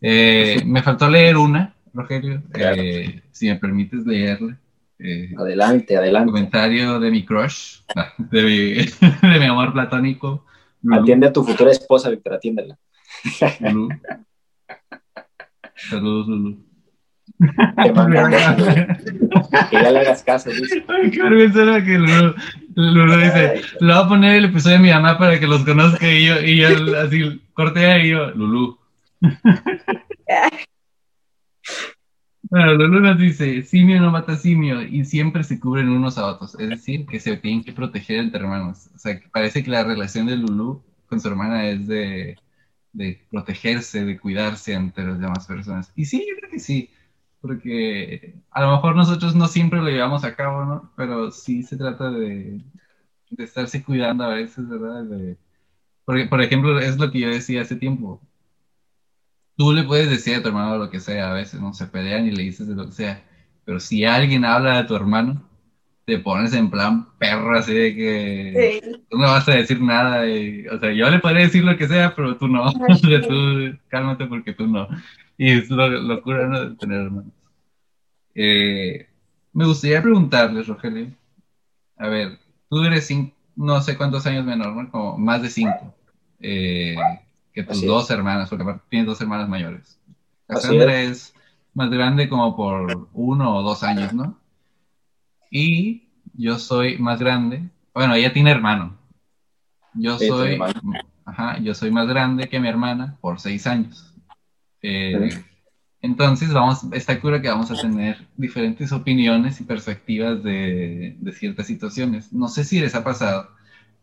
Eh, 0.00 0.62
me 0.64 0.82
faltó 0.82 1.08
leer 1.08 1.36
una, 1.36 1.74
Rogelio, 1.94 2.42
eh, 2.54 3.22
si 3.30 3.48
me 3.48 3.56
permites 3.56 4.04
leerle. 4.04 4.56
Eh, 4.98 5.34
adelante, 5.36 5.96
adelante. 5.96 6.30
Comentario 6.30 7.00
de 7.00 7.10
mi 7.10 7.24
crush, 7.24 7.80
de 8.18 8.42
mi, 8.42 8.74
de 9.32 9.38
mi 9.38 9.46
amor 9.46 9.72
platónico. 9.72 10.44
Atiende 10.90 11.28
a 11.28 11.32
tu 11.32 11.44
futura 11.44 11.70
esposa, 11.70 12.10
Víctor, 12.10 12.34
atiéndela. 12.34 12.78
Saludos, 15.76 16.28
Lulu 16.28 16.71
que 19.70 19.76
ya 19.76 19.90
le 19.90 20.00
hagas 20.00 20.22
caso, 20.22 20.50
dice. 20.50 20.84
Ay, 20.88 21.10
qué 21.10 21.22
vergüenza 21.22 21.84
que 21.84 21.98
Lulu, 22.74 23.16
dice, 23.16 23.62
le 23.80 23.92
voy 23.92 24.02
a 24.02 24.08
poner 24.08 24.36
el 24.36 24.44
episodio 24.46 24.76
de 24.76 24.82
mi 24.82 24.90
mamá 24.90 25.18
para 25.18 25.38
que 25.38 25.46
los 25.46 25.64
conozca 25.64 26.08
y 26.08 26.26
yo, 26.26 26.40
y 26.40 26.58
yo 26.58 26.98
así 26.98 27.40
cortea 27.52 28.04
y 28.04 28.10
yo, 28.10 28.30
Lulu. 28.30 28.78
Bueno, 32.42 32.74
Lulu 32.74 33.00
nos 33.00 33.18
dice, 33.18 33.62
simio 33.62 34.00
no 34.00 34.10
mata 34.10 34.36
simio 34.36 34.82
y 34.82 35.04
siempre 35.04 35.42
se 35.42 35.58
cubren 35.58 35.88
unos 35.88 36.18
a 36.18 36.26
otros, 36.26 36.58
es 36.60 36.68
decir, 36.68 37.06
que 37.06 37.18
se 37.18 37.36
tienen 37.36 37.64
que 37.64 37.72
proteger 37.72 38.18
entre 38.18 38.40
hermanos. 38.40 38.88
O 38.94 38.98
sea, 38.98 39.18
que 39.18 39.28
parece 39.28 39.64
que 39.64 39.70
la 39.70 39.84
relación 39.84 40.26
de 40.26 40.36
Lulu 40.36 40.82
con 41.08 41.20
su 41.20 41.28
hermana 41.28 41.68
es 41.68 41.86
de 41.86 42.36
de 42.92 43.20
protegerse, 43.30 44.04
de 44.04 44.18
cuidarse 44.18 44.74
ante 44.74 45.02
las 45.02 45.18
demás 45.18 45.46
personas. 45.46 45.92
Y 45.96 46.04
sí, 46.04 46.26
yo 46.28 46.36
creo 46.38 46.50
que 46.50 46.60
sí, 46.60 46.90
porque 47.42 48.36
a 48.50 48.62
lo 48.62 48.72
mejor 48.72 48.96
nosotros 48.96 49.34
no 49.34 49.48
siempre 49.48 49.80
lo 49.80 49.88
llevamos 49.88 50.24
a 50.24 50.34
cabo, 50.34 50.64
¿no? 50.64 50.92
Pero 50.96 51.30
sí 51.30 51.62
se 51.64 51.76
trata 51.76 52.10
de, 52.10 52.62
de 53.30 53.44
estarse 53.44 53.84
cuidando 53.84 54.24
a 54.24 54.28
veces, 54.34 54.68
¿verdad? 54.68 55.04
De, 55.04 55.36
porque, 56.04 56.26
por 56.26 56.40
ejemplo, 56.40 56.78
es 56.80 56.98
lo 56.98 57.10
que 57.10 57.20
yo 57.20 57.28
decía 57.28 57.62
hace 57.62 57.76
tiempo. 57.76 58.20
Tú 59.56 59.72
le 59.72 59.82
puedes 59.84 60.08
decir 60.08 60.36
a 60.36 60.42
tu 60.42 60.48
hermano 60.48 60.78
lo 60.78 60.90
que 60.90 61.00
sea, 61.00 61.30
a 61.30 61.34
veces 61.34 61.60
no 61.60 61.74
se 61.74 61.86
pelean 61.86 62.26
y 62.26 62.30
le 62.30 62.44
dices 62.44 62.66
de 62.68 62.74
lo 62.74 62.86
que 62.86 62.92
sea, 62.92 63.22
pero 63.64 63.80
si 63.80 64.04
alguien 64.04 64.44
habla 64.44 64.78
de 64.78 64.84
tu 64.88 64.96
hermano, 64.96 65.42
te 66.04 66.18
pones 66.18 66.52
en 66.54 66.70
plan 66.70 67.06
perro, 67.18 67.56
así 67.56 67.74
de 67.74 67.94
que 67.94 68.96
tú 69.08 69.18
no 69.18 69.24
vas 69.24 69.48
a 69.48 69.54
decir 69.54 69.80
nada. 69.80 70.22
o 70.72 70.78
sea, 70.78 70.92
yo 70.92 71.08
le 71.10 71.20
podría 71.20 71.42
decir 71.42 71.64
lo 71.64 71.76
que 71.76 71.86
sea, 71.86 72.14
pero 72.14 72.36
tú 72.36 72.48
no. 72.48 72.72
tú 73.28 73.78
cálmate 73.88 74.26
porque 74.26 74.52
tú 74.52 74.66
no. 74.66 74.88
Y 75.42 75.50
es 75.50 75.70
lo, 75.70 75.88
locura 75.88 76.46
¿no? 76.46 76.68
de 76.68 76.76
tener 76.76 77.00
hermanos. 77.00 77.32
Eh, 78.32 79.08
me 79.52 79.66
gustaría 79.66 80.00
preguntarles, 80.00 80.68
Rogelio. 80.68 81.10
A 81.96 82.06
ver, 82.06 82.38
tú 82.70 82.80
eres 82.84 83.10
no 83.56 83.80
sé 83.80 83.96
cuántos 83.96 84.24
años 84.24 84.44
menor, 84.44 84.72
¿no? 84.72 84.88
Como 84.88 85.18
más 85.18 85.42
de 85.42 85.50
cinco. 85.50 85.96
Eh, 86.38 86.94
que 87.52 87.64
tus 87.64 87.84
dos 87.84 88.08
hermanas, 88.12 88.50
porque 88.50 88.64
tienes 88.88 89.08
dos 89.08 89.20
hermanas 89.20 89.48
mayores. 89.48 89.98
Cassandra 90.46 91.02
es 91.02 91.34
más 91.74 91.90
grande 91.90 92.28
como 92.28 92.54
por 92.54 93.08
uno 93.12 93.56
o 93.56 93.62
dos 93.62 93.82
años, 93.82 94.14
¿no? 94.14 94.38
Y 95.50 96.04
yo 96.34 96.56
soy 96.60 96.98
más 96.98 97.18
grande. 97.18 97.68
Bueno, 97.92 98.14
ella 98.14 98.32
tiene 98.32 98.52
hermano. 98.52 98.96
Yo 99.94 100.20
soy, 100.20 100.60
ajá, 101.24 101.58
yo 101.58 101.74
soy 101.74 101.90
más 101.90 102.06
grande 102.06 102.48
que 102.48 102.60
mi 102.60 102.68
hermana 102.68 103.18
por 103.20 103.40
seis 103.40 103.66
años. 103.66 104.11
Eh, 104.82 105.30
entonces, 106.00 106.52
vamos, 106.52 106.84
está 106.92 107.20
cura 107.20 107.40
que 107.40 107.48
vamos 107.48 107.70
a 107.70 107.80
tener 107.80 108.26
diferentes 108.36 108.90
opiniones 108.92 109.60
y 109.60 109.64
perspectivas 109.64 110.42
de, 110.42 111.16
de, 111.18 111.32
ciertas 111.32 111.66
situaciones. 111.66 112.32
No 112.32 112.48
sé 112.48 112.64
si 112.64 112.80
les 112.80 112.94
ha 112.94 113.04
pasado 113.04 113.48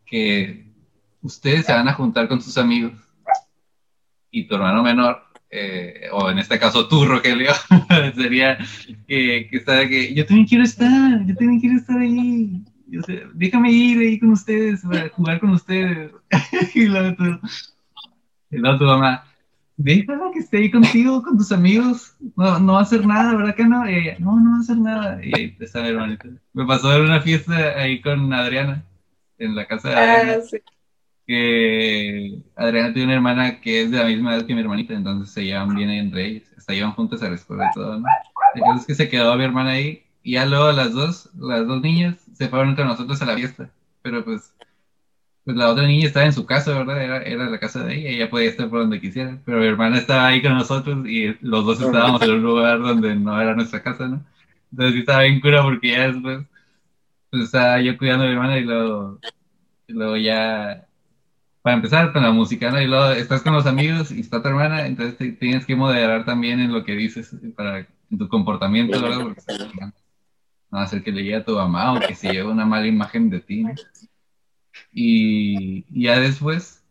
que 0.06 0.66
ustedes 1.22 1.66
se 1.66 1.74
van 1.74 1.90
a 1.90 1.94
juntar 1.94 2.28
con 2.28 2.42
sus 2.42 2.58
amigos 2.58 2.94
y 4.32 4.48
tu 4.48 4.56
hermano 4.56 4.82
menor 4.82 5.30
eh, 5.52 6.08
o 6.12 6.30
en 6.30 6.38
este 6.38 6.60
caso 6.60 6.88
tú, 6.88 7.06
Rogelio, 7.06 7.52
sería 8.16 8.58
que, 9.08 9.48
que, 9.50 9.58
está, 9.58 9.88
que 9.88 10.14
yo 10.14 10.26
también 10.26 10.48
quiero 10.48 10.64
estar, 10.64 11.26
yo 11.26 11.36
también 11.36 11.60
quiero 11.60 11.78
estar 11.78 11.98
ahí. 11.98 12.64
déjame 13.34 13.72
ir 13.72 13.98
ahí 14.00 14.20
con 14.20 14.32
ustedes, 14.32 14.82
para 14.82 15.10
jugar 15.10 15.40
con 15.40 15.50
ustedes. 15.52 16.12
y 16.76 16.86
luego 16.86 17.16
tu, 17.16 17.24
y 18.52 18.58
luego 18.58 18.78
tu 18.78 18.86
mamá, 18.86 19.24
déjala 19.84 20.32
que 20.34 20.40
esté 20.40 20.58
ahí 20.58 20.72
contigo, 20.72 21.24
con 21.24 21.38
tus 21.38 21.52
amigos. 21.52 22.16
No, 22.36 22.60
no 22.60 22.74
va 22.74 22.80
a 22.80 22.84
hacer 22.84 23.06
nada, 23.06 23.36
¿verdad 23.36 23.56
que 23.56 23.66
no? 23.66 23.90
Y 23.90 23.96
ella, 23.96 24.18
no, 24.20 24.40
no 24.40 24.52
va 24.52 24.58
a 24.58 24.60
hacer 24.60 24.78
nada. 24.78 25.26
Y 25.26 25.36
ahí 25.36 25.58
está 25.60 25.88
hermanita. 25.88 26.30
Me 26.54 26.66
pasó 26.66 26.96
en 26.96 27.04
una 27.04 27.22
fiesta 27.22 27.54
ahí 27.78 28.02
con 28.02 28.32
Adriana, 28.34 28.84
en 29.38 29.56
la 29.56 29.66
casa 29.66 29.90
de 29.90 29.96
Adriana. 29.96 30.34
Ah, 30.38 30.42
sí 30.42 30.58
que 31.30 32.42
Adriana 32.56 32.92
tiene 32.92 33.06
una 33.06 33.14
hermana 33.14 33.62
que 33.62 33.84
es 33.84 33.92
de 33.92 34.00
la 34.00 34.06
misma 34.06 34.34
edad 34.34 34.48
que 34.48 34.56
mi 34.56 34.62
hermanita, 34.62 34.96
entonces 34.96 35.32
se 35.32 35.46
llevan 35.46 35.76
bien 35.76 35.92
entre 35.92 36.26
ellos, 36.26 36.44
hasta 36.58 36.74
iban 36.74 36.94
juntas 36.94 37.22
a 37.22 37.30
la 37.30 37.36
escuela 37.36 37.70
y 37.70 37.76
todo, 37.76 38.00
¿no? 38.00 38.08
Entonces 38.56 38.88
que 38.88 38.96
se 38.96 39.10
quedó 39.10 39.36
mi 39.36 39.44
hermana 39.44 39.74
ahí 39.74 40.06
y 40.24 40.34
ya 40.34 40.48
luego 40.48 40.72
las 40.72 40.92
dos, 40.92 41.30
las 41.36 41.68
dos 41.68 41.84
niñas 41.84 42.16
se 42.34 42.48
fueron 42.48 42.76
con 42.76 42.88
nosotros 42.88 43.22
a 43.22 43.26
la 43.26 43.36
fiesta, 43.36 43.70
pero 44.02 44.26
pues, 44.26 44.56
pues 45.46 45.58
la 45.58 45.70
otra 45.70 45.88
niña 45.88 46.08
estaba 46.08 46.26
en 46.26 46.34
su 46.34 46.46
casa, 46.46 46.78
¿verdad? 46.78 47.02
Era, 47.02 47.22
era 47.24 47.50
la 47.50 47.60
casa 47.60 47.84
de 47.84 47.96
ella, 47.96 48.10
ella 48.10 48.30
podía 48.30 48.50
estar 48.50 48.70
por 48.70 48.80
donde 48.80 49.02
quisiera, 49.02 49.40
pero 49.46 49.60
mi 49.60 49.66
hermana 49.66 49.98
estaba 49.98 50.28
ahí 50.28 50.42
con 50.42 50.54
nosotros 50.54 51.08
y 51.08 51.36
los 51.42 51.66
dos 51.66 51.82
estábamos 51.82 52.22
en 52.22 52.32
un 52.32 52.44
lugar 52.44 52.80
donde 52.80 53.16
no 53.16 53.40
era 53.42 53.56
nuestra 53.56 53.82
casa, 53.82 54.08
¿no? 54.08 54.24
Entonces 54.72 54.94
sí 54.94 55.00
estaba 55.00 55.24
bien 55.24 55.40
cura 55.40 55.64
porque 55.64 55.92
ya 55.92 56.08
después, 56.08 56.46
pues 57.32 57.44
estaba 57.44 57.82
yo 57.82 57.98
cuidando 57.98 58.26
a 58.26 58.28
mi 58.28 58.34
hermana 58.34 58.58
y 58.58 58.64
luego, 58.64 59.20
y 59.88 59.94
luego 59.94 60.18
ya 60.18 60.86
para 61.62 61.76
empezar 61.76 62.14
con 62.14 62.24
la 62.24 62.32
música, 62.32 62.72
¿no? 62.72 62.82
Y 62.82 62.88
luego 62.88 63.12
estás 63.12 63.42
con 63.42 63.54
los 63.54 63.66
amigos 63.66 64.12
y 64.12 64.20
está 64.22 64.42
tu 64.42 64.48
hermana, 64.48 64.86
entonces 64.86 65.38
tienes 65.40 65.66
que 65.66 65.76
moderar 65.76 66.26
también 66.26 66.60
en 66.60 66.72
lo 66.72 66.84
que 66.84 66.96
dices, 66.96 67.36
para 67.56 67.80
en 67.80 68.18
tu 68.18 68.28
comportamiento, 68.28 69.02
¿verdad? 69.02 69.22
Porque 69.22 69.42
no 70.72 70.78
va 70.78 70.84
a 70.84 70.88
ser 70.88 71.04
que 71.04 71.12
le 71.12 71.24
llegue 71.24 71.36
a 71.36 71.46
tu 71.46 71.56
mamá 71.56 71.94
o 71.94 72.00
que 72.00 72.16
se 72.16 72.32
lleve 72.32 72.50
una 72.50 72.66
mala 72.66 72.88
imagen 72.88 73.30
de 73.30 73.40
ti, 73.40 73.64
¿no? 73.64 73.74
Y, 74.94 75.86
ya 76.02 76.20
después 76.20 76.84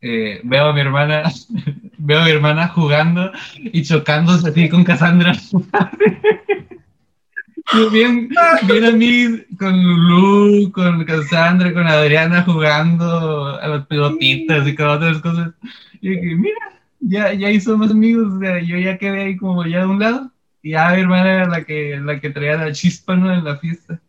eh, 0.00 0.40
veo 0.44 0.66
a 0.66 0.72
mi 0.72 0.80
hermana, 0.80 1.24
veo 1.98 2.20
a 2.20 2.24
mi 2.24 2.30
hermana 2.30 2.68
jugando 2.68 3.32
y 3.56 3.82
chocándose 3.82 4.48
así 4.48 4.68
con 4.68 4.84
Cassandra. 4.84 5.32
bien, 7.92 8.28
bien 8.66 8.84
a 8.84 8.90
mí 8.90 9.42
con 9.58 9.82
Lulu, 9.82 10.72
con 10.72 11.04
Cassandra, 11.04 11.72
con 11.72 11.86
Adriana 11.86 12.42
jugando 12.42 13.58
a 13.58 13.66
las 13.66 13.86
pelotitas 13.86 14.66
y 14.66 14.74
con 14.74 14.88
otras 14.88 15.18
cosas. 15.18 15.52
Y 16.00 16.10
dije, 16.10 16.34
mira, 16.36 16.80
ya, 17.00 17.32
ya 17.32 17.50
hizo 17.50 17.76
más 17.76 17.90
amigos, 17.90 18.34
o 18.34 18.40
sea, 18.40 18.60
yo 18.60 18.76
ya 18.78 18.98
quedé 18.98 19.22
ahí 19.22 19.36
como 19.36 19.64
ya 19.66 19.80
de 19.80 19.86
un 19.86 20.00
lado. 20.00 20.30
Y 20.62 20.70
ya 20.70 20.90
mi 20.90 21.02
hermana 21.02 21.32
era 21.32 21.46
la 21.46 21.64
que, 21.64 22.00
la 22.02 22.20
que 22.20 22.30
traía 22.30 22.56
la 22.56 22.72
chispa, 22.72 23.16
¿no? 23.16 23.32
En 23.32 23.44
la 23.44 23.56
fiesta. 23.56 24.00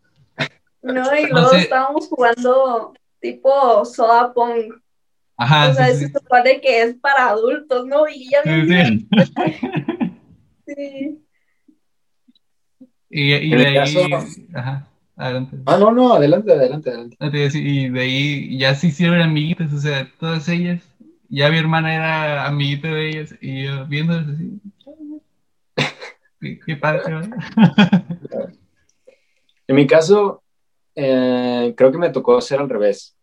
No, 0.81 1.03
y 1.15 1.29
luego 1.29 1.51
estábamos 1.53 2.07
jugando 2.07 2.93
tipo 3.26 3.86
soda 3.86 4.34
pong. 4.34 4.73
Ajá, 5.38 5.69
o 5.69 5.73
sea, 5.73 5.88
se 5.88 6.09
supone 6.09 6.61
que 6.61 6.84
es 6.84 6.95
para 6.95 7.30
adultos, 7.30 7.86
¿no? 7.88 8.07
Y 8.07 8.30
ya 8.30 8.41
sí, 8.43 9.07
sí. 10.65 11.21
Y, 13.09 13.34
y 13.34 13.49
de 13.49 13.80
ahí. 13.80 14.13
Ajá, 14.53 14.88
adelante. 15.15 15.57
Ah, 15.65 15.78
no, 15.78 15.91
no, 15.91 16.13
adelante, 16.13 16.53
adelante, 16.53 16.89
adelante. 16.89 17.17
Y 17.55 17.89
de 17.89 18.01
ahí 18.01 18.57
ya 18.57 18.76
se 18.76 18.88
hicieron 18.88 19.21
amiguitas, 19.21 19.73
o 19.73 19.80
sea, 19.80 20.09
todas 20.19 20.47
ellas. 20.47 20.82
Ya 21.28 21.49
mi 21.49 21.57
hermana 21.57 21.95
era 21.95 22.45
amiguita 22.45 22.88
de 22.88 23.09
ellas 23.09 23.36
y 23.41 23.65
yo 23.65 23.86
viéndolas 23.88 24.28
así. 24.28 24.61
Qué, 26.65 26.76
padre, 26.76 27.01
En 29.67 29.76
mi 29.76 29.88
caso, 29.88 30.43
eh, 30.93 31.73
creo 31.76 31.91
que 31.91 31.97
me 31.97 32.11
tocó 32.11 32.39
ser 32.39 32.59
al 32.59 32.69
revés. 32.69 33.14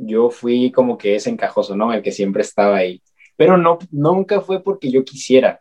Yo 0.00 0.30
fui 0.30 0.70
como 0.70 0.96
que 0.96 1.16
ese 1.16 1.30
encajoso, 1.30 1.74
¿no? 1.76 1.92
El 1.92 2.02
que 2.02 2.12
siempre 2.12 2.42
estaba 2.42 2.76
ahí. 2.76 3.02
Pero 3.36 3.56
no, 3.56 3.78
nunca 3.90 4.40
fue 4.40 4.62
porque 4.62 4.90
yo 4.90 5.04
quisiera. 5.04 5.60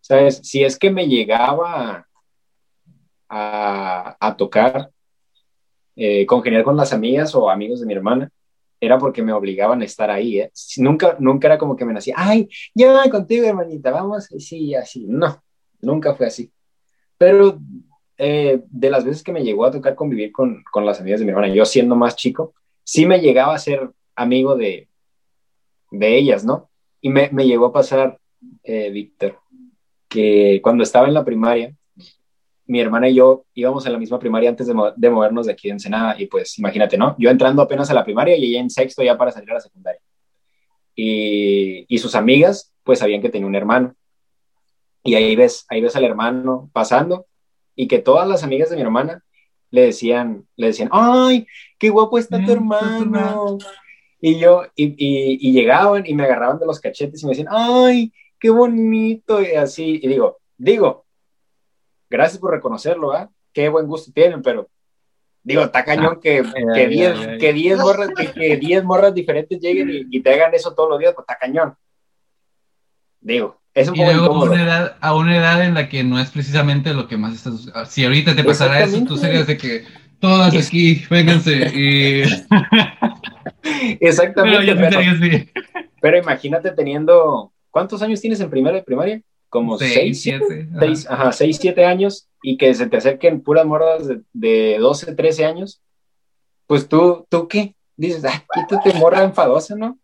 ¿Sabes? 0.00 0.40
Si 0.42 0.62
es 0.62 0.78
que 0.78 0.90
me 0.90 1.08
llegaba 1.08 2.06
a, 3.28 4.34
tocar, 4.36 4.90
eh, 5.96 6.26
congeniar 6.26 6.62
con 6.62 6.76
las 6.76 6.92
amigas 6.92 7.34
o 7.34 7.48
amigos 7.48 7.80
de 7.80 7.86
mi 7.86 7.94
hermana, 7.94 8.30
era 8.80 8.98
porque 8.98 9.22
me 9.22 9.32
obligaban 9.32 9.80
a 9.80 9.84
estar 9.84 10.10
ahí. 10.10 10.40
¿eh? 10.40 10.52
Nunca, 10.76 11.16
nunca 11.18 11.48
era 11.48 11.58
como 11.58 11.76
que 11.76 11.84
me 11.84 11.92
nacía, 11.92 12.14
ay, 12.18 12.48
ya 12.74 13.08
contigo, 13.10 13.46
hermanita, 13.46 13.90
vamos, 13.90 14.28
sí, 14.38 14.74
así. 14.74 15.06
No, 15.08 15.42
nunca 15.80 16.14
fue 16.14 16.26
así. 16.26 16.52
Pero 17.16 17.58
eh, 18.18 18.62
de 18.68 18.90
las 18.90 19.04
veces 19.04 19.22
que 19.22 19.32
me 19.32 19.42
llegó 19.42 19.64
a 19.64 19.70
tocar 19.70 19.94
convivir 19.94 20.32
con, 20.32 20.62
con, 20.70 20.84
las 20.84 21.00
amigas 21.00 21.20
de 21.20 21.26
mi 21.26 21.30
hermana, 21.30 21.52
yo 21.52 21.64
siendo 21.64 21.96
más 21.96 22.16
chico, 22.16 22.54
sí 22.84 23.06
me 23.06 23.20
llegaba 23.20 23.54
a 23.54 23.58
ser 23.58 23.90
amigo 24.14 24.56
de, 24.56 24.88
de 25.90 26.16
ellas, 26.16 26.44
¿no? 26.44 26.70
Y 27.00 27.10
me, 27.10 27.30
me 27.32 27.46
llegó 27.46 27.66
a 27.66 27.72
pasar, 27.72 28.18
eh, 28.62 28.90
Víctor, 28.90 29.40
que 30.08 30.60
cuando 30.62 30.82
estaba 30.82 31.08
en 31.08 31.14
la 31.14 31.24
primaria, 31.24 31.74
mi 32.66 32.80
hermana 32.80 33.08
y 33.08 33.14
yo 33.16 33.44
íbamos 33.52 33.86
a 33.86 33.90
la 33.90 33.98
misma 33.98 34.18
primaria 34.18 34.48
antes 34.48 34.66
de, 34.66 35.10
movernos 35.10 35.46
de 35.46 35.52
aquí 35.52 35.68
de 35.68 35.72
Ensenada 35.72 36.14
y 36.18 36.26
pues 36.26 36.58
imagínate, 36.58 36.96
¿no? 36.96 37.14
Yo 37.18 37.30
entrando 37.30 37.60
apenas 37.60 37.90
a 37.90 37.94
la 37.94 38.04
primaria 38.04 38.36
y 38.36 38.44
ella 38.44 38.60
en 38.60 38.70
sexto 38.70 39.02
ya 39.02 39.18
para 39.18 39.32
salir 39.32 39.50
a 39.50 39.54
la 39.54 39.60
secundaria. 39.60 40.00
Y, 40.94 41.84
y, 41.88 41.98
sus 41.98 42.14
amigas 42.14 42.72
pues 42.84 43.00
sabían 43.00 43.20
que 43.20 43.28
tenía 43.28 43.48
un 43.48 43.56
hermano. 43.56 43.94
Y 45.02 45.16
ahí 45.16 45.34
ves, 45.36 45.66
ahí 45.68 45.80
ves 45.80 45.96
al 45.96 46.04
hermano 46.04 46.70
pasando 46.72 47.26
y 47.74 47.88
que 47.88 47.98
todas 47.98 48.28
las 48.28 48.44
amigas 48.44 48.70
de 48.70 48.76
mi 48.76 48.82
hermana 48.82 49.23
le 49.74 49.86
decían, 49.86 50.46
le 50.54 50.68
decían, 50.68 50.88
ay, 50.92 51.48
qué 51.78 51.90
guapo 51.90 52.16
está 52.16 52.42
tu 52.44 52.52
hermano. 52.52 53.58
Y 54.20 54.38
yo, 54.38 54.62
y, 54.76 54.94
y, 54.96 55.52
llegaban 55.52 56.04
y 56.06 56.14
me 56.14 56.22
agarraban 56.22 56.60
de 56.60 56.66
los 56.66 56.78
cachetes 56.78 57.20
y 57.20 57.26
me 57.26 57.30
decían, 57.30 57.48
ay, 57.50 58.12
qué 58.38 58.50
bonito. 58.50 59.42
Y 59.42 59.46
así, 59.56 59.98
y 60.00 60.06
digo, 60.06 60.38
digo, 60.56 61.06
gracias 62.08 62.38
por 62.38 62.52
reconocerlo, 62.52 63.12
¿ah? 63.12 63.28
Qué 63.52 63.68
buen 63.68 63.88
gusto 63.88 64.12
tienen, 64.12 64.42
pero 64.42 64.70
digo, 65.42 65.62
está 65.62 65.84
cañón 65.84 66.20
que 66.20 66.42
10 66.42 67.38
que 67.40 67.52
diez 67.52 67.76
morras, 67.76 68.10
que, 68.32 68.56
diez 68.56 68.84
morras 68.84 69.12
diferentes 69.12 69.58
lleguen 69.58 70.06
y, 70.08 70.20
te 70.22 70.34
hagan 70.34 70.54
eso 70.54 70.72
todos 70.72 70.88
los 70.88 71.00
días, 71.00 71.14
pues 71.14 71.24
está 71.24 71.36
cañón. 71.36 71.76
Digo, 73.20 73.60
es 73.74 73.88
un 73.88 73.96
poco 73.96 74.10
a 74.10 74.44
una, 74.44 74.62
edad, 74.62 74.96
a 75.00 75.14
una 75.16 75.36
edad 75.36 75.64
en 75.64 75.74
la 75.74 75.88
que 75.88 76.04
no 76.04 76.20
es 76.20 76.30
precisamente 76.30 76.94
lo 76.94 77.08
que 77.08 77.16
más 77.16 77.34
estás. 77.34 77.90
Si 77.90 78.04
ahorita 78.04 78.36
te 78.36 78.44
pasará 78.44 78.84
eso, 78.84 79.04
tú 79.04 79.16
serías 79.16 79.48
de 79.48 79.56
que 79.56 79.84
todas 80.20 80.54
aquí, 80.54 81.04
vénganse. 81.10 81.72
Y... 81.74 82.22
Exactamente. 84.00 84.76
Pero, 84.76 85.46
Pero 86.00 86.18
imagínate 86.18 86.70
teniendo, 86.70 87.52
¿cuántos 87.70 88.00
años 88.02 88.20
tienes 88.20 88.40
en 88.40 88.50
primero 88.50 88.76
de 88.76 88.82
primaria? 88.82 89.20
Como 89.48 89.78
Seis, 89.78 89.92
seis, 89.94 90.22
siete, 90.22 90.68
ajá. 90.70 90.80
seis, 90.80 91.06
ajá, 91.08 91.32
seis, 91.32 91.58
siete 91.60 91.84
años 91.84 92.28
y 92.42 92.56
que 92.56 92.74
se 92.74 92.86
te 92.86 92.96
acerquen 92.96 93.40
puras 93.40 93.64
morras 93.64 94.08
de, 94.08 94.20
de 94.32 94.78
12, 94.80 95.14
13 95.14 95.44
años, 95.44 95.80
pues 96.66 96.88
tú, 96.88 97.26
¿tú 97.28 97.46
qué? 97.46 97.74
Dices, 97.96 98.24
ah, 98.24 98.44
quítate 98.52 98.94
morra 98.94 99.22
enfadosa, 99.22 99.76
¿no? 99.76 99.98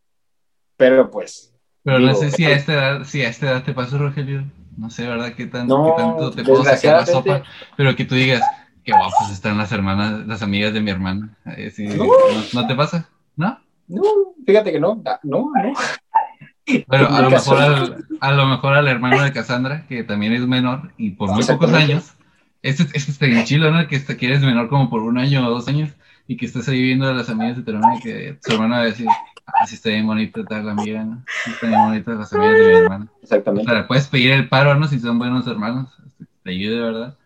Pero 0.77 1.11
pues, 1.11 1.50
Pero 1.83 1.99
no 1.99 2.15
sé 2.15 2.31
si 2.31 2.45
a 2.45 2.49
pero- 2.49 2.59
esta 2.61 2.73
edad, 2.73 3.05
si 3.05 3.23
a 3.23 3.29
esta 3.29 3.47
edad 3.51 3.63
te 3.65 3.73
pasó, 3.73 3.99
Rogelio. 3.99 4.45
No 4.77 4.89
sé, 4.91 5.07
¿verdad? 5.07 5.33
¿Qué, 5.35 5.47
tan, 5.47 5.67
No, 5.67 5.85
qué 5.85 6.03
tanto 6.03 6.31
te 6.31 6.43
puedo 6.45 6.65
sacar 6.65 7.01
la 7.01 7.07
sopa? 7.07 7.43
Pero 7.77 7.95
que 7.97 8.05
tú 8.05 8.15
digas, 8.15 8.43
qué 8.85 8.93
guapas 8.93 9.31
están 9.31 9.59
las 9.59 9.73
hermanas, 9.73 10.27
las 10.27 10.43
amigas 10.43 10.73
de 10.73 10.81
mi 10.81 10.91
hermana. 10.91 11.37
Eh, 11.57 11.71
sí, 11.71 11.87
No. 11.87 12.05
¿no, 12.05 12.13
¿no 12.55 12.67
te 12.67 12.75
pasa? 12.75 13.09
¿No? 13.37 13.59
no, 13.89 14.03
fíjate 14.47 14.73
que 14.73 14.81
no, 14.81 15.03
ah, 15.07 15.19
no, 15.23 15.51
no. 15.63 15.73
Bueno, 16.87 17.09
En 17.09 17.15
a 17.15 17.23
lo, 17.23 17.31
mejor 17.31 17.59
al, 17.61 18.05
a 18.21 18.33
lo 18.33 18.47
mejor 18.47 18.75
al 18.75 18.87
hermano 18.89 19.23
de 19.23 19.33
Cassandra, 19.33 19.87
que 19.89 20.05
también 20.05 20.33
es 20.33 20.47
menor 20.47 20.93
y 20.97 21.11
por 21.11 21.31
muy 21.33 21.43
pocos 21.45 21.73
años. 21.73 22.13
Este, 22.63 22.85
este 22.97 23.11
está 23.11 23.27
bien 23.27 23.45
chilo, 23.45 23.71
¿no? 23.71 23.89
Que, 23.89 23.97
este, 23.97 24.17
que 24.17 24.27
eres 24.27 24.41
menor 24.43 24.69
como 24.69 24.89
por 24.89 25.03
un 25.03 25.19
año 25.19 25.47
o 25.47 25.51
dos 25.51 25.67
años 25.67 25.91
y 26.29 26.37
que 26.37 26.47
estás 26.47 26.69
ahí 26.69 26.81
viendo 26.81 27.09
a 27.09 27.13
las 27.13 27.29
amigas 27.29 27.57
de 27.57 27.63
tu 27.65 27.71
hermana 27.73 27.97
y 27.97 28.01
que 28.01 28.39
tu 28.45 28.53
hermana 28.53 28.77
va 28.77 28.83
a 28.83 28.87
decir, 28.87 29.07
ah, 29.55 29.67
sí 29.67 29.75
está 29.75 29.91
bien 29.91 30.07
bonita 30.07 30.45
tal 30.45 30.69
amiga, 30.69 31.05
¿no? 31.05 31.25
Sí 31.45 31.51
está 31.51 31.67
bien 31.69 31.81
bonita 31.81 32.13
las 32.13 32.33
amigas 32.33 32.59
de 32.59 32.67
mi 32.67 32.75
hermana. 32.75 33.09
O 33.13 33.23
Exactamente. 33.23 33.71
sea, 33.71 33.89
puedes 33.89 34.09
pedir 34.09 34.33
el 34.33 34.49
paro, 34.49 34.75
¿no? 34.75 34.89
Si 34.89 34.99
son 34.99 35.19
buenos 35.19 35.47
hermanos, 35.47 35.89
este, 36.07 36.27
te 36.43 36.51
ayude, 36.51 36.81
¿verdad? 36.81 37.19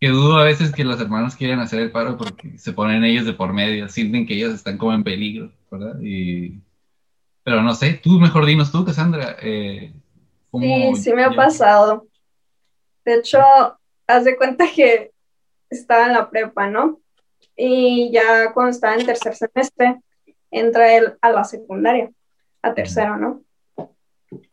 Que 0.00 0.08
dudo 0.08 0.38
a 0.38 0.44
veces 0.44 0.72
que 0.72 0.84
los 0.84 1.00
hermanos 1.00 1.36
quieren 1.36 1.60
hacer 1.60 1.80
el 1.80 1.92
paro 1.92 2.16
porque 2.16 2.58
se 2.58 2.72
ponen 2.72 3.04
ellos 3.04 3.24
de 3.24 3.32
por 3.32 3.52
medio, 3.52 3.88
sienten 3.88 4.26
que 4.26 4.34
ellos 4.34 4.54
están 4.54 4.78
como 4.78 4.92
en 4.92 5.04
peligro, 5.04 5.52
¿verdad? 5.70 6.00
Y... 6.00 6.60
Pero 7.44 7.62
no 7.62 7.74
sé, 7.74 7.94
tú 7.94 8.20
mejor 8.20 8.46
dinos 8.46 8.70
tú, 8.70 8.84
Cassandra. 8.84 9.36
Eh, 9.42 9.92
¿cómo 10.50 10.94
Sí, 10.94 11.02
sí 11.02 11.12
me 11.12 11.24
ha 11.24 11.30
pasado. 11.30 12.06
De 13.04 13.16
hecho, 13.16 13.40
haz 14.06 14.24
de 14.24 14.36
cuenta 14.36 14.66
que 14.74 15.10
estaba 15.70 16.06
en 16.06 16.12
la 16.12 16.30
prepa, 16.30 16.68
¿no? 16.68 17.00
Y 17.56 18.10
ya 18.12 18.52
cuando 18.52 18.70
estaba 18.70 18.94
en 18.94 19.06
tercer 19.06 19.34
semestre, 19.34 20.00
entra 20.52 20.94
él 20.94 21.18
a 21.20 21.32
la 21.32 21.42
secundaria, 21.42 22.12
a 22.60 22.74
tercero, 22.74 23.16
¿no? 23.16 23.42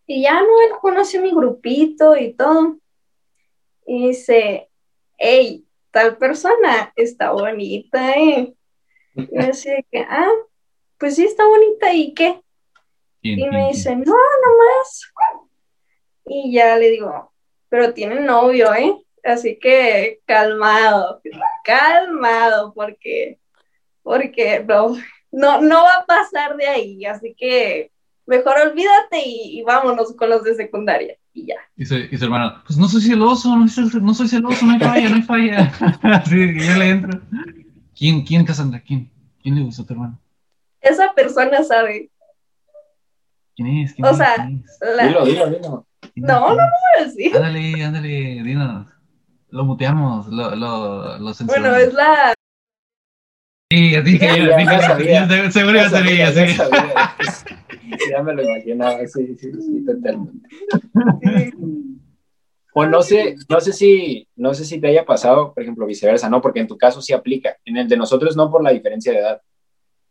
Y 0.07 0.23
ya 0.23 0.41
no, 0.41 0.61
él 0.61 0.71
conoce 0.81 1.21
mi 1.21 1.31
grupito 1.31 2.17
y 2.17 2.33
todo. 2.33 2.77
Y 3.85 4.07
dice, 4.07 4.69
hey, 5.17 5.67
tal 5.91 6.17
persona 6.17 6.91
está 6.95 7.31
bonita, 7.31 8.13
¿eh? 8.13 8.55
Y 9.13 9.21
yo 9.21 9.45
decía 9.47 9.83
que, 9.91 9.99
ah, 9.99 10.31
pues 10.97 11.15
sí 11.15 11.25
está 11.25 11.45
bonita, 11.45 11.93
¿y 11.93 12.13
qué? 12.13 12.41
¿Quién, 13.21 13.39
Y 13.39 13.49
me 13.49 13.67
dice, 13.67 13.95
no, 13.95 14.05
nomás. 14.05 15.11
Y 16.25 16.53
ya 16.53 16.75
le 16.77 16.89
digo, 16.89 17.33
pero 17.67 17.93
tiene 17.93 18.19
novio, 18.21 18.73
¿eh? 18.73 18.95
Así 19.23 19.59
que 19.59 20.21
calmado, 20.25 21.21
calmado, 21.63 22.73
porque, 22.73 23.37
porque 24.01 24.63
no, 24.65 24.95
no, 25.31 25.61
no 25.61 25.83
va 25.83 25.93
a 26.01 26.05
pasar 26.05 26.55
de 26.57 26.67
ahí. 26.67 27.05
Así 27.05 27.35
que 27.37 27.91
mejor 28.25 28.55
olvídate 28.59 29.19
y, 29.25 29.59
y 29.59 29.63
vámonos 29.63 30.13
con 30.15 30.29
los 30.29 30.43
de 30.43 30.55
secundaria. 30.55 31.15
Y 31.33 31.45
ya. 31.47 31.55
Y 31.77 31.85
su, 31.85 31.95
y 31.95 32.17
su 32.17 32.25
hermano, 32.25 32.61
pues 32.65 32.77
no 32.77 32.87
soy 32.87 33.01
celoso, 33.01 33.55
no 33.55 33.67
soy, 33.67 33.89
no 34.01 34.13
soy 34.13 34.27
celoso, 34.27 34.65
no 34.65 34.73
hay 34.73 34.79
falla, 34.79 35.09
no 35.09 35.15
hay 35.15 35.21
falla. 35.21 35.71
Así 36.03 36.35
que 36.35 36.65
yo 36.65 36.73
le 36.77 36.89
entro. 36.89 37.21
¿Quién, 37.97 38.23
quién, 38.25 38.45
Cassandra? 38.45 38.81
¿Quién? 38.85 39.09
¿Quién 39.41 39.55
le 39.55 39.61
gustó 39.63 39.83
a 39.83 39.85
tu 39.85 39.93
hermano? 39.93 40.19
Esa 40.81 41.13
persona 41.13 41.63
sabe. 41.63 42.09
¿Quién 43.55 43.67
es? 43.79 43.93
¿Quién 43.93 44.05
O 44.07 44.11
es? 44.11 44.17
sea, 44.17 44.35
¿Quién 44.35 44.63
es? 44.65 44.79
la- 44.95 45.07
Dilo, 45.07 45.25
dilo, 45.25 45.47
dilo. 45.49 45.85
¿Quién 46.13 46.25
no, 46.25 46.39
no, 46.49 46.55
¿Quién 46.55 47.07
es? 47.07 47.07
no, 47.07 47.11
sí. 47.13 47.31
Ándale, 47.35 47.83
ándale, 47.83 48.09
dinos. 48.43 48.87
Lo 49.49 49.65
muteamos, 49.65 50.27
lo, 50.27 50.55
lo, 50.55 51.17
lo 51.19 51.33
censuramos. 51.33 51.69
Bueno, 51.69 51.75
es 51.87 51.93
la. 51.93 52.33
Sí, 53.71 54.01
dije 54.01 54.27
yo, 54.27 54.45
Ya, 54.49 54.57
dije 54.57 54.65
ya 54.71 54.81
yo, 54.81 54.87
sabía. 54.87 55.27
yo 55.27 55.51
seguro 55.51 55.77
iba 55.77 55.85
a 55.85 55.89
ser 55.89 56.07
ella, 56.07 56.31
ya 56.31 56.47
sí. 56.47 56.53
sabía. 56.55 57.15
Ya 58.11 58.21
me 58.23 58.33
lo 58.33 58.43
imaginaba, 58.43 58.99
sí, 59.07 59.35
sí, 59.35 59.51
sí, 59.51 59.85
totalmente. 59.85 60.47
O 62.73 62.85
no 62.85 63.01
sé, 63.01 63.35
no 63.49 63.59
sé 63.59 63.73
si, 63.73 64.27
no 64.35 64.53
sé 64.53 64.63
si 64.63 64.79
te 64.79 64.87
haya 64.87 65.03
pasado, 65.03 65.53
por 65.53 65.63
ejemplo, 65.63 65.87
viceversa, 65.87 66.29
¿no? 66.29 66.39
Porque 66.39 66.59
en 66.59 66.67
tu 66.67 66.77
caso 66.77 67.01
sí 67.01 67.13
aplica. 67.13 67.57
En 67.65 67.77
el 67.77 67.87
de 67.87 67.97
nosotros 67.97 68.37
no 68.37 68.49
por 68.51 68.63
la 68.63 68.69
diferencia 68.69 69.11
de 69.11 69.17
edad. 69.19 69.41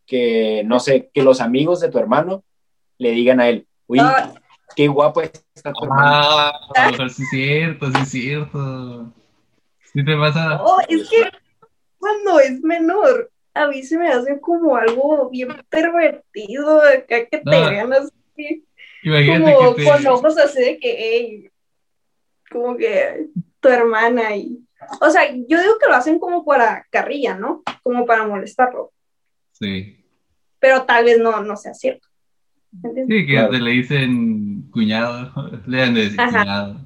Que, 0.05 0.61
no 0.65 0.79
sé, 0.81 1.09
que 1.13 1.23
los 1.23 1.39
amigos 1.39 1.79
de 1.79 1.89
tu 1.89 1.97
hermano 1.97 2.43
le 2.97 3.11
digan 3.11 3.39
a 3.39 3.47
él, 3.47 3.65
uy, 3.87 3.99
Ah. 4.01 4.33
qué 4.75 4.87
guapo 4.89 5.21
está 5.21 5.71
tu 5.71 5.85
hermano. 5.85 6.01
Ah, 6.75 6.91
sí 7.09 7.23
es 7.23 7.29
cierto, 7.29 7.87
sí 7.91 7.97
es 8.01 8.09
cierto. 8.09 9.13
¿Sí 9.93 10.03
te 10.03 10.17
pasa? 10.17 10.61
Oh, 10.61 10.79
es 10.87 11.09
que 11.09 11.29
cuando 11.97 12.39
es 12.41 12.61
menor, 12.61 13.31
a 13.63 13.67
mí 13.67 13.83
se 13.83 13.97
me 13.97 14.07
hace 14.09 14.39
como 14.39 14.75
algo 14.75 15.29
bien 15.29 15.49
pervertido, 15.69 16.81
acá 16.81 17.25
que 17.25 17.37
te 17.39 17.41
vean 17.49 17.91
así, 17.93 18.65
Imagínate 19.03 19.53
como 19.53 19.75
que 19.75 19.83
te... 19.83 19.89
con 19.89 20.07
ojos 20.07 20.37
así 20.37 20.61
de 20.61 20.77
que, 20.77 20.95
hey, 20.97 21.49
como 22.51 22.75
que 22.77 23.27
tu 23.59 23.69
hermana 23.69 24.35
y... 24.35 24.59
O 25.01 25.09
sea, 25.09 25.29
yo 25.31 25.59
digo 25.61 25.77
que 25.79 25.87
lo 25.87 25.95
hacen 25.95 26.19
como 26.19 26.45
para 26.45 26.85
carrilla, 26.89 27.35
¿no? 27.35 27.63
Como 27.83 28.05
para 28.05 28.25
molestarlo, 28.25 28.91
Sí. 29.51 30.03
pero 30.59 30.83
tal 30.83 31.03
vez 31.05 31.19
no, 31.19 31.41
no 31.43 31.55
sea 31.57 31.73
cierto. 31.73 32.07
¿Entiendes? 32.83 33.07
Sí, 33.07 33.25
que 33.27 33.33
Claro. 33.33 33.49
te 33.51 33.59
le 33.59 33.71
dicen 33.71 34.69
cuñado, 34.71 35.31
le 35.67 35.81
han 35.83 35.93
de 35.93 36.01
decir 36.03 36.21
Ajá. 36.21 36.39
cuñado. 36.39 36.85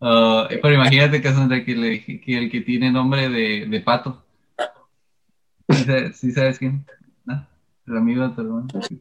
Ah, 0.00 0.48
pero 0.62 0.74
imagínate, 0.74 1.20
Cassandra, 1.20 1.62
que, 1.64 1.74
le, 1.76 2.02
que 2.20 2.38
el 2.38 2.50
que 2.50 2.62
tiene 2.62 2.90
nombre 2.90 3.28
de, 3.28 3.66
de 3.66 3.80
pato. 3.80 4.24
¿Sí 5.80 5.84
sabes, 5.86 6.16
sí 6.16 6.32
sabes 6.32 6.58
quién? 6.58 6.84
¿No? 7.24 7.46
El 7.86 7.96
amigo 7.96 8.28
de 8.28 8.34
tu 8.34 8.40
hermano. 8.42 8.68
Sí. 8.88 9.00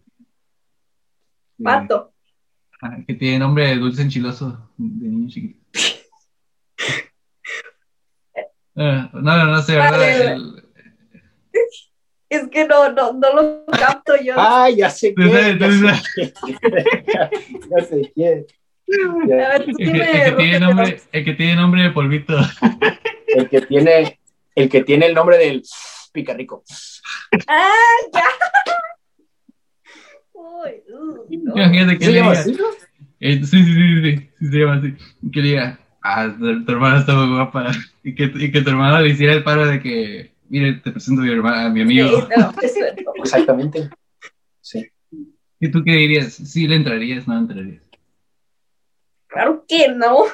Pato. 1.63 2.13
Ah, 2.81 2.97
que 3.05 3.13
tiene 3.13 3.39
nombre 3.39 3.67
de 3.67 3.75
dulce 3.75 4.01
enchiloso 4.01 4.69
de 4.77 5.07
niño 5.09 5.29
chiquito. 5.29 5.59
Ah, 8.75 9.09
no, 9.13 9.21
no, 9.21 9.45
no 9.45 9.61
sé, 9.61 9.75
¿verdad? 9.75 9.91
Vale. 9.91 10.33
El- 10.33 10.63
Es 12.29 12.47
que 12.49 12.65
no, 12.67 12.91
no, 12.91 13.11
no 13.13 13.33
lo 13.33 13.65
capto 13.65 14.13
yo. 14.21 14.35
Ah, 14.37 14.69
ya 14.75 14.89
sé 14.89 15.13
quién. 15.13 15.29
Ya 15.59 15.71
sé 15.71 16.03
quién. 16.13 16.31
Ya 17.69 17.83
sé 17.85 18.11
quién. 18.13 18.45
A 18.89 19.27
Ya. 19.27 19.35
ver, 19.49 19.65
tú 19.65 19.71
el, 19.71 19.77
que, 19.77 19.83
dime, 19.85 19.99
el 19.99 20.11
que 20.11 20.31
tiene 20.31 20.31
Rogelio. 20.31 20.59
nombre, 20.67 21.01
el 21.11 21.25
que 21.25 21.33
tiene 21.33 21.55
nombre 21.55 21.81
de 21.83 21.89
polvito. 21.91 22.37
El 23.31 23.47
que 23.47 23.61
tiene, 23.61 24.19
el 24.55 24.69
que 24.69 24.83
tiene 24.83 25.05
el 25.05 25.13
nombre 25.13 25.37
del 25.37 25.61
picarrico. 26.11 26.63
Ah, 27.47 27.71
ya. 28.13 28.23
Uy, 30.33 30.71
uh, 30.93 31.25
no. 31.43 31.53
Imagínate 31.57 31.97
que 31.99 32.05
¿Se 32.05 32.11
le 32.11 32.17
llama 32.19 32.31
diga, 32.31 32.41
así, 32.41 32.51
no? 32.53 32.65
eh, 33.19 33.39
sí, 33.43 33.45
sí, 33.45 33.63
sí, 33.65 34.01
sí, 34.03 34.29
sí, 34.39 34.47
se 34.51 34.57
llama 34.57 34.75
así. 34.75 34.93
Que 35.31 35.41
le 35.41 35.47
diga, 35.49 35.79
ah, 36.01 36.33
tu, 36.37 36.65
tu 36.65 36.71
hermana 36.71 36.99
está 36.99 37.13
muy 37.15 37.35
guapa. 37.35 37.71
Y 38.03 38.15
que, 38.15 38.31
y 38.33 38.51
que 38.51 38.61
tu 38.61 38.69
hermano 38.69 39.01
le 39.01 39.09
hiciera 39.09 39.33
el 39.33 39.43
paro 39.43 39.65
de 39.67 39.81
que, 39.81 40.31
mire, 40.47 40.75
te 40.75 40.91
presento 40.91 41.21
a 41.21 41.25
mi, 41.25 41.31
hermana, 41.31 41.65
a 41.65 41.69
mi 41.69 41.81
amigo. 41.81 42.21
Sí, 42.21 42.27
no, 42.37 42.53
es. 42.61 42.73
Exactamente. 43.17 43.89
Sí. 44.61 44.87
¿Y 45.59 45.69
tú 45.69 45.83
qué 45.83 45.91
dirías? 45.91 46.33
¿Sí 46.33 46.67
le 46.67 46.77
entrarías? 46.77 47.27
¿No 47.27 47.37
entrarías? 47.37 47.83
Claro 49.27 49.65
que 49.67 49.89
no. 49.89 50.25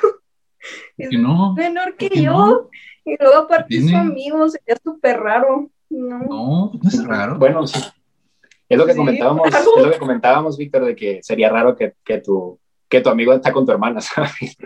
Es 0.98 1.10
Que 1.10 1.18
no. 1.18 1.54
menor 1.56 1.98
que 1.98 2.08
¿Por 2.08 2.16
qué 2.18 2.24
yo. 2.24 2.32
no? 2.32 2.70
Y 3.06 3.16
luego 3.20 3.38
aparte 3.38 3.68
¿Tiene? 3.70 3.92
su 3.92 3.98
amigo, 3.98 4.50
sería 4.50 4.78
súper 4.84 5.20
raro. 5.20 5.70
No. 5.90 6.20
No, 6.20 6.72
no 6.82 6.90
es 6.90 7.06
raro. 7.06 7.38
Bueno, 7.38 7.66
sí. 7.68 7.80
Es 8.68 8.78
lo 8.78 8.86
que 8.86 8.94
Sí, 8.94 8.98
comentábamos, 8.98 9.48
claro. 9.48 9.66
es 9.78 9.84
lo 9.86 9.92
que 9.92 9.98
comentábamos, 10.00 10.58
Víctor, 10.58 10.86
de 10.86 10.96
que 10.96 11.22
sería 11.24 11.50
raro 11.50 11.76
que, 11.76 11.94
que 12.04 12.20
tu, 12.20 12.60
que 12.90 13.02
tu 13.02 13.10
amigo 13.10 13.34
está 13.34 13.52
con 13.52 13.66
tu 13.66 13.72
hermana, 13.72 14.02
¿sabes? 14.02 14.58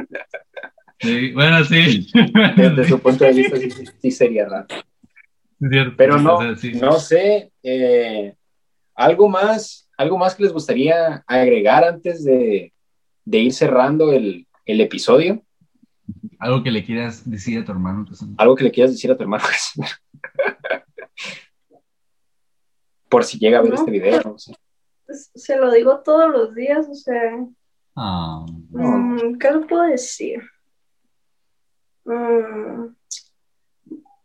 Sí, 0.99 1.31
bueno, 1.33 1.63
sí. 1.65 2.07
Desde 2.55 2.87
su 2.87 2.99
punto 2.99 3.23
de 3.25 3.33
vista, 3.33 3.57
sí, 4.01 4.11
sería 4.11 4.47
raro. 4.47 4.67
Cierto. 5.59 5.93
Pero 5.97 6.17
no, 6.19 6.37
O 6.37 6.41
sea, 6.41 6.55
sí. 6.55 6.71
no 6.73 6.93
sé, 6.93 7.51
eh, 7.63 8.33
algo 8.95 9.27
más, 9.29 9.89
algo 9.97 10.17
más 10.17 10.35
que 10.35 10.43
les 10.43 10.53
gustaría 10.53 11.23
agregar 11.27 11.83
antes 11.83 12.23
de, 12.23 12.71
de 13.25 13.37
ir 13.37 13.53
cerrando 13.53 14.11
el, 14.13 14.47
el 14.65 14.81
episodio, 14.81 15.41
Algo 16.39 16.63
que 16.63 16.71
le 16.71 16.83
quieras 16.85 17.29
decir 17.29 17.59
a 17.59 17.65
tu 17.65 17.71
hermano. 17.71 18.05
Algo 18.37 18.55
que 18.55 18.63
le 18.63 18.71
quieras 18.71 18.91
decir 18.93 19.11
a 19.11 19.17
tu 19.17 19.23
hermano. 19.23 19.43
Por 23.09 23.23
si 23.23 23.39
llega 23.39 23.59
a 23.59 23.61
ver 23.61 23.71
No. 23.71 23.75
este 23.77 23.91
video, 23.91 24.21
no 24.23 24.37
sé. 24.37 24.53
Pues, 25.05 25.31
Se 25.35 25.57
lo 25.57 25.71
digo 25.71 26.01
todos 26.03 26.29
los 26.31 26.53
días, 26.55 26.87
o 26.89 26.95
sea, 26.95 27.45
Ah, 27.95 28.45
mm, 28.69 29.37
¿qué 29.39 29.51
le 29.51 29.59
puedo 29.65 29.83
decir? 29.83 30.41
Mm, 32.05 32.95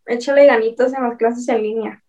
échale 0.07 0.47
ganitas 0.47 0.93
en 0.93 1.03
las 1.03 1.17
clases 1.17 1.49
en 1.49 1.63
línea. 1.63 2.05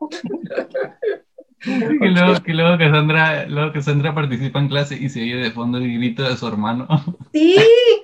que, 1.62 2.08
luego, 2.08 2.42
que 2.42 2.52
luego 2.52 2.78
Cassandra, 2.78 3.46
luego 3.46 3.72
Cassandra 3.72 4.14
participa 4.14 4.58
en 4.58 4.68
clase 4.68 4.96
y 4.96 5.08
se 5.08 5.22
oye 5.22 5.36
de 5.36 5.50
fondo 5.50 5.78
el 5.78 5.92
grito 5.94 6.22
de 6.22 6.36
su 6.36 6.46
hermano. 6.46 6.86
Sí. 7.32 7.56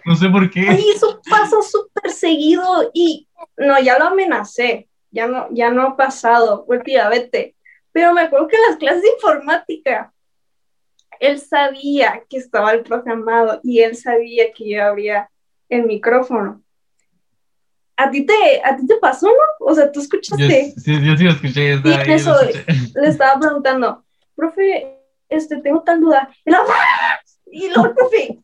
no 0.05 0.14
sé 0.14 0.28
por 0.28 0.50
qué. 0.50 0.66
Ay, 0.68 0.84
eso 0.94 1.20
pasa 1.28 1.57
súper 1.62 2.11
seguido 2.11 2.90
y 2.92 3.26
no, 3.57 3.80
ya 3.80 3.98
lo 3.98 4.07
amenacé, 4.07 4.88
ya 5.11 5.26
no, 5.26 5.48
ya 5.53 5.70
no 5.70 5.82
ha 5.82 5.96
pasado, 5.96 6.64
vuelta 6.66 7.09
vete. 7.09 7.57
Pero 7.92 8.12
me 8.12 8.22
acuerdo 8.22 8.48
que 8.48 8.57
en 8.57 8.62
las 8.68 8.76
clases 8.76 9.03
de 9.03 9.09
informática, 9.09 10.12
él 11.20 11.38
sabía 11.38 12.22
que 12.28 12.36
estaba 12.38 12.72
el 12.72 12.82
programado 12.82 13.61
y 13.62 13.80
él 13.80 13.96
sabía 13.96 14.53
que 14.53 14.68
yo 14.68 14.84
abría 14.84 15.30
el 15.68 15.84
micrófono. 15.84 16.61
¿A 18.03 18.11
ti 18.11 18.26
te, 18.26 18.34
a 18.64 18.76
ti 18.76 18.84
te 18.84 18.96
pasó, 18.96 19.28
no? 19.28 19.66
O 19.66 19.74
sea, 19.74 19.92
tú 19.92 20.00
escuchaste. 20.00 20.72
Yo, 20.74 20.80
sí, 20.80 21.05
yo 21.05 21.16
sí 21.16 21.24
lo 21.24 21.30
escuché. 21.30 21.74
y 21.74 22.11
eso, 22.11 22.34
le 22.96 23.09
estaba 23.09 23.38
preguntando, 23.38 24.05
profe, 24.34 24.98
este, 25.28 25.61
tengo 25.61 25.82
tal 25.82 26.00
duda. 26.00 26.28
Y, 26.44 26.50
la, 26.50 26.59
y 27.46 27.68
luego, 27.68 27.94
profe, 27.94 28.40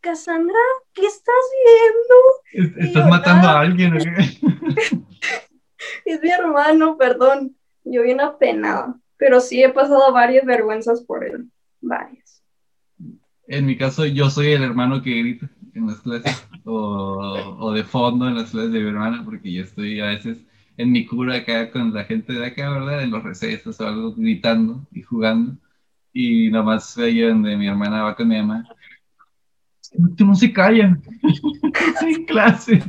Cassandra, 0.00 0.58
¿qué 0.92 1.06
estás 1.06 1.34
viendo? 2.52 2.86
¿Estás 2.86 3.08
matando 3.08 3.48
a 3.48 3.60
alguien? 3.60 3.96
es 6.04 6.22
mi 6.22 6.30
hermano, 6.30 6.98
perdón. 6.98 7.56
Yo 7.84 8.02
bien 8.02 8.20
apenada. 8.20 8.96
Pero 9.16 9.40
sí 9.40 9.62
he 9.62 9.70
pasado 9.70 10.12
varias 10.12 10.44
vergüenzas 10.44 11.02
por 11.02 11.24
él. 11.24 11.46
Varias. 11.80 12.42
En 13.46 13.64
mi 13.64 13.78
caso, 13.78 14.04
yo 14.04 14.28
soy 14.28 14.52
el 14.52 14.62
hermano 14.62 15.02
que 15.02 15.10
grita 15.10 15.48
en 15.74 15.86
las 15.86 16.00
clases 16.00 16.46
o, 16.64 17.56
o, 17.58 17.72
de 17.72 17.84
fondo 17.84 18.28
en 18.28 18.36
las 18.36 18.50
clases 18.50 18.72
de 18.72 18.80
mi 18.80 18.88
hermana, 18.88 19.22
porque 19.24 19.52
yo 19.52 19.62
estoy 19.62 20.00
a 20.00 20.06
veces 20.06 20.38
en 20.76 20.92
mi 20.92 21.06
cura 21.06 21.36
acá 21.36 21.70
con 21.70 21.92
la 21.92 22.04
gente 22.04 22.32
de 22.32 22.46
acá, 22.46 22.70
¿verdad? 22.70 23.02
En 23.02 23.10
los 23.10 23.22
recesos 23.22 23.80
o 23.80 23.86
algo, 23.86 24.14
gritando 24.14 24.86
y 24.92 25.02
jugando. 25.02 25.56
Y 26.12 26.50
nomás 26.50 26.96
veo 26.96 27.28
donde 27.28 27.56
mi 27.56 27.66
hermana 27.66 28.02
va 28.02 28.16
con 28.16 28.28
mi 28.28 28.36
mamá. 28.36 28.66
Que 30.16 30.24
no 30.24 30.34
se 30.34 30.52
callan 30.52 31.02
en 32.02 32.24
clase. 32.24 32.82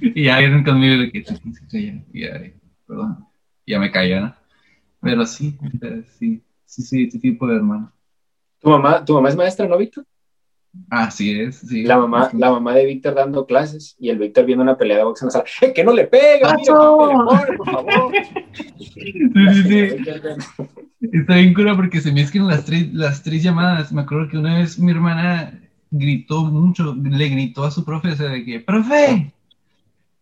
y 0.00 0.24
ya 0.24 0.38
vienen 0.38 0.64
conmigo 0.64 1.02
de 1.02 1.12
que 1.12 1.24
se 1.24 1.38
callan. 1.70 2.04
Y 2.12 2.22
ya, 2.22 2.40
perdón, 2.86 3.26
ya 3.66 3.78
me 3.78 3.90
callan, 3.90 4.22
¿no? 4.24 4.34
Pero 5.00 5.26
sí, 5.26 5.56
sí, 6.18 6.42
sí, 6.64 6.82
sí, 6.82 7.04
este 7.04 7.18
tipo 7.20 7.46
de 7.46 7.56
hermano. 7.56 7.92
¿Tu 8.60 8.68
mamá, 8.68 9.04
¿Tu 9.04 9.14
mamá 9.14 9.28
es 9.28 9.36
maestra, 9.36 9.68
no, 9.68 9.78
Víctor? 9.78 10.04
Así 10.90 11.40
es, 11.40 11.56
sí. 11.56 11.82
La 11.84 11.98
mamá, 11.98 12.30
la 12.32 12.50
mamá 12.50 12.74
de 12.74 12.86
Víctor 12.86 13.14
dando 13.14 13.46
clases 13.46 13.96
y 13.98 14.10
el 14.10 14.18
Víctor 14.18 14.46
viendo 14.46 14.62
una 14.62 14.76
pelea 14.76 14.98
de 14.98 15.04
box 15.04 15.22
en 15.22 15.26
la 15.26 15.30
sala. 15.32 15.44
¡Eh, 15.60 15.72
¡Que 15.72 15.84
no 15.84 15.92
le 15.92 16.06
pega! 16.06 16.54
¡Mira, 16.56 16.74
pone, 16.74 17.56
por 17.56 17.70
favor! 17.70 18.12
Sí, 18.78 18.86
sí, 18.94 19.62
sí. 19.64 19.96
Está 21.12 21.36
bien 21.36 21.54
cura 21.54 21.76
porque 21.76 22.00
se 22.00 22.12
mezclan 22.12 22.48
las 22.48 22.64
tres, 22.64 22.92
las 22.92 23.22
tres 23.22 23.42
llamadas. 23.42 23.92
Me 23.92 24.02
acuerdo 24.02 24.28
que 24.28 24.38
una 24.38 24.58
vez 24.58 24.78
mi 24.78 24.90
hermana 24.90 25.60
gritó 25.90 26.44
mucho, 26.44 26.94
le 26.94 27.28
gritó 27.28 27.64
a 27.64 27.70
su 27.70 27.84
profe, 27.84 28.12
o 28.12 28.16
sea, 28.16 28.28
de 28.28 28.44
que, 28.44 28.60
¡profe! 28.60 29.32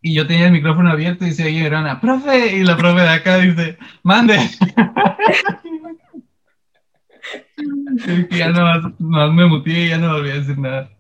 Y 0.03 0.14
yo 0.14 0.26
tenía 0.26 0.47
el 0.47 0.53
micrófono 0.53 0.90
abierto 0.90 1.24
y 1.24 1.30
decía, 1.30 1.47
mi 1.47 1.59
hermana, 1.59 2.01
¡profe! 2.01 2.57
Y 2.57 2.62
la 2.62 2.76
profe 2.76 3.01
de 3.01 3.09
acá 3.09 3.38
dice, 3.38 3.78
¡mande! 4.03 4.38
ya 8.30 8.50
no, 8.50 8.94
no, 8.98 9.32
me 9.32 9.46
muteé 9.46 9.86
y 9.86 9.88
ya 9.90 9.98
no 9.98 10.14
volví 10.14 10.30
a 10.30 10.34
decir 10.34 10.59
nada. 10.59 10.90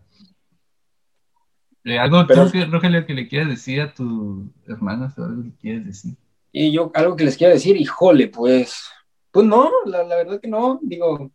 Eh, 1.84 1.98
¿Algo, 1.98 2.26
Pero, 2.26 2.50
que, 2.50 2.64
Rogelio, 2.64 3.06
que 3.06 3.14
le 3.14 3.28
quieras 3.28 3.48
decir 3.48 3.80
a 3.80 3.94
tu 3.94 4.50
hermana? 4.66 5.14
o 5.16 5.22
algo 5.22 5.42
que 5.44 5.56
quieres 5.56 5.86
decir? 5.86 6.16
Y 6.50 6.72
yo, 6.72 6.90
algo 6.94 7.14
que 7.14 7.24
les 7.24 7.36
quiero 7.36 7.52
decir, 7.52 7.76
híjole, 7.76 8.28
pues, 8.28 8.88
pues 9.30 9.46
no, 9.46 9.70
la, 9.84 10.02
la 10.02 10.16
verdad 10.16 10.40
que 10.40 10.48
no, 10.48 10.80
digo, 10.82 11.30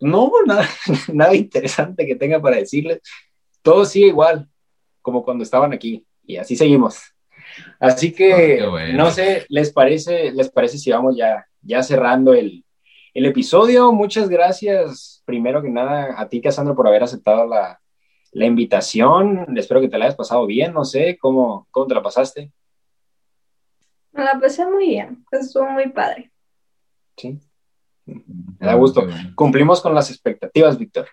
no, 0.00 0.30
nada, 0.44 0.68
nada 1.12 1.34
interesante 1.34 2.06
que 2.06 2.16
tenga 2.16 2.40
para 2.40 2.56
decirles. 2.56 3.00
Todo 3.62 3.84
sigue 3.84 4.08
igual, 4.08 4.48
como 5.00 5.24
cuando 5.24 5.42
estaban 5.42 5.72
aquí, 5.72 6.04
y 6.24 6.36
así 6.36 6.56
seguimos. 6.56 7.00
Así 7.80 8.12
que, 8.12 8.62
oh, 8.62 8.72
bueno. 8.72 9.04
no 9.04 9.10
sé, 9.10 9.46
¿les 9.48 9.72
parece, 9.72 10.32
les 10.32 10.50
parece 10.50 10.76
si 10.78 10.90
vamos 10.90 11.16
ya, 11.16 11.46
ya 11.62 11.82
cerrando 11.82 12.34
el, 12.34 12.65
el 13.16 13.24
episodio. 13.24 13.92
Muchas 13.92 14.28
gracias, 14.28 15.22
primero 15.24 15.62
que 15.62 15.70
nada, 15.70 16.20
a 16.20 16.28
ti, 16.28 16.42
Cassandra, 16.42 16.74
por 16.74 16.86
haber 16.86 17.02
aceptado 17.02 17.46
la, 17.46 17.80
la 18.32 18.44
invitación. 18.44 19.56
Espero 19.56 19.80
que 19.80 19.88
te 19.88 19.96
la 19.96 20.04
hayas 20.04 20.16
pasado 20.16 20.44
bien, 20.44 20.74
no 20.74 20.84
sé, 20.84 21.16
¿cómo, 21.18 21.66
cómo 21.70 21.86
te 21.86 21.94
la 21.94 22.02
pasaste? 22.02 22.52
Me 24.12 24.22
la 24.22 24.38
pasé 24.38 24.66
muy 24.66 24.88
bien, 24.88 25.24
estuvo 25.30 25.66
muy 25.70 25.88
padre. 25.88 26.30
Sí, 27.16 27.40
me 28.04 28.66
da 28.66 28.74
gusto. 28.74 29.06
Cumplimos 29.34 29.80
con 29.80 29.94
las 29.94 30.10
expectativas, 30.10 30.76
Víctor. 30.76 31.08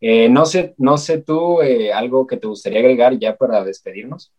Eh, 0.00 0.28
no, 0.28 0.44
sé, 0.44 0.74
no 0.76 0.98
sé 0.98 1.22
tú, 1.22 1.62
eh, 1.62 1.92
algo 1.92 2.26
que 2.26 2.36
te 2.36 2.48
gustaría 2.48 2.80
agregar 2.80 3.16
ya 3.16 3.36
para 3.36 3.62
despedirnos. 3.62 4.32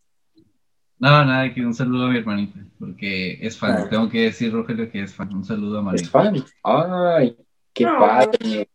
No, 1.00 1.24
nada, 1.24 1.54
que 1.54 1.66
un 1.66 1.74
saludo 1.74 2.06
a 2.06 2.10
mi 2.10 2.18
hermanita, 2.18 2.60
porque 2.78 3.38
es 3.42 3.58
fan. 3.58 3.86
Ah. 3.86 3.90
Tengo 3.90 4.10
que 4.10 4.24
decir, 4.24 4.52
Rogelio, 4.52 4.92
que 4.92 5.04
es 5.04 5.14
fan. 5.14 5.34
Un 5.34 5.46
saludo 5.46 5.80
a 5.80 5.82
María. 5.82 6.02
Es 6.02 6.10
fan. 6.10 6.44
Ay, 6.64 7.38
qué 7.74 7.86
no, 7.86 8.00
padre. 8.00 8.70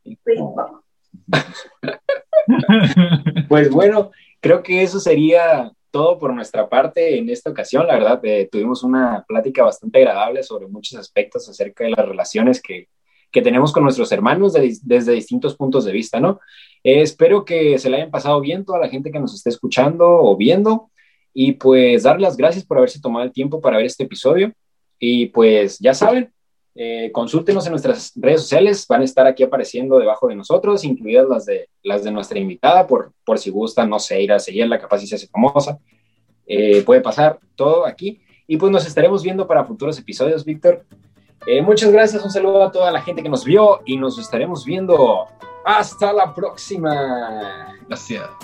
pues 3.48 3.70
bueno, 3.70 4.10
creo 4.40 4.62
que 4.62 4.82
eso 4.82 5.00
sería 5.00 5.70
todo 5.90 6.18
por 6.18 6.34
nuestra 6.34 6.68
parte 6.68 7.18
en 7.18 7.28
esta 7.28 7.50
ocasión. 7.50 7.86
La 7.86 7.94
verdad, 7.94 8.20
eh, 8.24 8.48
tuvimos 8.50 8.82
una 8.82 9.24
plática 9.28 9.62
bastante 9.62 9.98
agradable 9.98 10.42
sobre 10.42 10.66
muchos 10.66 10.98
aspectos 10.98 11.48
acerca 11.48 11.84
de 11.84 11.90
las 11.90 12.08
relaciones 12.08 12.62
que, 12.62 12.88
que 13.30 13.42
tenemos 13.42 13.70
con 13.70 13.82
nuestros 13.82 14.10
hermanos 14.12 14.54
de, 14.54 14.76
desde 14.82 15.12
distintos 15.12 15.56
puntos 15.56 15.84
de 15.84 15.92
vista, 15.92 16.20
¿no? 16.20 16.40
Eh, 16.82 17.02
espero 17.02 17.44
que 17.44 17.78
se 17.78 17.90
le 17.90 17.98
hayan 17.98 18.10
pasado 18.10 18.40
bien 18.40 18.64
toda 18.64 18.78
la 18.78 18.88
gente 18.88 19.12
que 19.12 19.20
nos 19.20 19.34
esté 19.34 19.50
escuchando 19.50 20.08
o 20.08 20.36
viendo. 20.36 20.90
Y 21.34 21.52
pues 21.52 22.04
dar 22.04 22.20
las 22.20 22.36
gracias 22.36 22.64
por 22.64 22.78
haberse 22.78 23.00
tomado 23.00 23.24
el 23.24 23.32
tiempo 23.32 23.60
para 23.60 23.76
ver 23.76 23.86
este 23.86 24.04
episodio. 24.04 24.52
Y 24.98 25.26
pues 25.26 25.78
ya 25.80 25.92
saben, 25.92 26.32
eh, 26.76 27.10
consúltenos 27.12 27.66
en 27.66 27.72
nuestras 27.72 28.12
redes 28.16 28.42
sociales, 28.42 28.86
van 28.88 29.02
a 29.02 29.04
estar 29.04 29.26
aquí 29.26 29.42
apareciendo 29.42 29.98
debajo 29.98 30.28
de 30.28 30.34
nosotros, 30.34 30.84
incluidas 30.84 31.28
las 31.28 31.44
de, 31.46 31.68
las 31.82 32.02
de 32.02 32.10
nuestra 32.10 32.38
invitada, 32.38 32.86
por, 32.86 33.12
por 33.24 33.38
si 33.38 33.50
gustan, 33.50 33.90
no 33.90 33.98
sé, 33.98 34.22
ir 34.22 34.32
a 34.32 34.38
seguirla, 34.38 34.80
capaz 34.80 34.98
si 34.98 35.06
se 35.06 35.16
hace 35.16 35.28
famosa. 35.28 35.78
Eh, 36.46 36.82
puede 36.82 37.00
pasar 37.00 37.38
todo 37.54 37.86
aquí. 37.86 38.20
Y 38.46 38.56
pues 38.56 38.70
nos 38.72 38.86
estaremos 38.86 39.22
viendo 39.22 39.46
para 39.46 39.64
futuros 39.64 39.98
episodios, 39.98 40.44
Víctor. 40.44 40.84
Eh, 41.46 41.62
muchas 41.62 41.92
gracias, 41.92 42.24
un 42.24 42.30
saludo 42.30 42.62
a 42.62 42.72
toda 42.72 42.90
la 42.90 43.02
gente 43.02 43.22
que 43.22 43.28
nos 43.28 43.44
vio 43.44 43.80
y 43.84 43.96
nos 43.96 44.18
estaremos 44.18 44.64
viendo. 44.64 45.26
Hasta 45.64 46.12
la 46.12 46.34
próxima. 46.34 47.74
Gracias. 47.88 48.43